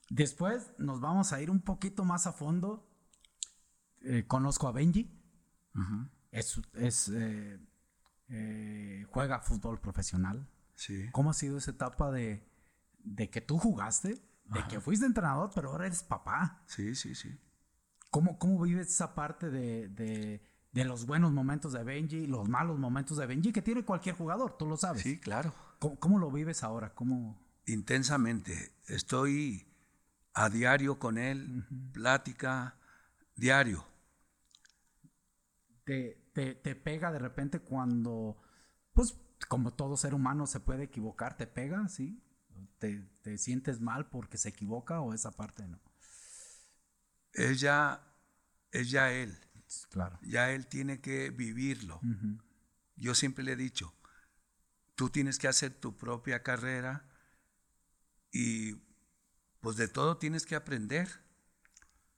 Después 0.09 0.71
nos 0.77 1.01
vamos 1.01 1.33
a 1.33 1.41
ir 1.41 1.49
un 1.51 1.59
poquito 1.59 2.05
más 2.05 2.27
a 2.27 2.31
fondo. 2.31 2.87
Eh, 4.03 4.23
conozco 4.25 4.69
a 4.69 4.71
Benji. 4.71 5.11
Es, 6.31 6.61
es, 6.75 7.09
eh, 7.09 7.59
eh, 8.29 9.05
juega 9.11 9.41
fútbol 9.41 9.81
profesional. 9.81 10.47
Sí. 10.75 11.09
¿Cómo 11.11 11.31
ha 11.31 11.33
sido 11.33 11.57
esa 11.57 11.71
etapa 11.71 12.11
de, 12.11 12.47
de 12.99 13.29
que 13.29 13.41
tú 13.41 13.57
jugaste, 13.57 14.21
de 14.45 14.67
que 14.69 14.79
fuiste 14.79 15.05
entrenador, 15.05 15.51
pero 15.53 15.71
ahora 15.71 15.87
eres 15.87 16.03
papá? 16.03 16.63
Sí, 16.67 16.95
sí, 16.95 17.15
sí. 17.15 17.39
¿Cómo, 18.11 18.37
cómo 18.39 18.61
vives 18.61 18.87
esa 18.89 19.13
parte 19.13 19.49
de, 19.49 19.89
de, 19.89 20.41
de 20.71 20.85
los 20.85 21.05
buenos 21.05 21.31
momentos 21.33 21.73
de 21.73 21.83
Benji, 21.83 22.27
los 22.27 22.47
malos 22.47 22.79
momentos 22.79 23.17
de 23.17 23.25
Benji 23.25 23.51
que 23.51 23.61
tiene 23.61 23.83
cualquier 23.83 24.15
jugador, 24.15 24.57
tú 24.57 24.65
lo 24.67 24.77
sabes? 24.77 25.01
Sí, 25.03 25.19
claro. 25.19 25.53
¿Cómo, 25.79 25.99
cómo 25.99 26.19
lo 26.19 26.31
vives 26.31 26.63
ahora? 26.63 26.93
¿Cómo? 26.95 27.37
Intensamente. 27.67 28.71
Estoy 28.87 29.67
a 30.33 30.49
diario 30.49 30.99
con 30.99 31.17
él, 31.17 31.65
plática, 31.93 32.77
diario. 33.35 33.85
te, 35.83 36.29
te, 36.33 36.55
te 36.55 36.75
pega 36.75 37.11
de 37.11 37.19
repente 37.19 37.59
cuando, 37.59 38.37
pues 38.93 39.15
como 39.47 39.73
todo 39.73 39.97
ser 39.97 40.13
humano 40.13 40.47
se 40.47 40.59
puede 40.59 40.83
equivocar, 40.83 41.37
te 41.37 41.47
pega, 41.47 41.87
¿sí? 41.87 42.21
¿Te, 42.79 43.01
te 43.21 43.37
sientes 43.37 43.79
mal 43.79 44.09
porque 44.09 44.37
se 44.37 44.49
equivoca 44.49 45.01
o 45.01 45.13
esa 45.13 45.31
parte 45.31 45.67
no? 45.67 45.79
Es 47.33 47.59
ya, 47.59 48.01
es 48.71 48.89
ya 48.89 49.11
él. 49.11 49.37
Claro. 49.89 50.19
Ya 50.21 50.51
él 50.51 50.67
tiene 50.67 51.01
que 51.01 51.29
vivirlo. 51.29 51.99
Yo 52.95 53.13
siempre 53.13 53.43
le 53.43 53.53
he 53.53 53.57
dicho, 53.57 53.93
tú 54.95 55.09
tienes 55.09 55.37
que 55.37 55.47
hacer 55.47 55.73
tu 55.73 55.97
propia 55.97 56.43
carrera 56.43 57.09
y 58.31 58.75
pues 59.59 59.77
de 59.77 59.87
todo 59.87 60.17
tienes 60.17 60.45
que 60.45 60.55
aprender. 60.55 61.09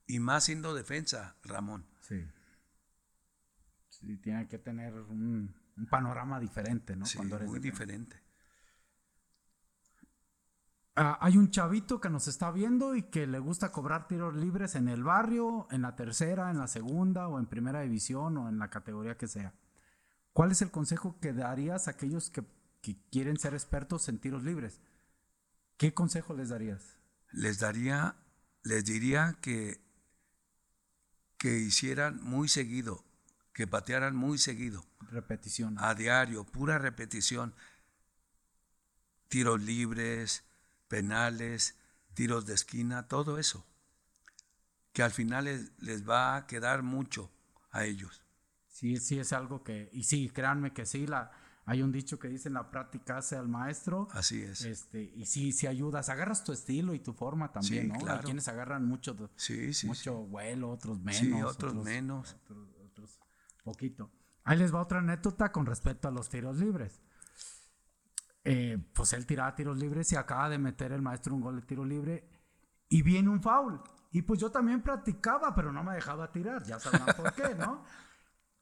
Y 0.06 0.20
más 0.20 0.44
siendo 0.44 0.74
defensa, 0.74 1.36
Ramón. 1.42 1.86
Sí. 2.00 2.26
Sí, 3.88 4.16
tiene 4.18 4.48
que 4.48 4.58
tener 4.58 4.94
un, 4.94 5.54
un 5.78 5.86
panorama 5.86 6.40
diferente, 6.40 6.96
¿no? 6.96 7.06
Sí, 7.06 7.16
Cuando 7.16 7.36
eres 7.36 7.48
muy 7.48 7.60
diferente. 7.60 8.20
Ah, 10.96 11.16
hay 11.20 11.36
un 11.36 11.50
chavito 11.50 12.00
que 12.00 12.10
nos 12.10 12.26
está 12.26 12.50
viendo 12.50 12.96
y 12.96 13.04
que 13.04 13.28
le 13.28 13.38
gusta 13.38 13.70
cobrar 13.70 14.08
tiros 14.08 14.34
libres 14.34 14.74
en 14.74 14.88
el 14.88 15.04
barrio, 15.04 15.68
en 15.70 15.82
la 15.82 15.94
tercera, 15.94 16.50
en 16.50 16.58
la 16.58 16.66
segunda 16.66 17.28
o 17.28 17.38
en 17.38 17.46
primera 17.46 17.82
división 17.82 18.36
o 18.36 18.48
en 18.48 18.58
la 18.58 18.68
categoría 18.68 19.16
que 19.16 19.28
sea. 19.28 19.54
¿Cuál 20.32 20.50
es 20.50 20.60
el 20.60 20.72
consejo 20.72 21.20
que 21.20 21.32
darías 21.32 21.86
a 21.86 21.92
aquellos 21.92 22.30
que, 22.30 22.42
que 22.80 22.96
quieren 23.12 23.38
ser 23.38 23.54
expertos 23.54 24.08
en 24.08 24.18
tiros 24.18 24.42
libres? 24.42 24.80
¿Qué 25.76 25.94
consejo 25.94 26.34
les 26.34 26.48
darías? 26.48 26.98
Les 27.30 27.60
daría, 27.60 28.16
les 28.64 28.84
diría 28.84 29.38
que, 29.40 29.80
que 31.38 31.58
hicieran 31.58 32.20
muy 32.22 32.48
seguido, 32.48 33.04
que 33.58 33.66
patearan 33.66 34.14
muy 34.14 34.38
seguido, 34.38 34.84
Repetición. 35.10 35.74
a 35.80 35.92
diario, 35.96 36.44
pura 36.44 36.78
repetición. 36.78 37.56
Tiros 39.26 39.60
libres, 39.60 40.44
penales, 40.86 41.76
tiros 42.14 42.46
de 42.46 42.54
esquina, 42.54 43.08
todo 43.08 43.36
eso. 43.36 43.66
Que 44.92 45.02
al 45.02 45.10
final 45.10 45.46
les, 45.46 45.72
les 45.82 46.08
va 46.08 46.36
a 46.36 46.46
quedar 46.46 46.84
mucho 46.84 47.32
a 47.72 47.84
ellos. 47.84 48.22
Sí, 48.68 48.98
sí 48.98 49.18
es 49.18 49.32
algo 49.32 49.64
que, 49.64 49.90
y 49.92 50.04
sí, 50.04 50.30
créanme 50.30 50.72
que 50.72 50.86
sí, 50.86 51.08
la, 51.08 51.32
hay 51.66 51.82
un 51.82 51.90
dicho 51.90 52.16
que 52.20 52.28
dice 52.28 52.46
en 52.46 52.54
la 52.54 52.70
práctica 52.70 53.16
hace 53.18 53.34
al 53.34 53.48
maestro. 53.48 54.06
Así 54.12 54.40
es. 54.40 54.60
Este, 54.60 55.02
y 55.02 55.26
sí, 55.26 55.50
sí 55.50 55.66
ayudas, 55.66 56.10
agarras 56.10 56.44
tu 56.44 56.52
estilo 56.52 56.94
y 56.94 57.00
tu 57.00 57.12
forma 57.12 57.50
también, 57.50 57.86
Sí, 57.86 57.88
¿no? 57.88 57.94
Hay 57.96 58.00
claro. 58.02 58.22
quienes 58.22 58.46
agarran 58.46 58.84
mucho, 58.86 59.16
Sí, 59.34 59.74
sí, 59.74 59.88
mucho 59.88 60.14
vuelo, 60.14 60.70
otros 60.70 61.00
menos. 61.00 61.16
Sí, 61.20 61.32
otros 61.42 61.74
menos. 61.74 62.36
Otros 62.44 62.77
poquito. 63.68 64.10
Ahí 64.44 64.58
les 64.58 64.74
va 64.74 64.80
otra 64.80 64.98
anécdota 64.98 65.52
con 65.52 65.66
respecto 65.66 66.08
a 66.08 66.10
los 66.10 66.28
tiros 66.28 66.56
libres. 66.58 67.02
Eh, 68.44 68.78
pues 68.94 69.12
él 69.12 69.26
tiraba 69.26 69.54
tiros 69.54 69.76
libres 69.76 70.10
y 70.12 70.16
acaba 70.16 70.48
de 70.48 70.58
meter 70.58 70.92
el 70.92 71.02
maestro 71.02 71.34
un 71.34 71.42
gol 71.42 71.56
de 71.60 71.66
tiro 71.66 71.84
libre 71.84 72.30
y 72.88 73.02
viene 73.02 73.28
un 73.28 73.42
foul. 73.42 73.80
Y 74.10 74.22
pues 74.22 74.40
yo 74.40 74.50
también 74.50 74.82
practicaba, 74.82 75.54
pero 75.54 75.70
no 75.70 75.84
me 75.84 75.94
dejaba 75.94 76.32
tirar, 76.32 76.64
ya 76.64 76.80
sabrán 76.80 77.14
por 77.14 77.34
qué, 77.34 77.54
¿no? 77.54 77.84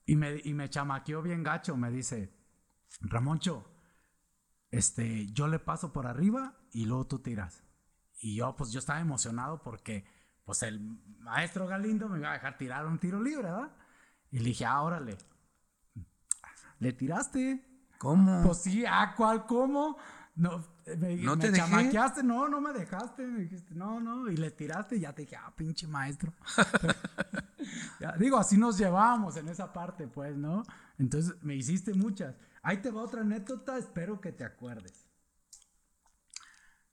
Y 0.05 0.17
me, 0.17 0.41
y 0.43 0.55
me 0.55 0.69
chamaqueó 0.69 1.23
bien 1.23 1.45
gacho, 1.45 1.77
me 1.77 1.91
dice, 1.91 2.35
Ramoncho, 3.01 3.65
este, 4.71 5.27
yo 5.33 5.47
le 5.47 5.61
paso 5.61 5.93
por 5.93 6.07
arriba 6.07 6.57
y 6.73 6.87
luego 6.87 7.07
tú 7.07 7.21
tiras. 7.21 7.65
Y 8.21 8.37
yo, 8.37 8.57
pues 8.57 8.73
yo 8.73 8.81
estaba 8.81 9.01
emocionado 9.01 9.63
porque, 9.63 10.05
pues 10.45 10.63
el 10.65 10.81
maestro 11.21 11.67
Galindo 11.67 12.09
me 12.09 12.19
iba 12.19 12.31
a 12.31 12.35
dejar 12.35 12.59
tirar 12.59 12.87
un 12.87 12.99
tiro 12.99 13.23
libre, 13.23 13.45
¿verdad? 13.45 13.71
Y 14.31 14.39
le 14.39 14.45
dije, 14.47 14.65
ah, 14.65 14.83
órale. 14.83 15.17
¿Le 16.79 16.93
tiraste? 16.93 17.65
¿Cómo? 17.99 18.43
Pues 18.43 18.59
sí, 18.59 18.85
¿a 18.87 19.15
cuál? 19.17 19.47
¿Cómo? 19.47 19.97
No, 20.35 20.63
me, 20.99 21.17
¿No 21.17 21.35
me 21.37 21.43
te 21.43 21.51
dejé? 21.51 21.67
chamaqueaste, 21.67 22.23
no, 22.23 22.47
no 22.49 22.61
me 22.61 22.73
dejaste, 22.73 23.27
me 23.27 23.41
dijiste, 23.41 23.75
no, 23.75 24.01
no, 24.01 24.31
y 24.31 24.37
le 24.37 24.51
tiraste 24.51 24.97
y 24.97 25.01
ya 25.01 25.15
te 25.15 25.23
dije, 25.23 25.37
ah, 25.37 25.53
pinche 25.57 25.87
maestro. 25.87 26.33
Ya, 27.99 28.13
digo, 28.13 28.37
así 28.37 28.57
nos 28.57 28.79
llevábamos 28.79 29.37
en 29.37 29.49
esa 29.49 29.73
parte, 29.73 30.07
pues, 30.07 30.37
¿no? 30.37 30.63
Entonces, 30.99 31.35
me 31.43 31.57
hiciste 31.57 31.95
muchas. 31.95 32.37
Ahí 32.63 32.77
te 32.79 32.91
va 32.91 33.03
otra 33.03 33.23
anécdota, 33.23 33.77
espero 33.77 34.21
que 34.21 34.31
te 34.31 34.45
acuerdes. 34.45 35.09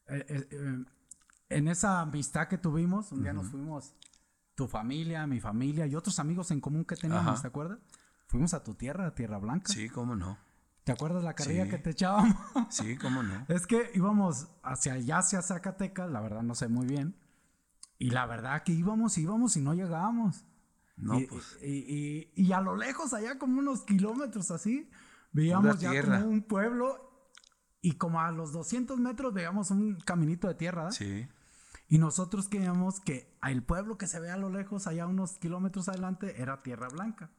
Eh, 0.07 0.25
eh, 0.27 0.47
eh, 0.51 0.85
en 1.49 1.67
esa 1.67 2.01
amistad 2.01 2.47
que 2.47 2.57
tuvimos, 2.57 3.11
un 3.11 3.21
día 3.21 3.33
nos 3.33 3.47
fuimos, 3.47 3.93
tu 4.55 4.67
familia, 4.67 5.25
mi 5.27 5.39
familia 5.39 5.85
y 5.87 5.95
otros 5.95 6.19
amigos 6.19 6.51
en 6.51 6.61
común 6.61 6.85
que 6.85 6.95
teníamos, 6.95 7.33
Ajá. 7.33 7.41
¿te 7.41 7.47
acuerdas? 7.47 7.79
Fuimos 8.27 8.53
a 8.53 8.63
tu 8.63 8.73
tierra, 8.75 9.07
a 9.07 9.15
Tierra 9.15 9.37
Blanca. 9.37 9.71
Sí, 9.71 9.89
cómo 9.89 10.15
no. 10.15 10.37
¿Te 10.83 10.91
acuerdas 10.91 11.23
la 11.23 11.33
carrilla 11.33 11.63
Sí. 11.65 11.69
que 11.69 11.77
te 11.77 11.89
echábamos? 11.91 12.35
Sí, 12.69 12.97
cómo 12.97 13.23
no. 13.23 13.45
es 13.47 13.65
que 13.67 13.89
íbamos 13.93 14.47
hacia 14.63 14.93
allá, 14.93 15.19
hacia 15.19 15.41
Zacatecas, 15.41 16.09
la 16.11 16.19
verdad 16.21 16.41
no 16.43 16.55
sé 16.55 16.67
muy 16.67 16.85
bien. 16.87 17.15
Y 17.99 18.09
la 18.09 18.25
verdad 18.25 18.63
que 18.63 18.73
íbamos, 18.73 19.17
íbamos 19.17 19.55
y 19.55 19.61
no 19.61 19.73
llegábamos. 19.73 20.43
No, 20.97 21.19
y, 21.19 21.25
pues. 21.27 21.57
y, 21.61 21.67
y- 21.67 22.31
y 22.35 22.51
a 22.51 22.59
lo 22.61 22.75
lejos, 22.75 23.13
allá 23.13 23.39
como 23.39 23.59
unos 23.59 23.83
kilómetros 23.83 24.51
así, 24.51 24.89
veíamos 25.31 25.79
ya 25.79 25.89
como 26.03 26.27
un 26.27 26.43
pueblo 26.43 27.29
y 27.81 27.93
como 27.93 28.19
a 28.21 28.31
los 28.31 28.51
200 28.51 28.99
metros 28.99 29.33
veíamos 29.33 29.71
un 29.71 29.95
caminito 30.05 30.47
de 30.47 30.55
tierra. 30.55 30.83
¿verdad? 30.83 30.97
Sí, 30.97 31.27
Y 31.87 31.97
nosotros 31.99 32.49
creíamos 32.49 32.99
que 32.99 33.35
el 33.47 33.63
pueblo 33.63 33.97
que 33.97 34.07
se 34.07 34.19
ve 34.19 34.31
a 34.31 34.37
lo 34.37 34.49
lejos, 34.49 34.87
allá 34.87 35.05
unos 35.05 35.37
kilómetros 35.37 35.89
adelante, 35.89 36.41
era 36.41 36.63
Tierra 36.63 36.87
Blanca. 36.89 37.29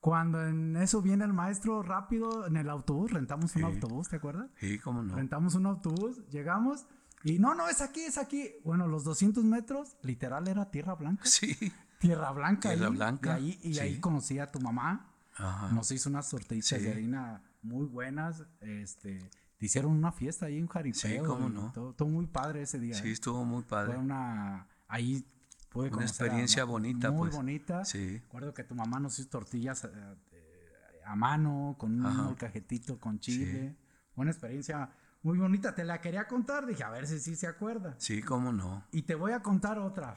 Cuando 0.00 0.44
en 0.46 0.76
eso 0.76 1.00
viene 1.00 1.24
el 1.24 1.32
maestro 1.32 1.82
rápido 1.82 2.46
en 2.46 2.56
el 2.56 2.68
autobús, 2.68 3.12
rentamos 3.12 3.54
un 3.56 3.62
Sí. 3.62 3.66
autobús, 3.66 4.08
¿te 4.08 4.16
acuerdas? 4.16 4.50
sí, 4.56 4.78
cómo 4.78 5.02
no. 5.02 5.14
Rentamos 5.14 5.54
un 5.54 5.66
autobús, 5.66 6.26
llegamos 6.28 6.86
y 7.24 7.38
no, 7.38 7.54
no, 7.54 7.68
es 7.68 7.80
aquí, 7.80 8.00
es 8.00 8.18
aquí. 8.18 8.50
Bueno, 8.64 8.88
los 8.88 9.04
200 9.04 9.44
metros, 9.44 9.96
literal 10.02 10.48
era 10.48 10.70
Tierra 10.72 10.94
Blanca. 10.96 11.24
Sí. 11.24 11.56
Tierra 12.00 12.32
Blanca. 12.32 12.70
Tierra 12.70 12.88
ahí, 12.88 12.92
Blanca, 12.96 13.38
Y 13.38 13.42
ahí, 13.52 13.60
y 13.62 13.74
sí. 13.74 13.80
ahí 13.80 14.00
conocí 14.00 14.38
a 14.40 14.50
tu 14.50 14.60
mamá. 14.60 15.08
Ajá. 15.36 15.68
Nos 15.72 15.88
hizo 15.92 16.10
unas 16.10 16.28
tortillitas 16.28 16.68
Sí. 16.80 16.84
de 16.84 16.90
harina 16.90 17.40
muy 17.62 17.86
buenas. 17.86 18.42
Este, 18.60 19.20
te 19.20 19.30
hicieron 19.66 19.92
una 19.92 20.12
fiesta 20.12 20.46
ahí 20.46 20.58
en 20.58 20.66
Jaripeo. 20.66 21.00
Sí, 21.00 21.18
cómo 21.24 21.48
no. 21.48 21.72
Todo, 21.72 21.92
todo 21.94 22.08
muy 22.08 22.26
padre 22.26 22.62
ese 22.62 22.78
día. 22.78 22.94
Sí, 22.94 23.08
¿eh? 23.08 23.12
estuvo 23.12 23.44
muy 23.44 23.62
Fue 23.62 23.68
padre. 23.70 23.96
una. 23.96 24.66
Ahí 24.88 25.24
pude 25.70 25.88
Una 25.90 26.02
experiencia 26.02 26.64
bonita, 26.64 27.10
Muy 27.10 27.28
pues. 27.28 27.36
bonita. 27.36 27.84
Sí. 27.84 28.18
Recuerdo 28.18 28.52
que 28.52 28.64
tu 28.64 28.74
mamá 28.74 29.00
nos 29.00 29.18
hizo 29.18 29.28
tortillas 29.28 29.84
eh, 29.84 29.90
eh, 30.32 31.00
a 31.04 31.14
mano, 31.16 31.76
con 31.78 31.92
un 32.00 32.06
Ajá. 32.06 32.22
molcajetito 32.22 32.98
con 32.98 33.18
chile. 33.20 33.76
Una 34.16 34.30
experiencia 34.30 34.90
muy 35.22 35.38
bonita. 35.38 35.74
Te 35.74 35.84
la 35.84 36.00
quería 36.00 36.26
contar. 36.26 36.66
Dije, 36.66 36.84
a 36.84 36.90
ver 36.90 37.06
si 37.06 37.18
sí 37.20 37.36
se 37.36 37.46
acuerda. 37.46 37.94
Sí, 37.98 38.22
cómo 38.22 38.52
no. 38.52 38.84
Y 38.92 39.02
te 39.02 39.14
voy 39.14 39.32
a 39.32 39.40
contar 39.42 39.78
otra. 39.78 40.14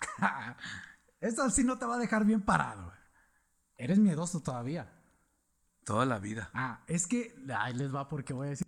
Esta 1.20 1.50
sí 1.50 1.64
no 1.64 1.78
te 1.78 1.84
va 1.86 1.96
a 1.96 1.98
dejar 1.98 2.24
bien 2.24 2.40
parado. 2.42 2.92
Eres 3.76 3.98
miedoso 3.98 4.40
todavía. 4.40 4.90
Toda 5.84 6.06
la 6.06 6.18
vida. 6.18 6.50
Ah, 6.54 6.82
es 6.86 7.06
que, 7.06 7.34
ahí 7.56 7.74
les 7.74 7.94
va 7.94 8.08
porque 8.08 8.32
voy 8.32 8.48
a 8.48 8.50
decir, 8.50 8.66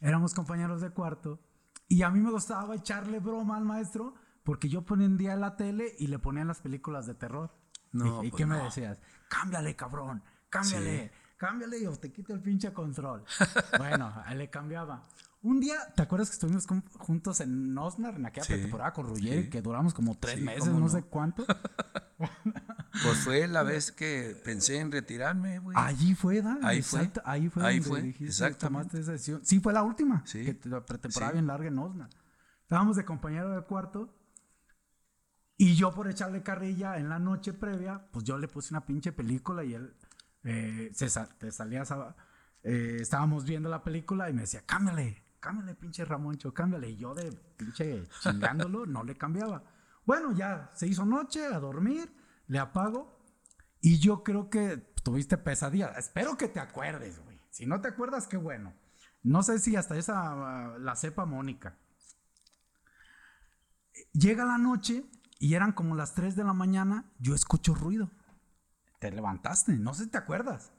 éramos 0.00 0.34
compañeros 0.34 0.80
de 0.80 0.90
cuarto 0.90 1.40
y 1.88 2.02
a 2.02 2.10
mí 2.10 2.20
me 2.20 2.30
gustaba 2.30 2.74
echarle 2.74 3.20
broma 3.20 3.56
al 3.56 3.64
maestro 3.64 4.14
porque 4.44 4.68
yo 4.68 4.82
ponía 4.84 5.06
un 5.06 5.16
día 5.16 5.36
la 5.36 5.56
tele 5.56 5.94
y 5.98 6.06
le 6.08 6.18
ponían 6.18 6.48
las 6.48 6.60
películas 6.60 7.06
de 7.06 7.14
terror. 7.14 7.54
No, 7.92 8.22
¿Y, 8.22 8.30
pues 8.30 8.38
qué 8.38 8.46
me 8.46 8.56
no. 8.58 8.64
decías? 8.64 9.00
Cámbiale, 9.28 9.74
cabrón, 9.76 10.22
cámbiale, 10.50 11.10
cámbiale 11.38 11.86
o 11.88 11.96
te 11.96 12.12
quito 12.12 12.34
el 12.34 12.40
pinche 12.42 12.72
control. 12.72 13.24
bueno, 13.78 14.12
le 14.34 14.50
cambiaba. 14.50 15.06
Un 15.40 15.60
día, 15.60 15.76
¿te 15.94 16.02
acuerdas 16.02 16.28
que 16.30 16.34
estuvimos 16.34 16.66
con- 16.66 16.82
juntos 16.98 17.40
en 17.40 17.76
Osnar 17.78 18.16
en 18.16 18.26
aquella 18.26 18.44
Sí, 18.44 18.54
temporada 18.60 18.92
con 18.92 19.06
Ruggeri 19.06 19.44
sí. 19.44 19.50
que 19.50 19.62
duramos 19.62 19.94
como 19.94 20.16
tres 20.16 20.34
Sí, 20.36 20.42
meses, 20.42 20.66
no, 20.68 20.80
no. 20.80 20.88
sé 20.88 21.02
cuánto? 21.04 21.44
Pues 23.04 23.18
fue 23.18 23.46
la 23.48 23.62
vez 23.62 23.92
que 23.92 24.36
pensé 24.44 24.78
en 24.78 24.90
retirarme, 24.92 25.58
güey. 25.58 25.76
Allí 25.78 26.14
fue, 26.14 26.42
¿da? 26.42 26.58
Ahí 26.62 26.82
fue. 26.82 27.00
Exacto, 27.00 27.22
Ahí 27.24 27.48
fue. 27.48 27.64
Ahí 27.64 27.76
donde 27.78 27.88
fue, 27.90 28.02
dijiste, 28.02 28.24
exactamente. 28.26 28.66
tomaste 28.66 29.00
esa 29.00 29.12
decisión. 29.12 29.40
Sí, 29.44 29.60
fue 29.60 29.72
la 29.72 29.82
última. 29.82 30.22
Sí. 30.26 30.44
Que 30.44 30.68
la 30.68 30.84
pretemporada 30.84 31.32
Sí. 31.32 31.36
bien 31.36 31.46
larga 31.46 31.68
en 31.68 31.78
Osna. 31.78 32.08
Estábamos 32.62 32.96
de 32.96 33.04
compañero 33.04 33.50
de 33.50 33.62
cuarto. 33.62 34.14
Y 35.56 35.74
yo, 35.74 35.92
por 35.92 36.08
echarle 36.08 36.42
carrilla 36.42 36.98
en 36.98 37.08
la 37.08 37.18
noche 37.18 37.52
previa, 37.52 38.08
pues 38.12 38.24
yo 38.24 38.38
le 38.38 38.46
puse 38.48 38.72
una 38.72 38.84
pinche 38.86 39.12
película 39.12 39.64
y 39.64 39.74
él 39.74 39.94
eh, 40.44 40.90
se 40.94 41.08
sa- 41.10 41.28
te 41.28 41.50
salía 41.50 41.82
eh, 42.62 42.98
estábamos 43.00 43.44
viendo 43.44 43.68
la 43.68 43.82
película 43.82 44.30
y 44.30 44.32
me 44.32 44.42
decía, 44.42 44.62
cámbiale, 44.64 45.24
cámbiale, 45.40 45.74
pinche 45.74 46.04
Ramoncho, 46.04 46.54
cámbiale. 46.54 46.90
Y 46.90 46.96
yo 46.96 47.12
de 47.14 47.32
pinche 47.56 48.04
chingándolo, 48.20 48.86
no 48.86 49.02
le 49.02 49.16
cambiaba. 49.16 49.64
Bueno, 50.04 50.32
ya 50.32 50.70
se 50.74 50.86
hizo 50.86 51.04
noche, 51.04 51.44
a 51.46 51.58
dormir, 51.58 52.08
le 52.48 52.58
apago. 52.58 53.16
Y 53.80 54.00
yo 54.00 54.24
creo 54.24 54.50
que 54.50 54.78
tuviste 55.04 55.38
pesadilla. 55.38 55.90
Espero 55.90 56.36
que 56.36 56.48
te 56.48 56.58
acuerdes, 56.58 57.20
güey. 57.20 57.40
Si 57.50 57.64
no 57.66 57.80
te 57.80 57.88
acuerdas, 57.88 58.26
qué 58.26 58.36
bueno. 58.36 58.74
No 59.22 59.42
sé 59.42 59.58
si 59.58 59.76
hasta 59.76 59.96
esa 59.96 60.14
ah, 60.16 60.78
la 60.78 60.96
sepa 60.96 61.24
Mónica. 61.26 61.78
Llega 64.12 64.44
la 64.44 64.58
noche 64.58 65.04
y 65.38 65.54
eran 65.54 65.72
como 65.72 65.94
las 65.94 66.14
3 66.14 66.34
de 66.36 66.44
la 66.44 66.52
mañana, 66.52 67.04
yo 67.18 67.34
escucho 67.34 67.74
ruido. 67.74 68.10
Te 68.98 69.10
levantaste, 69.10 69.72
no 69.72 69.94
sé 69.94 70.04
si 70.04 70.10
te 70.10 70.18
acuerdas. 70.18 70.72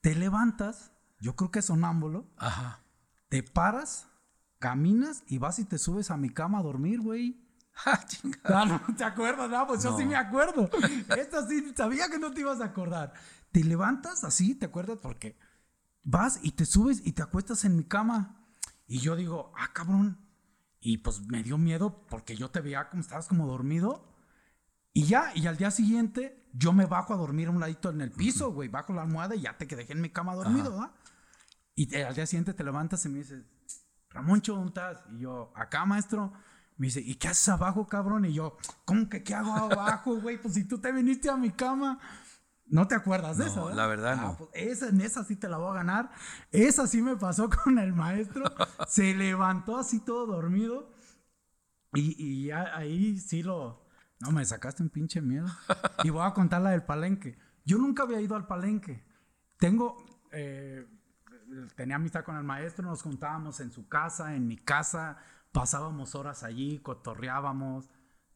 Te 0.00 0.14
levantas, 0.14 0.92
yo 1.20 1.34
creo 1.34 1.50
que 1.50 1.58
es 1.58 1.64
sonámbulo, 1.64 2.28
Ajá. 2.36 2.80
te 3.28 3.42
paras, 3.42 4.08
caminas 4.60 5.24
y 5.26 5.38
vas 5.38 5.58
y 5.58 5.64
te 5.64 5.78
subes 5.78 6.10
a 6.10 6.16
mi 6.16 6.30
cama 6.30 6.58
a 6.58 6.62
dormir, 6.62 7.00
güey. 7.00 7.47
Ah, 7.86 8.04
chinga. 8.06 8.38
Ah, 8.44 8.64
no, 8.64 8.94
¿te 8.96 9.04
acuerdas? 9.04 9.48
No, 9.48 9.66
pues 9.66 9.82
yo 9.82 9.96
sí 9.96 10.02
No. 10.04 10.10
me 10.10 10.16
acuerdo. 10.16 10.68
Esta 11.16 11.46
sí, 11.46 11.72
sabía 11.76 12.08
que 12.08 12.18
no 12.18 12.32
te 12.32 12.40
ibas 12.40 12.60
a 12.60 12.66
acordar. 12.66 13.12
Te 13.52 13.62
levantas 13.64 14.24
así, 14.24 14.54
¿te 14.54 14.66
acuerdas? 14.66 14.98
Porque 15.00 15.38
vas 16.02 16.40
y 16.42 16.52
te 16.52 16.66
subes 16.66 17.06
y 17.06 17.12
te 17.12 17.22
acuestas 17.22 17.64
en 17.64 17.76
mi 17.76 17.84
cama. 17.84 18.44
Y 18.86 18.98
yo 18.98 19.14
digo, 19.16 19.52
ah, 19.56 19.70
cabrón. 19.72 20.18
Y 20.80 20.98
pues 20.98 21.20
me 21.28 21.42
dio 21.42 21.56
miedo 21.58 22.04
porque 22.08 22.36
yo 22.36 22.50
te 22.50 22.60
veía 22.60 22.88
como 22.88 23.00
estabas 23.00 23.28
como 23.28 23.46
dormido. 23.46 24.12
Y 24.92 25.04
ya, 25.04 25.30
y 25.34 25.46
al 25.46 25.56
día 25.56 25.70
siguiente 25.70 26.48
yo 26.52 26.72
me 26.72 26.86
bajo 26.86 27.14
a 27.14 27.16
dormir 27.16 27.48
a 27.48 27.50
un 27.50 27.60
ladito 27.60 27.90
en 27.90 28.00
el 28.00 28.10
piso, 28.10 28.52
güey. 28.52 28.68
Bajo 28.68 28.92
la 28.92 29.02
almohada 29.02 29.36
y 29.36 29.42
ya 29.42 29.56
te 29.56 29.66
quedé 29.68 29.86
en 29.92 30.00
mi 30.00 30.10
cama 30.10 30.34
dormido, 30.34 30.72
¿verdad? 30.72 30.92
Y 31.74 31.86
te- 31.86 32.04
al 32.04 32.14
día 32.14 32.26
siguiente 32.26 32.54
te 32.54 32.64
levantas 32.64 33.04
y 33.06 33.08
me 33.08 33.18
dices, 33.18 33.44
Ramoncho, 34.10 34.54
¿dónde 34.54 34.68
estás? 34.68 35.04
Y 35.12 35.20
yo, 35.20 35.52
acá, 35.54 35.84
maestro. 35.84 36.32
Me 36.78 36.86
dice, 36.86 37.00
¿y 37.00 37.16
qué 37.16 37.28
haces 37.28 37.48
abajo, 37.50 37.86
cabrón? 37.86 38.24
Y 38.24 38.32
yo, 38.32 38.56
¿cómo 38.84 39.08
que 39.08 39.22
qué 39.22 39.34
hago 39.34 39.52
abajo, 39.54 40.20
güey? 40.20 40.40
Pues 40.40 40.54
si 40.54 40.64
tú 40.64 40.78
te 40.80 40.90
viniste 40.92 41.28
a 41.28 41.36
mi 41.36 41.50
cama. 41.50 41.98
No 42.70 42.86
te 42.86 42.94
acuerdas 42.94 43.38
de 43.38 43.44
No, 43.46 43.50
eso, 43.50 43.70
la 43.70 43.86
verdad 43.86 44.12
Ah, 44.18 44.22
no. 44.22 44.36
pues 44.36 44.50
esa, 44.52 44.88
en 44.88 45.00
esa 45.00 45.24
sí 45.24 45.36
te 45.36 45.48
la 45.48 45.56
voy 45.58 45.70
a 45.70 45.74
ganar. 45.74 46.10
Esa 46.52 46.86
sí 46.86 47.02
me 47.02 47.16
pasó 47.16 47.48
con 47.64 47.78
el 47.78 47.92
maestro. 47.94 48.44
Se 48.86 49.14
levantó 49.14 49.78
así 49.78 50.00
todo 50.00 50.26
dormido. 50.26 50.92
Y, 51.94 52.14
y 52.22 52.46
ya 52.46 52.76
ahí 52.76 53.18
sí 53.18 53.42
lo... 53.42 53.86
No, 54.20 54.32
me 54.32 54.44
sacaste 54.44 54.82
un 54.82 54.90
pinche 54.90 55.20
miedo. 55.20 55.46
Y 56.04 56.10
voy 56.10 56.24
a 56.26 56.32
contar 56.32 56.60
la 56.62 56.70
del 56.70 56.84
palenque. 56.84 57.38
Yo 57.64 57.78
nunca 57.78 58.04
había 58.04 58.20
ido 58.20 58.36
al 58.36 58.46
palenque. 58.46 59.04
Tengo... 59.58 60.04
eh, 60.32 60.86
tenía 61.76 61.96
amistad 61.96 62.24
con 62.24 62.36
el 62.36 62.44
maestro, 62.44 62.86
nos 62.86 63.02
juntábamos 63.02 63.60
en 63.60 63.72
su 63.72 63.88
casa, 63.88 64.34
en 64.34 64.46
mi 64.46 64.58
casa, 64.58 65.16
pasábamos 65.52 66.14
horas 66.14 66.42
allí, 66.42 66.78
cotorreábamos. 66.80 67.88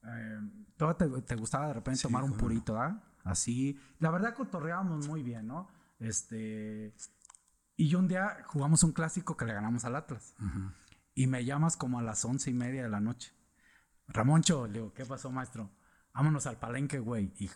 Eh, 0.05 0.41
todo 0.77 0.97
te, 0.97 1.09
te 1.23 1.37
gustaba 1.37 1.69
de 1.69 1.75
repente 1.75 1.99
Sí, 2.01 2.03
tomar 2.09 2.25
un 2.25 2.33
purito, 2.37 2.75
¿verdad? 2.75 3.03
Así. 3.25 3.79
La 3.99 4.11
verdad 4.11 4.35
cotorreábamos 4.35 5.07
muy 5.09 5.23
bien, 5.23 5.47
¿no? 5.47 5.69
Este. 5.99 6.95
Y 7.77 7.89
yo 7.89 7.99
un 7.99 8.09
día 8.09 8.39
jugamos 8.47 8.83
un 8.83 8.93
clásico 8.93 9.37
que 9.37 9.45
le 9.45 9.55
ganamos 9.55 9.85
al 9.85 9.97
Atlas. 9.97 10.35
Y 11.15 11.27
me 11.27 11.45
llamas 11.45 11.77
como 11.77 11.99
a 11.99 12.03
las 12.03 12.25
once 12.25 12.51
y 12.51 12.55
media 12.55 12.83
de 12.83 12.89
la 12.89 13.01
noche. 13.01 13.33
Ramoncho, 14.09 14.67
le 14.67 14.75
digo, 14.75 14.93
¿qué 14.93 15.05
pasó, 15.07 15.31
maestro? 15.31 15.71
Vámonos 16.15 16.47
al 16.47 16.59
palenque, 16.59 16.99
güey. 16.99 17.33
Y 17.39 17.51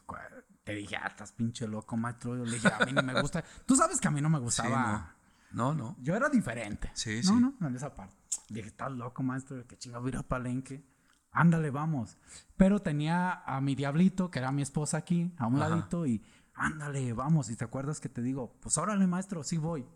te 0.65 0.73
dije, 0.73 0.97
ah, 0.97 1.09
estás 1.09 1.33
pinche 1.33 1.67
loco, 1.69 1.97
maestro. 1.97 2.37
Yo 2.37 2.45
le 2.45 2.53
dije, 2.53 2.69
a 2.69 2.85
mí 2.87 2.93
no 2.93 3.03
me 3.03 3.21
gusta. 3.21 3.45
Tú 3.67 3.77
sabes 3.77 4.01
que 4.01 4.09
a 4.09 4.11
mí 4.11 4.21
no 4.21 4.29
me 4.31 4.39
Sí, 4.39 4.45
gustaba. 4.45 4.93
no. 4.93 5.16
No, 5.57 5.75
no. 5.75 5.97
Yo 6.01 6.15
era 6.15 6.29
diferente. 6.29 6.91
Sí, 6.93 7.21
no, 7.25 7.39
sí. 7.39 7.55
No, 7.59 7.67
en 7.69 7.75
esa 7.75 7.95
parte. 7.95 8.15
Dije, 8.51 8.69
estás 8.69 8.93
loco, 8.93 9.23
maestro, 9.23 9.67
que 9.67 9.79
chingado 9.79 10.07
ir 10.07 10.17
a 10.19 10.23
Palenque. 10.23 10.85
Ándale, 11.33 11.71
vamos. 11.71 12.19
Pero 12.59 12.81
tenía 12.81 13.33
a 13.33 13.61
mi 13.63 13.75
diablito, 13.75 14.31
que 14.31 14.39
era 14.39 14.53
mi 14.53 14.61
esposa 14.61 14.99
aquí, 14.99 15.35
a 15.39 15.47
un 15.47 15.57
Ajá. 15.57 15.71
ladito, 15.71 16.07
y 16.07 16.23
ándale, 16.55 17.13
vamos. 17.15 17.49
Y 17.49 17.57
te 17.57 17.65
acuerdas 17.65 18.01
que 18.01 18.11
te 18.11 18.21
digo, 18.21 18.55
pues 18.61 18.77
órale, 18.77 19.07
maestro, 19.07 19.43
sí 19.43 19.57
voy. 19.57 19.87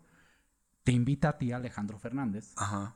Te 0.83 0.93
invita 0.93 1.29
a 1.29 1.37
ti, 1.37 1.51
Alejandro 1.51 1.99
Fernández. 1.99 2.53
Ajá. 2.57 2.95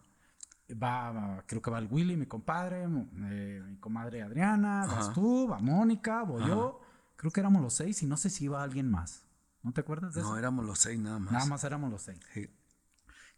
Va, 0.72 1.11
va, 1.11 1.43
creo 1.45 1.61
que 1.61 1.70
va 1.70 1.78
el 1.78 1.88
Willy, 1.91 2.18
mi 2.18 2.26
compadre, 2.26 2.84
eh, 2.86 3.61
mi 3.68 3.78
comadre 3.78 4.24
Adriana, 4.24 4.88
vas 4.88 5.05
Ajá. 5.05 5.13
tú, 5.13 5.47
va 5.47 5.59
Mónica, 5.59 6.24
voy 6.24 6.47
yo. 6.47 6.82
Creo 7.16 7.32
que 7.32 7.39
éramos 7.41 7.61
los 7.61 7.76
seis 7.76 8.01
y 8.01 8.07
no 8.07 8.18
sé 8.18 8.32
si 8.32 8.45
iba 8.45 8.63
alguien 8.63 8.89
más. 8.89 9.24
¿No 9.66 9.74
te 9.74 9.82
acuerdas 9.82 10.13
de 10.13 10.22
eso? 10.22 10.30
No, 10.30 10.38
éramos 10.38 10.63
los 10.63 10.78
seis 10.78 10.99
nada 10.99 11.18
más. 11.18 11.34
Nada 11.34 11.45
más 11.47 11.63
éramos 11.63 11.89
los 11.89 12.03
seis. 12.03 12.20
Sí. 12.36 12.47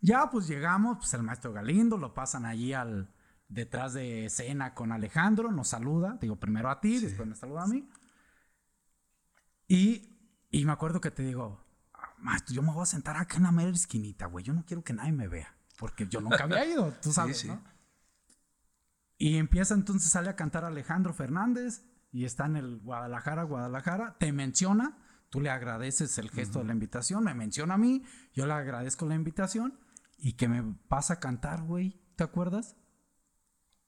Ya 0.02 0.30
pues 0.30 0.46
llegamos, 0.46 0.98
pues 0.98 1.14
el 1.14 1.24
maestro 1.24 1.54
Galindo, 1.54 1.98
lo 1.98 2.14
pasan 2.14 2.46
allí 2.46 2.74
al 2.74 3.14
detrás 3.48 3.94
de 3.94 4.26
escena 4.26 4.74
con 4.74 4.92
Alejandro, 4.92 5.54
nos 5.54 5.70
saluda, 5.70 6.18
digo 6.20 6.36
primero 6.36 6.70
a 6.70 6.82
ti, 6.82 7.00
después 7.00 7.30
me 7.30 7.34
saluda 7.34 7.64
a 7.64 7.68
mí. 7.68 7.90
Y, 9.70 10.20
y 10.50 10.66
me 10.66 10.74
acuerdo 10.74 11.00
que 11.00 11.12
te 11.12 11.24
digo, 11.24 11.66
"Ah, 11.94 12.14
maestro, 12.18 12.54
yo 12.56 12.62
me 12.62 12.74
voy 12.74 12.84
a 12.84 12.88
sentar 12.88 13.16
acá 13.16 13.38
en 13.38 13.44
la 13.44 13.54
mera 13.54 13.70
esquinita, 13.70 14.26
güey, 14.26 14.44
yo 14.44 14.52
no 14.54 14.66
quiero 14.66 14.84
que 14.84 14.92
nadie 14.92 15.14
me 15.14 15.30
vea, 15.30 15.56
porque 15.80 16.08
yo 16.08 16.20
nunca 16.20 16.44
había 16.44 16.66
ido, 16.66 16.92
tú 17.02 17.14
sabes, 17.14 17.38
sí. 17.38 17.48
¿no? 17.48 17.64
Y 19.18 19.38
empieza 19.38 19.76
entonces, 19.76 20.12
sale 20.12 20.30
a 20.30 20.36
cantar 20.36 20.66
Alejandro 20.66 21.14
Fernández 21.14 21.86
y 22.12 22.26
está 22.26 22.48
en 22.48 22.58
el 22.58 22.80
Guadalajara, 22.80 23.44
Guadalajara, 23.44 24.18
te 24.20 24.34
menciona, 24.34 24.98
tú 25.30 25.42
le 25.42 25.50
agradeces 25.50 26.18
el 26.18 26.30
gesto 26.30 26.60
de 26.60 26.66
la 26.66 26.74
invitación, 26.74 27.24
me 27.24 27.34
menciona 27.34 27.76
a 27.76 27.78
mí, 27.78 28.04
yo 28.34 28.46
le 28.46 28.54
agradezco 28.54 29.06
la 29.06 29.16
invitación 29.16 29.80
y 30.18 30.34
que 30.34 30.48
me 30.48 30.64
pasa 30.88 31.16
a 31.16 31.20
cantar, 31.20 31.64
güey, 31.64 32.00
¿te 32.16 32.24
acuerdas? 32.24 32.76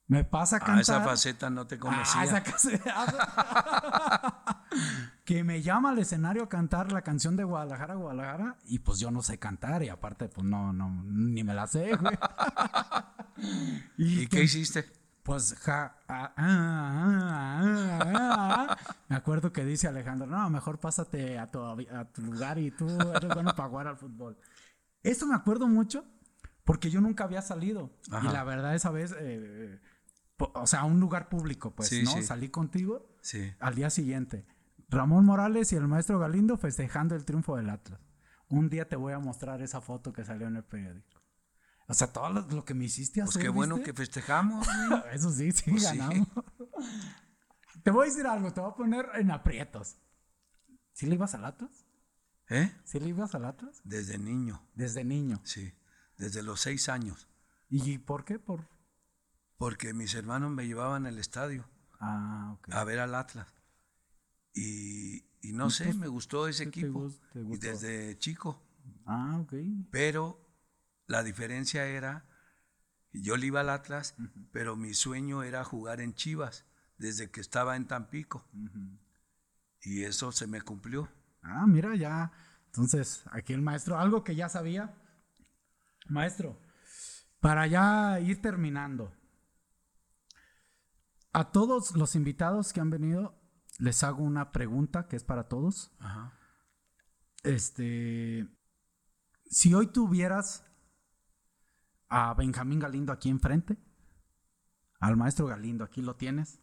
Me 0.07 0.23
pasa 0.23 0.57
a 0.57 0.59
cantar. 0.59 0.77
Ah, 0.77 0.81
esa 0.81 1.01
faceta 1.01 1.49
no 1.51 1.67
te 1.67 1.77
conocía. 1.77 2.21
Ah, 2.21 2.25
esa 2.25 2.43
case- 2.43 2.81
que 5.25 5.43
me 5.43 5.61
llama 5.61 5.89
al 5.91 5.99
escenario 5.99 6.43
a 6.43 6.49
cantar 6.49 6.91
la 6.91 7.03
canción 7.03 7.35
de 7.35 7.43
Guadalajara, 7.43 7.93
Guadalajara, 7.95 8.57
y 8.65 8.79
pues 8.79 8.99
yo 8.99 9.11
no 9.11 9.21
sé 9.21 9.37
cantar, 9.37 9.83
y 9.83 9.89
aparte, 9.89 10.27
pues 10.27 10.45
no, 10.45 10.73
no, 10.73 10.89
ni 11.05 11.43
me 11.43 11.53
la 11.53 11.67
sé, 11.67 11.95
güey. 11.95 12.17
¿Y 13.97 14.27
que- 14.27 14.37
qué 14.37 14.43
hiciste? 14.43 14.91
Pues, 15.29 15.53
ja, 15.59 15.95
ah, 16.07 16.33
ah, 16.35 17.61
ah, 17.61 17.99
ah, 18.01 18.67
ah. 18.71 18.77
me 19.09 19.15
acuerdo 19.15 19.53
que 19.53 19.63
dice 19.63 19.87
Alejandro, 19.87 20.25
no, 20.25 20.49
mejor 20.49 20.79
pásate 20.79 21.37
a 21.37 21.51
tu, 21.51 21.61
a 21.61 22.05
tu 22.05 22.23
lugar 22.23 22.57
y 22.57 22.71
tú 22.71 22.87
eres 22.89 23.31
bueno 23.35 23.53
para 23.55 23.69
jugar 23.69 23.87
al 23.89 23.97
fútbol. 23.97 24.39
Eso 25.03 25.27
me 25.27 25.35
acuerdo 25.35 25.67
mucho 25.67 26.03
porque 26.63 26.89
yo 26.89 26.99
nunca 26.99 27.25
había 27.25 27.43
salido. 27.43 27.91
Ajá. 28.09 28.27
Y 28.27 28.33
la 28.33 28.43
verdad 28.43 28.73
esa 28.73 28.89
vez, 28.89 29.13
eh, 29.19 29.79
o 30.39 30.65
sea, 30.65 30.79
a 30.79 30.85
un 30.85 30.99
lugar 30.99 31.29
público, 31.29 31.75
pues, 31.75 31.89
Sí, 31.89 32.01
¿no? 32.01 32.09
sí. 32.09 32.23
Salí 32.23 32.49
contigo 32.49 33.05
Sí. 33.21 33.53
al 33.59 33.75
día 33.75 33.91
siguiente. 33.91 34.47
Ramón 34.89 35.25
Morales 35.25 35.71
y 35.73 35.75
el 35.75 35.87
maestro 35.87 36.17
Galindo 36.17 36.57
festejando 36.57 37.13
el 37.13 37.23
triunfo 37.23 37.55
del 37.55 37.69
Atlas. 37.69 38.01
Un 38.49 38.67
día 38.71 38.89
te 38.89 38.95
voy 38.95 39.13
a 39.13 39.19
mostrar 39.19 39.61
esa 39.61 39.79
foto 39.79 40.11
que 40.11 40.25
salió 40.25 40.47
en 40.47 40.55
el 40.55 40.63
periódico. 40.63 41.18
O 41.89 41.93
sea, 41.93 42.13
todo 42.13 42.29
lo, 42.29 42.41
lo 42.41 42.63
que 42.63 42.73
me 42.73 42.85
hiciste 42.85 43.19
Pues 43.21 43.31
hacer. 43.31 43.41
qué 43.41 43.49
bueno 43.49 43.75
¿viste? 43.75 43.91
que 43.91 43.97
festejamos. 43.97 44.65
güey. 44.65 45.01
Eso 45.13 45.31
sí, 45.31 45.51
sí, 45.51 45.71
Pues 45.71 45.87
sí. 45.87 45.97
ganamos. 45.97 46.27
Te 47.83 47.91
voy 47.91 48.07
a 48.07 48.09
decir 48.11 48.27
algo, 48.27 48.51
te 48.53 48.59
voy 48.61 48.71
a 48.71 48.75
poner 48.75 49.05
en 49.15 49.31
aprietos. 49.31 49.97
¿Sí 50.91 51.05
le 51.05 51.15
ibas 51.15 51.33
al 51.33 51.45
Atlas? 51.45 51.85
¿Eh? 52.49 52.71
¿Sí 52.83 52.99
le 52.99 53.07
ibas 53.07 53.33
al 53.35 53.45
Atlas? 53.45 53.79
Desde 53.85 54.17
niño, 54.17 54.61
Desde 54.75 55.03
niño. 55.03 55.39
sí. 55.45 55.73
Desde 56.17 56.43
los 56.43 56.59
seis 56.59 56.89
años. 56.89 57.29
¿Y 57.69 57.97
por 57.99 58.25
qué? 58.25 58.37
Por... 58.37 58.67
Porque 59.57 59.93
mis 59.93 60.13
hermanos 60.13 60.51
me 60.51 60.67
llevaban 60.67 61.05
al 61.05 61.17
estadio 61.17 61.69
Ah, 62.01 62.51
ok. 62.57 62.67
a 62.73 62.83
ver 62.83 62.99
al 62.99 63.15
Atlas. 63.15 63.47
Y, 64.53 65.23
y 65.41 65.53
no 65.53 65.69
sé, 65.69 65.93
me 65.93 66.07
gustó 66.07 66.47
ese 66.49 66.65
¿qué 66.65 66.71
te 66.71 66.79
equipo. 66.87 67.09
te 67.31 67.39
Y 67.39 67.43
gustó? 67.43 67.67
desde 67.67 68.17
chico. 68.19 68.61
Ah, 69.05 69.39
ok. 69.41 69.53
Pero 69.89 70.48
la 71.09 71.23
diferencia 71.23 71.87
era, 71.87 72.23
yo 73.11 73.35
le 73.35 73.47
iba 73.47 73.61
al 73.61 73.71
Atlas, 73.71 74.15
pero 74.51 74.75
mi 74.75 74.93
sueño 74.93 75.41
era 75.41 75.63
jugar 75.63 76.01
en 76.01 76.13
Chivas 76.13 76.65
desde 76.99 77.31
que 77.31 77.41
estaba 77.41 77.75
en 77.75 77.87
Tampico. 77.87 78.47
Y 79.81 80.03
eso 80.03 80.31
se 80.31 80.45
me 80.45 80.61
cumplió. 80.61 81.09
Ah, 81.41 81.65
mira, 81.67 81.95
ya. 81.95 82.31
Entonces, 82.67 83.23
aquí 83.31 83.53
el 83.53 83.63
maestro, 83.63 83.97
algo 83.97 84.23
que 84.23 84.35
ya 84.35 84.49
sabía. 84.49 84.93
Maestro, 86.07 86.61
para 87.39 87.65
ya 87.65 88.19
ir 88.19 88.39
terminando. 88.39 89.11
A 91.33 91.51
todos 91.51 91.95
los 91.95 92.13
invitados 92.13 92.71
que 92.71 92.81
han 92.81 92.91
venido, 92.91 93.41
les 93.79 94.03
hago 94.03 94.23
una 94.23 94.51
pregunta 94.51 95.07
que 95.07 95.15
es 95.15 95.23
para 95.23 95.47
todos. 95.47 95.91
Ajá. 95.97 96.37
Este, 97.41 98.47
si 99.45 99.73
hoy 99.73 99.87
tuvieras 99.87 100.68
a 102.09 102.33
Benjamín 102.33 102.79
Galindo 102.79 103.13
aquí 103.13 103.29
enfrente, 103.29 103.77
al 104.99 105.15
maestro 105.15 105.45
Galindo 105.47 105.83
aquí 105.83 106.01
lo 106.01 106.15
tienes, 106.15 106.59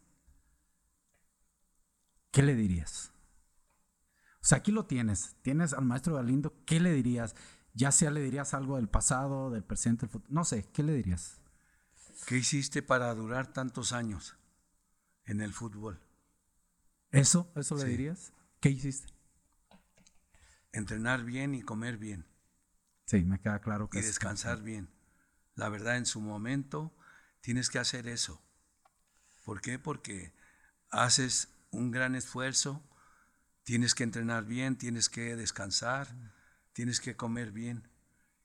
¿qué 2.30 2.42
le 2.42 2.55
dirías? 2.55 3.12
O 4.42 4.49
sea, 4.49 4.59
aquí 4.59 4.70
lo 4.72 4.86
tienes, 4.86 5.36
tienes 5.42 5.72
al 5.72 5.84
maestro 5.84 6.14
Galindo, 6.14 6.55
¿qué 6.66 6.80
le 6.80 6.92
dirías? 6.92 7.34
ya 7.78 7.92
sea 7.92 8.11
le 8.11 8.22
dirías 8.22 8.55
algo 8.55 8.76
del 8.76 8.88
pasado, 8.88 9.51
del 9.51 9.62
presente, 9.62 10.07
del 10.07 10.11
futuro. 10.11 10.32
No 10.32 10.44
sé, 10.47 10.64
¿qué 10.72 10.82
le 10.82 10.94
dirías? 10.94 11.42
¿Qué 12.26 12.38
hiciste 12.38 12.80
para 12.82 13.14
durar 13.14 13.53
tantos 13.53 13.92
años 13.92 14.34
en 15.26 15.42
el 15.42 15.53
fútbol? 15.53 16.01
¿Eso? 17.11 17.53
¿Eso 17.55 17.74
le 17.76 17.82
Sí. 17.82 17.88
dirías? 17.88 18.32
¿Qué 18.61 18.70
hiciste? 18.70 19.12
Entrenar 20.72 21.22
bien 21.24 21.55
y 21.55 21.61
comer 21.61 21.99
bien 21.99 22.24
Sí, 23.05 23.22
me 23.24 23.38
queda 23.40 23.61
claro 23.61 23.90
que 23.90 23.99
y 23.99 24.01
es- 24.01 24.07
descansar 24.07 24.62
bien. 24.62 24.88
La 25.57 25.69
verdad, 25.69 25.97
en 25.97 26.07
su 26.07 26.21
momento 26.21 26.97
tienes 27.41 27.71
que 27.71 27.81
hacer 27.81 28.07
eso. 28.07 28.41
¿Por 29.45 29.61
qué? 29.61 29.79
Porque 29.79 30.35
haces 30.91 31.49
un 31.71 31.91
gran 31.91 32.15
esfuerzo, 32.15 32.89
tienes 33.65 33.95
que 33.95 34.05
entrenar 34.05 34.45
bien, 34.45 34.79
tienes 34.79 35.09
que 35.09 35.35
descansar, 35.35 36.09
tienes 36.73 37.01
que 37.01 37.17
comer 37.17 37.51
bien. 37.51 37.91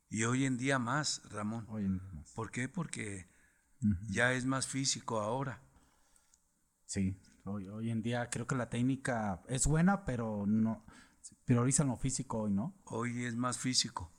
Y 0.09 0.23
hoy 0.23 0.45
en 0.45 0.57
día 0.57 0.79
más, 0.79 1.21
Ramón. 1.29 1.65
Hoy 1.69 1.85
en 1.85 1.99
día 1.99 2.11
más. 2.13 2.31
¿Por 2.31 2.49
qué? 2.49 2.67
Porque 2.67 3.29
ya 4.09 4.33
es 4.33 4.45
más 4.45 4.67
físico 4.67 5.19
ahora. 5.19 5.61
Sí, 6.85 7.21
hoy, 7.45 7.67
hoy 7.67 7.91
en 7.91 8.01
día 8.01 8.29
creo 8.29 8.47
que 8.47 8.55
la 8.55 8.69
técnica 8.69 9.41
es 9.47 9.65
buena, 9.67 10.05
pero 10.05 10.45
no 10.47 10.85
priorizan 11.45 11.87
lo 11.87 11.97
físico 11.97 12.43
hoy, 12.43 12.51
¿no? 12.51 12.81
Hoy 12.85 13.25
es 13.25 13.35
más 13.35 13.57
físico. 13.57 14.13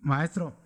Maestro, 0.00 0.65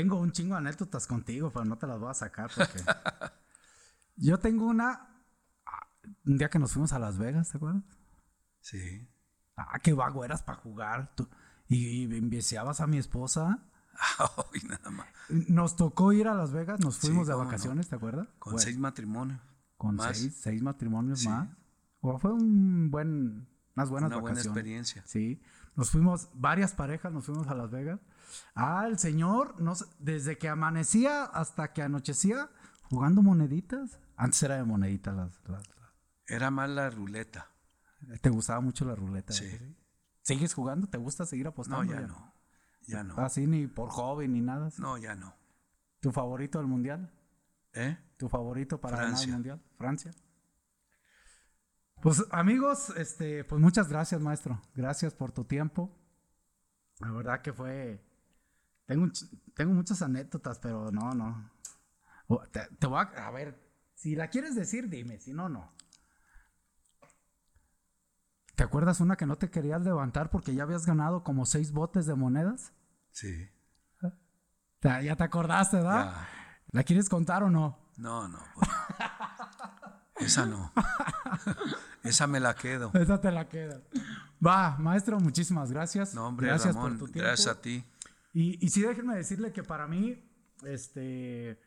tengo 0.00 0.20
un 0.20 0.32
chingo 0.32 0.54
de 0.54 0.58
anécdotas 0.58 1.06
contigo, 1.06 1.50
pero 1.50 1.64
no 1.64 1.78
te 1.78 1.86
las 1.86 1.98
voy 1.98 2.10
a 2.10 2.14
sacar 2.14 2.50
porque 2.54 2.78
yo 4.16 4.38
tengo 4.38 4.66
una 4.66 5.08
ah, 5.64 5.88
un 6.26 6.38
día 6.38 6.50
que 6.50 6.58
nos 6.58 6.72
fuimos 6.72 6.92
a 6.92 6.98
Las 6.98 7.18
Vegas, 7.18 7.50
¿te 7.50 7.56
acuerdas? 7.56 7.82
Sí. 8.60 9.08
Ah, 9.56 9.78
qué 9.82 9.92
vago 9.92 10.24
eras 10.24 10.42
para 10.42 10.58
jugar 10.58 11.14
tú. 11.14 11.28
Y, 11.68 12.04
enviciabas 12.14 12.80
a 12.80 12.86
mi 12.86 12.98
esposa. 12.98 13.66
Hoy 14.36 14.60
nada 14.68 14.90
más. 14.90 15.06
Nos 15.28 15.76
tocó 15.76 16.12
ir 16.12 16.28
a 16.28 16.34
Las 16.34 16.52
Vegas, 16.52 16.80
nos 16.80 16.96
Sí, 16.96 17.06
fuimos 17.06 17.26
de 17.26 17.32
no. 17.32 17.38
vacaciones, 17.38 17.88
¿te 17.88 17.96
acuerdas? 17.96 18.28
Con 18.38 18.58
seis 18.58 18.78
matrimonios. 18.78 19.40
con 19.76 19.96
más. 19.96 20.18
seis, 20.18 20.36
seis 20.40 20.62
matrimonios 20.62 21.20
Sí. 21.20 21.28
más. 21.28 21.48
O 22.00 22.18
fue 22.18 22.32
un 22.32 22.90
buen, 22.90 23.48
unas 23.74 23.88
buenas 23.88 24.10
Una 24.10 24.18
buena 24.18 24.40
experiencia. 24.40 25.02
Sí, 25.06 25.40
nos 25.76 25.90
fuimos, 25.90 26.28
varias 26.34 26.72
parejas 26.72 27.12
nos 27.12 27.26
fuimos 27.26 27.46
a 27.48 27.54
Las 27.54 27.70
Vegas. 27.70 28.00
Ah, 28.54 28.86
el 28.88 28.98
señor, 28.98 29.60
no 29.60 29.74
sé, 29.74 29.84
desde 29.98 30.36
que 30.38 30.48
amanecía 30.48 31.24
hasta 31.24 31.72
que 31.72 31.82
anochecía, 31.82 32.50
jugando 32.84 33.22
moneditas. 33.22 33.98
Antes 34.16 34.42
era 34.42 34.56
de 34.56 34.64
moneditas 34.64 35.14
las, 35.14 35.40
las- 35.48 35.62
Era 36.26 36.50
más 36.50 36.68
la 36.70 36.90
ruleta. 36.90 37.50
¿Te 38.20 38.30
gustaba 38.30 38.60
mucho 38.60 38.84
la 38.84 38.94
ruleta? 38.94 39.32
Sí. 39.32 39.46
¿verdad? 39.46 39.68
¿Sigues 40.22 40.54
jugando? 40.54 40.86
¿Te 40.88 40.98
gusta 40.98 41.24
seguir 41.24 41.44
No, 41.46 41.50
apostando? 41.50 41.92
ya 41.92 42.00
no. 42.00 42.34
Ya 42.88 43.02
no. 43.04 43.16
Así 43.18 43.46
ni 43.46 43.66
por 43.66 43.90
hobby 43.90 44.28
ni 44.28 44.40
nada. 44.40 44.66
así? 44.66 44.80
No, 44.82 44.96
ya 44.98 45.14
no. 45.14 45.34
¿Tu 46.00 46.10
favorito 46.12 46.58
del 46.58 46.66
mundial? 46.68 47.12
¿Eh? 47.72 47.96
¿Tu 48.16 48.28
favorito 48.28 48.80
para 48.80 48.96
ganar 48.98 49.22
el 49.22 49.32
mundial? 49.32 49.62
Francia. 49.76 50.12
Pues 52.00 52.24
amigos, 52.30 52.90
este, 52.96 53.44
pues 53.44 53.60
muchas 53.60 53.88
gracias, 53.88 54.20
maestro. 54.20 54.60
Gracias 54.74 55.14
por 55.14 55.32
tu 55.32 55.44
tiempo. 55.44 55.90
La 57.00 57.10
verdad 57.10 57.42
que 57.42 57.52
fue. 57.52 58.04
Tengo, 58.86 59.10
tengo 59.54 59.74
muchas 59.74 60.02
anécdotas, 60.02 60.58
pero 60.58 60.90
no, 60.90 61.12
no. 61.12 61.50
Te, 62.52 62.66
te 62.78 62.86
voy 62.86 62.98
a. 62.98 63.26
A 63.26 63.30
ver, 63.30 63.58
si 63.94 64.14
la 64.14 64.28
quieres 64.28 64.54
decir, 64.54 64.88
dime. 64.88 65.18
Si 65.18 65.32
no, 65.32 65.48
no. 65.48 65.72
¿Te 68.54 68.64
acuerdas 68.64 69.00
una 69.00 69.16
que 69.16 69.26
no 69.26 69.36
te 69.36 69.50
querías 69.50 69.82
levantar 69.82 70.30
porque 70.30 70.54
ya 70.54 70.62
habías 70.62 70.86
ganado 70.86 71.22
como 71.22 71.44
seis 71.44 71.72
botes 71.72 72.06
de 72.06 72.14
monedas? 72.14 72.72
Sí. 73.12 73.50
Ya, 74.82 75.02
ya 75.02 75.16
te 75.16 75.24
acordaste, 75.24 75.76
¿verdad? 75.76 76.12
Ya. 76.12 76.28
¿La 76.70 76.84
quieres 76.84 77.08
contar 77.08 77.42
o 77.42 77.50
no? 77.50 77.78
No, 77.96 78.28
no. 78.28 78.38
pues. 78.54 78.70
Esa 80.18 80.46
no. 80.46 80.72
Esa 82.02 82.26
me 82.26 82.40
la 82.40 82.54
quedo. 82.54 82.90
Esa 82.94 83.20
te 83.20 83.30
la 83.30 83.48
quedas. 83.48 83.82
Va, 84.44 84.76
maestro, 84.78 85.18
muchísimas 85.20 85.72
gracias. 85.72 86.14
No, 86.14 86.26
hombre, 86.26 86.46
gracias 86.48 86.74
Ramón, 86.74 86.98
por 86.98 87.06
tu 87.06 87.12
tiempo. 87.12 87.28
gracias 87.28 87.54
a 87.54 87.60
ti. 87.60 87.84
Y, 88.32 88.64
y 88.64 88.68
sí, 88.70 88.82
déjenme 88.82 89.16
decirle 89.16 89.52
que 89.52 89.62
para 89.62 89.86
mí, 89.86 90.22
este, 90.64 91.58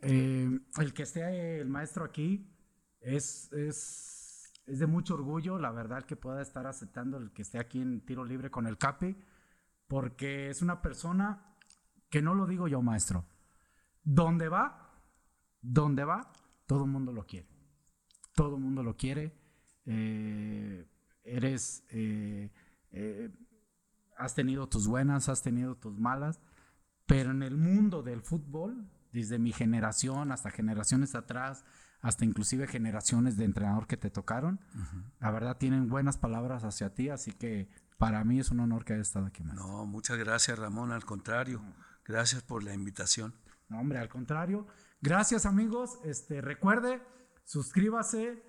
eh, 0.00 0.60
el 0.78 0.94
que 0.94 1.02
esté 1.02 1.60
el 1.60 1.68
maestro 1.68 2.04
aquí 2.04 2.52
es, 3.00 3.52
es, 3.52 4.52
es 4.66 4.78
de 4.78 4.86
mucho 4.86 5.14
orgullo, 5.14 5.58
la 5.58 5.70
verdad, 5.70 6.04
que 6.04 6.16
pueda 6.16 6.42
estar 6.42 6.66
aceptando 6.66 7.18
el 7.18 7.32
que 7.32 7.42
esté 7.42 7.58
aquí 7.58 7.80
en 7.80 8.04
tiro 8.04 8.24
libre 8.24 8.50
con 8.50 8.66
el 8.66 8.78
Capi, 8.78 9.16
porque 9.88 10.48
es 10.48 10.62
una 10.62 10.80
persona 10.80 11.56
que 12.08 12.22
no 12.22 12.34
lo 12.34 12.46
digo 12.46 12.68
yo, 12.68 12.82
maestro. 12.82 13.26
Donde 14.04 14.48
va, 14.48 15.02
donde 15.60 16.04
va, 16.04 16.32
todo 16.66 16.84
el 16.84 16.90
mundo 16.90 17.12
lo 17.12 17.26
quiere. 17.26 17.51
Todo 18.42 18.56
el 18.56 18.62
mundo 18.62 18.82
lo 18.82 18.96
quiere. 18.96 19.32
Eh, 19.86 20.84
eres, 21.22 21.84
eh, 21.90 22.50
eh, 22.90 23.30
has 24.16 24.34
tenido 24.34 24.68
tus 24.68 24.88
buenas, 24.88 25.28
has 25.28 25.42
tenido 25.42 25.76
tus 25.76 25.96
malas, 25.96 26.40
pero 27.06 27.30
en 27.30 27.44
el 27.44 27.56
mundo 27.56 28.02
del 28.02 28.20
fútbol, 28.20 28.90
desde 29.12 29.38
mi 29.38 29.52
generación 29.52 30.32
hasta 30.32 30.50
generaciones 30.50 31.14
atrás, 31.14 31.64
hasta 32.00 32.24
inclusive 32.24 32.66
generaciones 32.66 33.36
de 33.36 33.44
entrenador 33.44 33.86
que 33.86 33.96
te 33.96 34.10
tocaron, 34.10 34.58
la 35.20 35.30
verdad 35.30 35.56
tienen 35.56 35.88
buenas 35.88 36.18
palabras 36.18 36.64
hacia 36.64 36.92
ti, 36.92 37.10
así 37.10 37.30
que 37.30 37.68
para 37.96 38.24
mí 38.24 38.40
es 38.40 38.50
un 38.50 38.58
honor 38.58 38.84
que 38.84 38.94
hayas 38.94 39.06
estado 39.06 39.26
aquí. 39.26 39.44
maestro. 39.44 39.68
No, 39.68 39.86
muchas 39.86 40.18
gracias, 40.18 40.58
Ramón. 40.58 40.90
Al 40.90 41.04
contrario, 41.04 41.62
gracias 42.04 42.42
por 42.42 42.64
la 42.64 42.74
invitación. 42.74 43.36
No, 43.68 43.78
hombre, 43.78 44.00
al 44.00 44.08
contrario. 44.08 44.66
Gracias, 45.00 45.46
amigos. 45.46 46.00
Este, 46.02 46.40
recuerde, 46.40 47.00
suscríbase, 47.44 48.42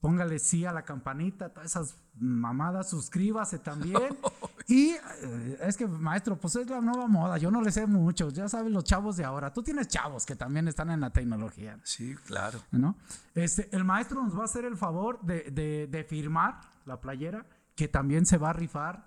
póngale 0.00 0.38
sí 0.38 0.64
a 0.64 0.72
la 0.72 0.84
campanita, 0.84 1.52
todas 1.52 1.70
esas 1.70 1.96
mamadas, 2.14 2.90
suscríbase 2.90 3.58
también. 3.58 4.16
y 4.68 4.90
eh, 4.90 5.58
es 5.62 5.76
que, 5.76 5.86
maestro, 5.86 6.36
pues 6.36 6.56
es 6.56 6.68
la 6.68 6.80
nueva 6.80 7.06
moda. 7.06 7.38
Yo 7.38 7.50
no 7.50 7.62
le 7.62 7.70
sé 7.72 7.86
mucho. 7.86 8.28
Ya 8.30 8.48
saben 8.48 8.72
los 8.72 8.84
chavos 8.84 9.16
de 9.16 9.24
ahora. 9.24 9.52
Tú 9.52 9.62
tienes 9.62 9.88
chavos 9.88 10.26
que 10.26 10.36
también 10.36 10.68
están 10.68 10.90
en 10.90 11.00
la 11.00 11.10
tecnología. 11.10 11.78
Sí, 11.84 12.14
claro. 12.26 12.60
¿no? 12.72 12.96
Este, 13.34 13.68
el 13.74 13.84
maestro 13.84 14.22
nos 14.22 14.36
va 14.36 14.42
a 14.42 14.44
hacer 14.46 14.64
el 14.64 14.76
favor 14.76 15.20
de, 15.22 15.50
de- 15.50 15.86
de 15.86 16.04
firmar 16.04 16.60
la 16.84 17.00
playera, 17.00 17.46
que 17.76 17.88
también 17.88 18.26
se 18.26 18.38
va 18.38 18.50
a 18.50 18.52
rifar 18.52 19.06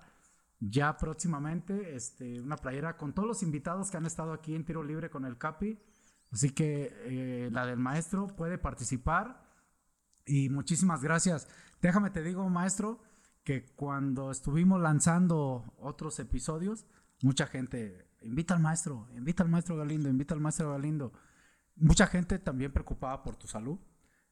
ya 0.58 0.96
próximamente, 0.96 1.94
este, 1.94 2.40
una 2.40 2.56
playera 2.56 2.96
con 2.96 3.12
todos 3.12 3.28
los 3.28 3.42
invitados 3.42 3.90
que 3.90 3.98
han 3.98 4.06
estado 4.06 4.32
aquí 4.32 4.54
en 4.54 4.64
tiro 4.64 4.82
libre 4.82 5.10
con 5.10 5.26
el 5.26 5.36
Capi. 5.36 5.78
Así 6.36 6.50
que 6.50 6.92
eh, 7.06 7.48
la 7.50 7.64
del 7.64 7.78
maestro 7.78 8.26
puede 8.26 8.58
participar. 8.58 9.42
Y 10.26 10.50
muchísimas 10.50 11.02
gracias. 11.02 11.48
Déjame 11.80 12.10
te 12.10 12.22
digo, 12.22 12.46
maestro, 12.50 13.00
que 13.42 13.64
cuando 13.74 14.30
estuvimos 14.30 14.78
lanzando 14.78 15.64
otros 15.78 16.18
episodios, 16.18 16.84
mucha 17.22 17.46
gente, 17.46 18.06
invita 18.20 18.52
al 18.52 18.60
maestro, 18.60 19.08
invita 19.16 19.44
al 19.44 19.48
maestro 19.48 19.78
Galindo, 19.78 20.10
invita 20.10 20.34
al 20.34 20.40
maestro 20.40 20.72
Galindo. 20.72 21.14
Mucha 21.76 22.06
gente 22.06 22.38
también 22.38 22.70
preocupada 22.70 23.22
por 23.22 23.36
tu 23.36 23.46
salud. 23.46 23.78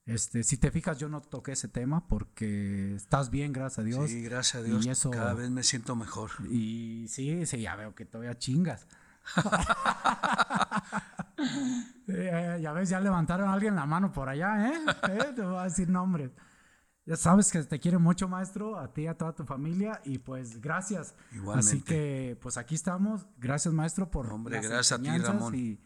Este, 0.05 0.43
si 0.43 0.59
te 0.59 0.71
fijas, 0.71 0.99
yo 0.99 1.09
no 1.09 1.23
toqué 1.23 1.53
ese 1.53 1.69
tema 1.69 2.07
porque 2.07 2.95
estás 2.97 3.31
bien, 3.31 3.55
gracias 3.55 3.79
a 3.79 3.83
Dios. 3.83 4.11
Sí, 4.11 4.21
gracias 4.21 4.57
a 4.57 4.63
Dios. 4.63 4.85
Y 4.85 4.91
eso- 4.91 5.11
Cada 5.11 5.33
vez 5.33 5.49
me 5.49 5.63
siento 5.63 5.97
mejor. 5.97 6.33
Y 6.51 7.07
sí, 7.09 7.47
sí, 7.47 7.63
ya 7.63 7.77
veo 7.77 7.95
que 7.95 8.05
todavía 8.05 8.37
chingas. 8.37 8.87
Eh, 12.07 12.59
ya 12.61 12.73
ves, 12.73 12.89
ya 12.91 13.01
levantaron 13.01 13.49
a 13.49 13.55
alguien 13.55 13.75
la 13.75 13.87
mano 13.87 14.13
por 14.13 14.29
allá, 14.29 14.69
¿eh? 14.69 14.81
¿Eh? 15.09 15.33
Te 15.35 15.43
voy 15.43 15.57
a 15.59 15.65
decir 15.65 15.89
nombres. 15.89 16.31
Ya 17.07 17.17
sabes 17.17 17.51
que 17.51 17.63
te 17.63 17.79
quiero 17.81 18.01
mucho, 18.01 18.29
maestro, 18.29 18.79
a 18.79 18.93
ti 18.93 19.03
y 19.03 19.07
a 19.07 19.17
toda 19.17 19.35
tu 19.35 19.45
familia, 19.45 20.01
y 20.05 20.19
pues 20.19 20.61
gracias. 20.61 21.15
Igualmente. 21.33 21.71
Así 21.71 21.83
que, 21.83 22.39
pues 22.41 22.57
aquí 22.57 22.75
estamos. 22.75 23.27
Gracias, 23.37 23.75
maestro, 23.75 24.11
por. 24.11 24.33
Hombre, 24.33 24.57
las 24.57 24.69
gracias 24.69 24.99
a 24.99 25.03
ti, 25.03 25.19
Ramón. 25.19 25.55
Y 25.55 25.81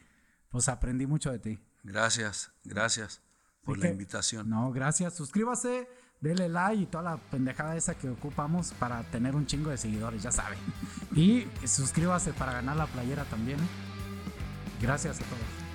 pues 0.48 0.68
aprendí 0.68 1.06
mucho 1.06 1.32
de 1.32 1.38
ti. 1.38 1.60
Gracias, 1.82 2.52
gracias 2.64 3.20
por 3.62 3.74
Así 3.74 3.82
la 3.82 3.88
que, 3.88 3.92
invitación. 3.92 4.48
No, 4.48 4.70
gracias. 4.70 5.14
Suscríbase, 5.14 5.88
Dele 6.20 6.48
like 6.48 6.82
y 6.82 6.86
toda 6.86 7.04
la 7.04 7.16
pendejada 7.16 7.76
esa 7.76 7.94
que 7.94 8.08
ocupamos 8.08 8.72
para 8.72 9.02
tener 9.04 9.36
un 9.36 9.46
chingo 9.46 9.70
de 9.70 9.76
seguidores, 9.78 10.22
ya 10.22 10.32
saben. 10.32 10.58
Y 11.14 11.46
suscríbase 11.64 12.32
para 12.32 12.52
ganar 12.52 12.76
la 12.76 12.86
playera 12.86 13.24
también. 13.24 13.58
¿eh? 13.60 13.68
Gracias 14.80 15.20
a 15.20 15.24
todos. 15.24 15.68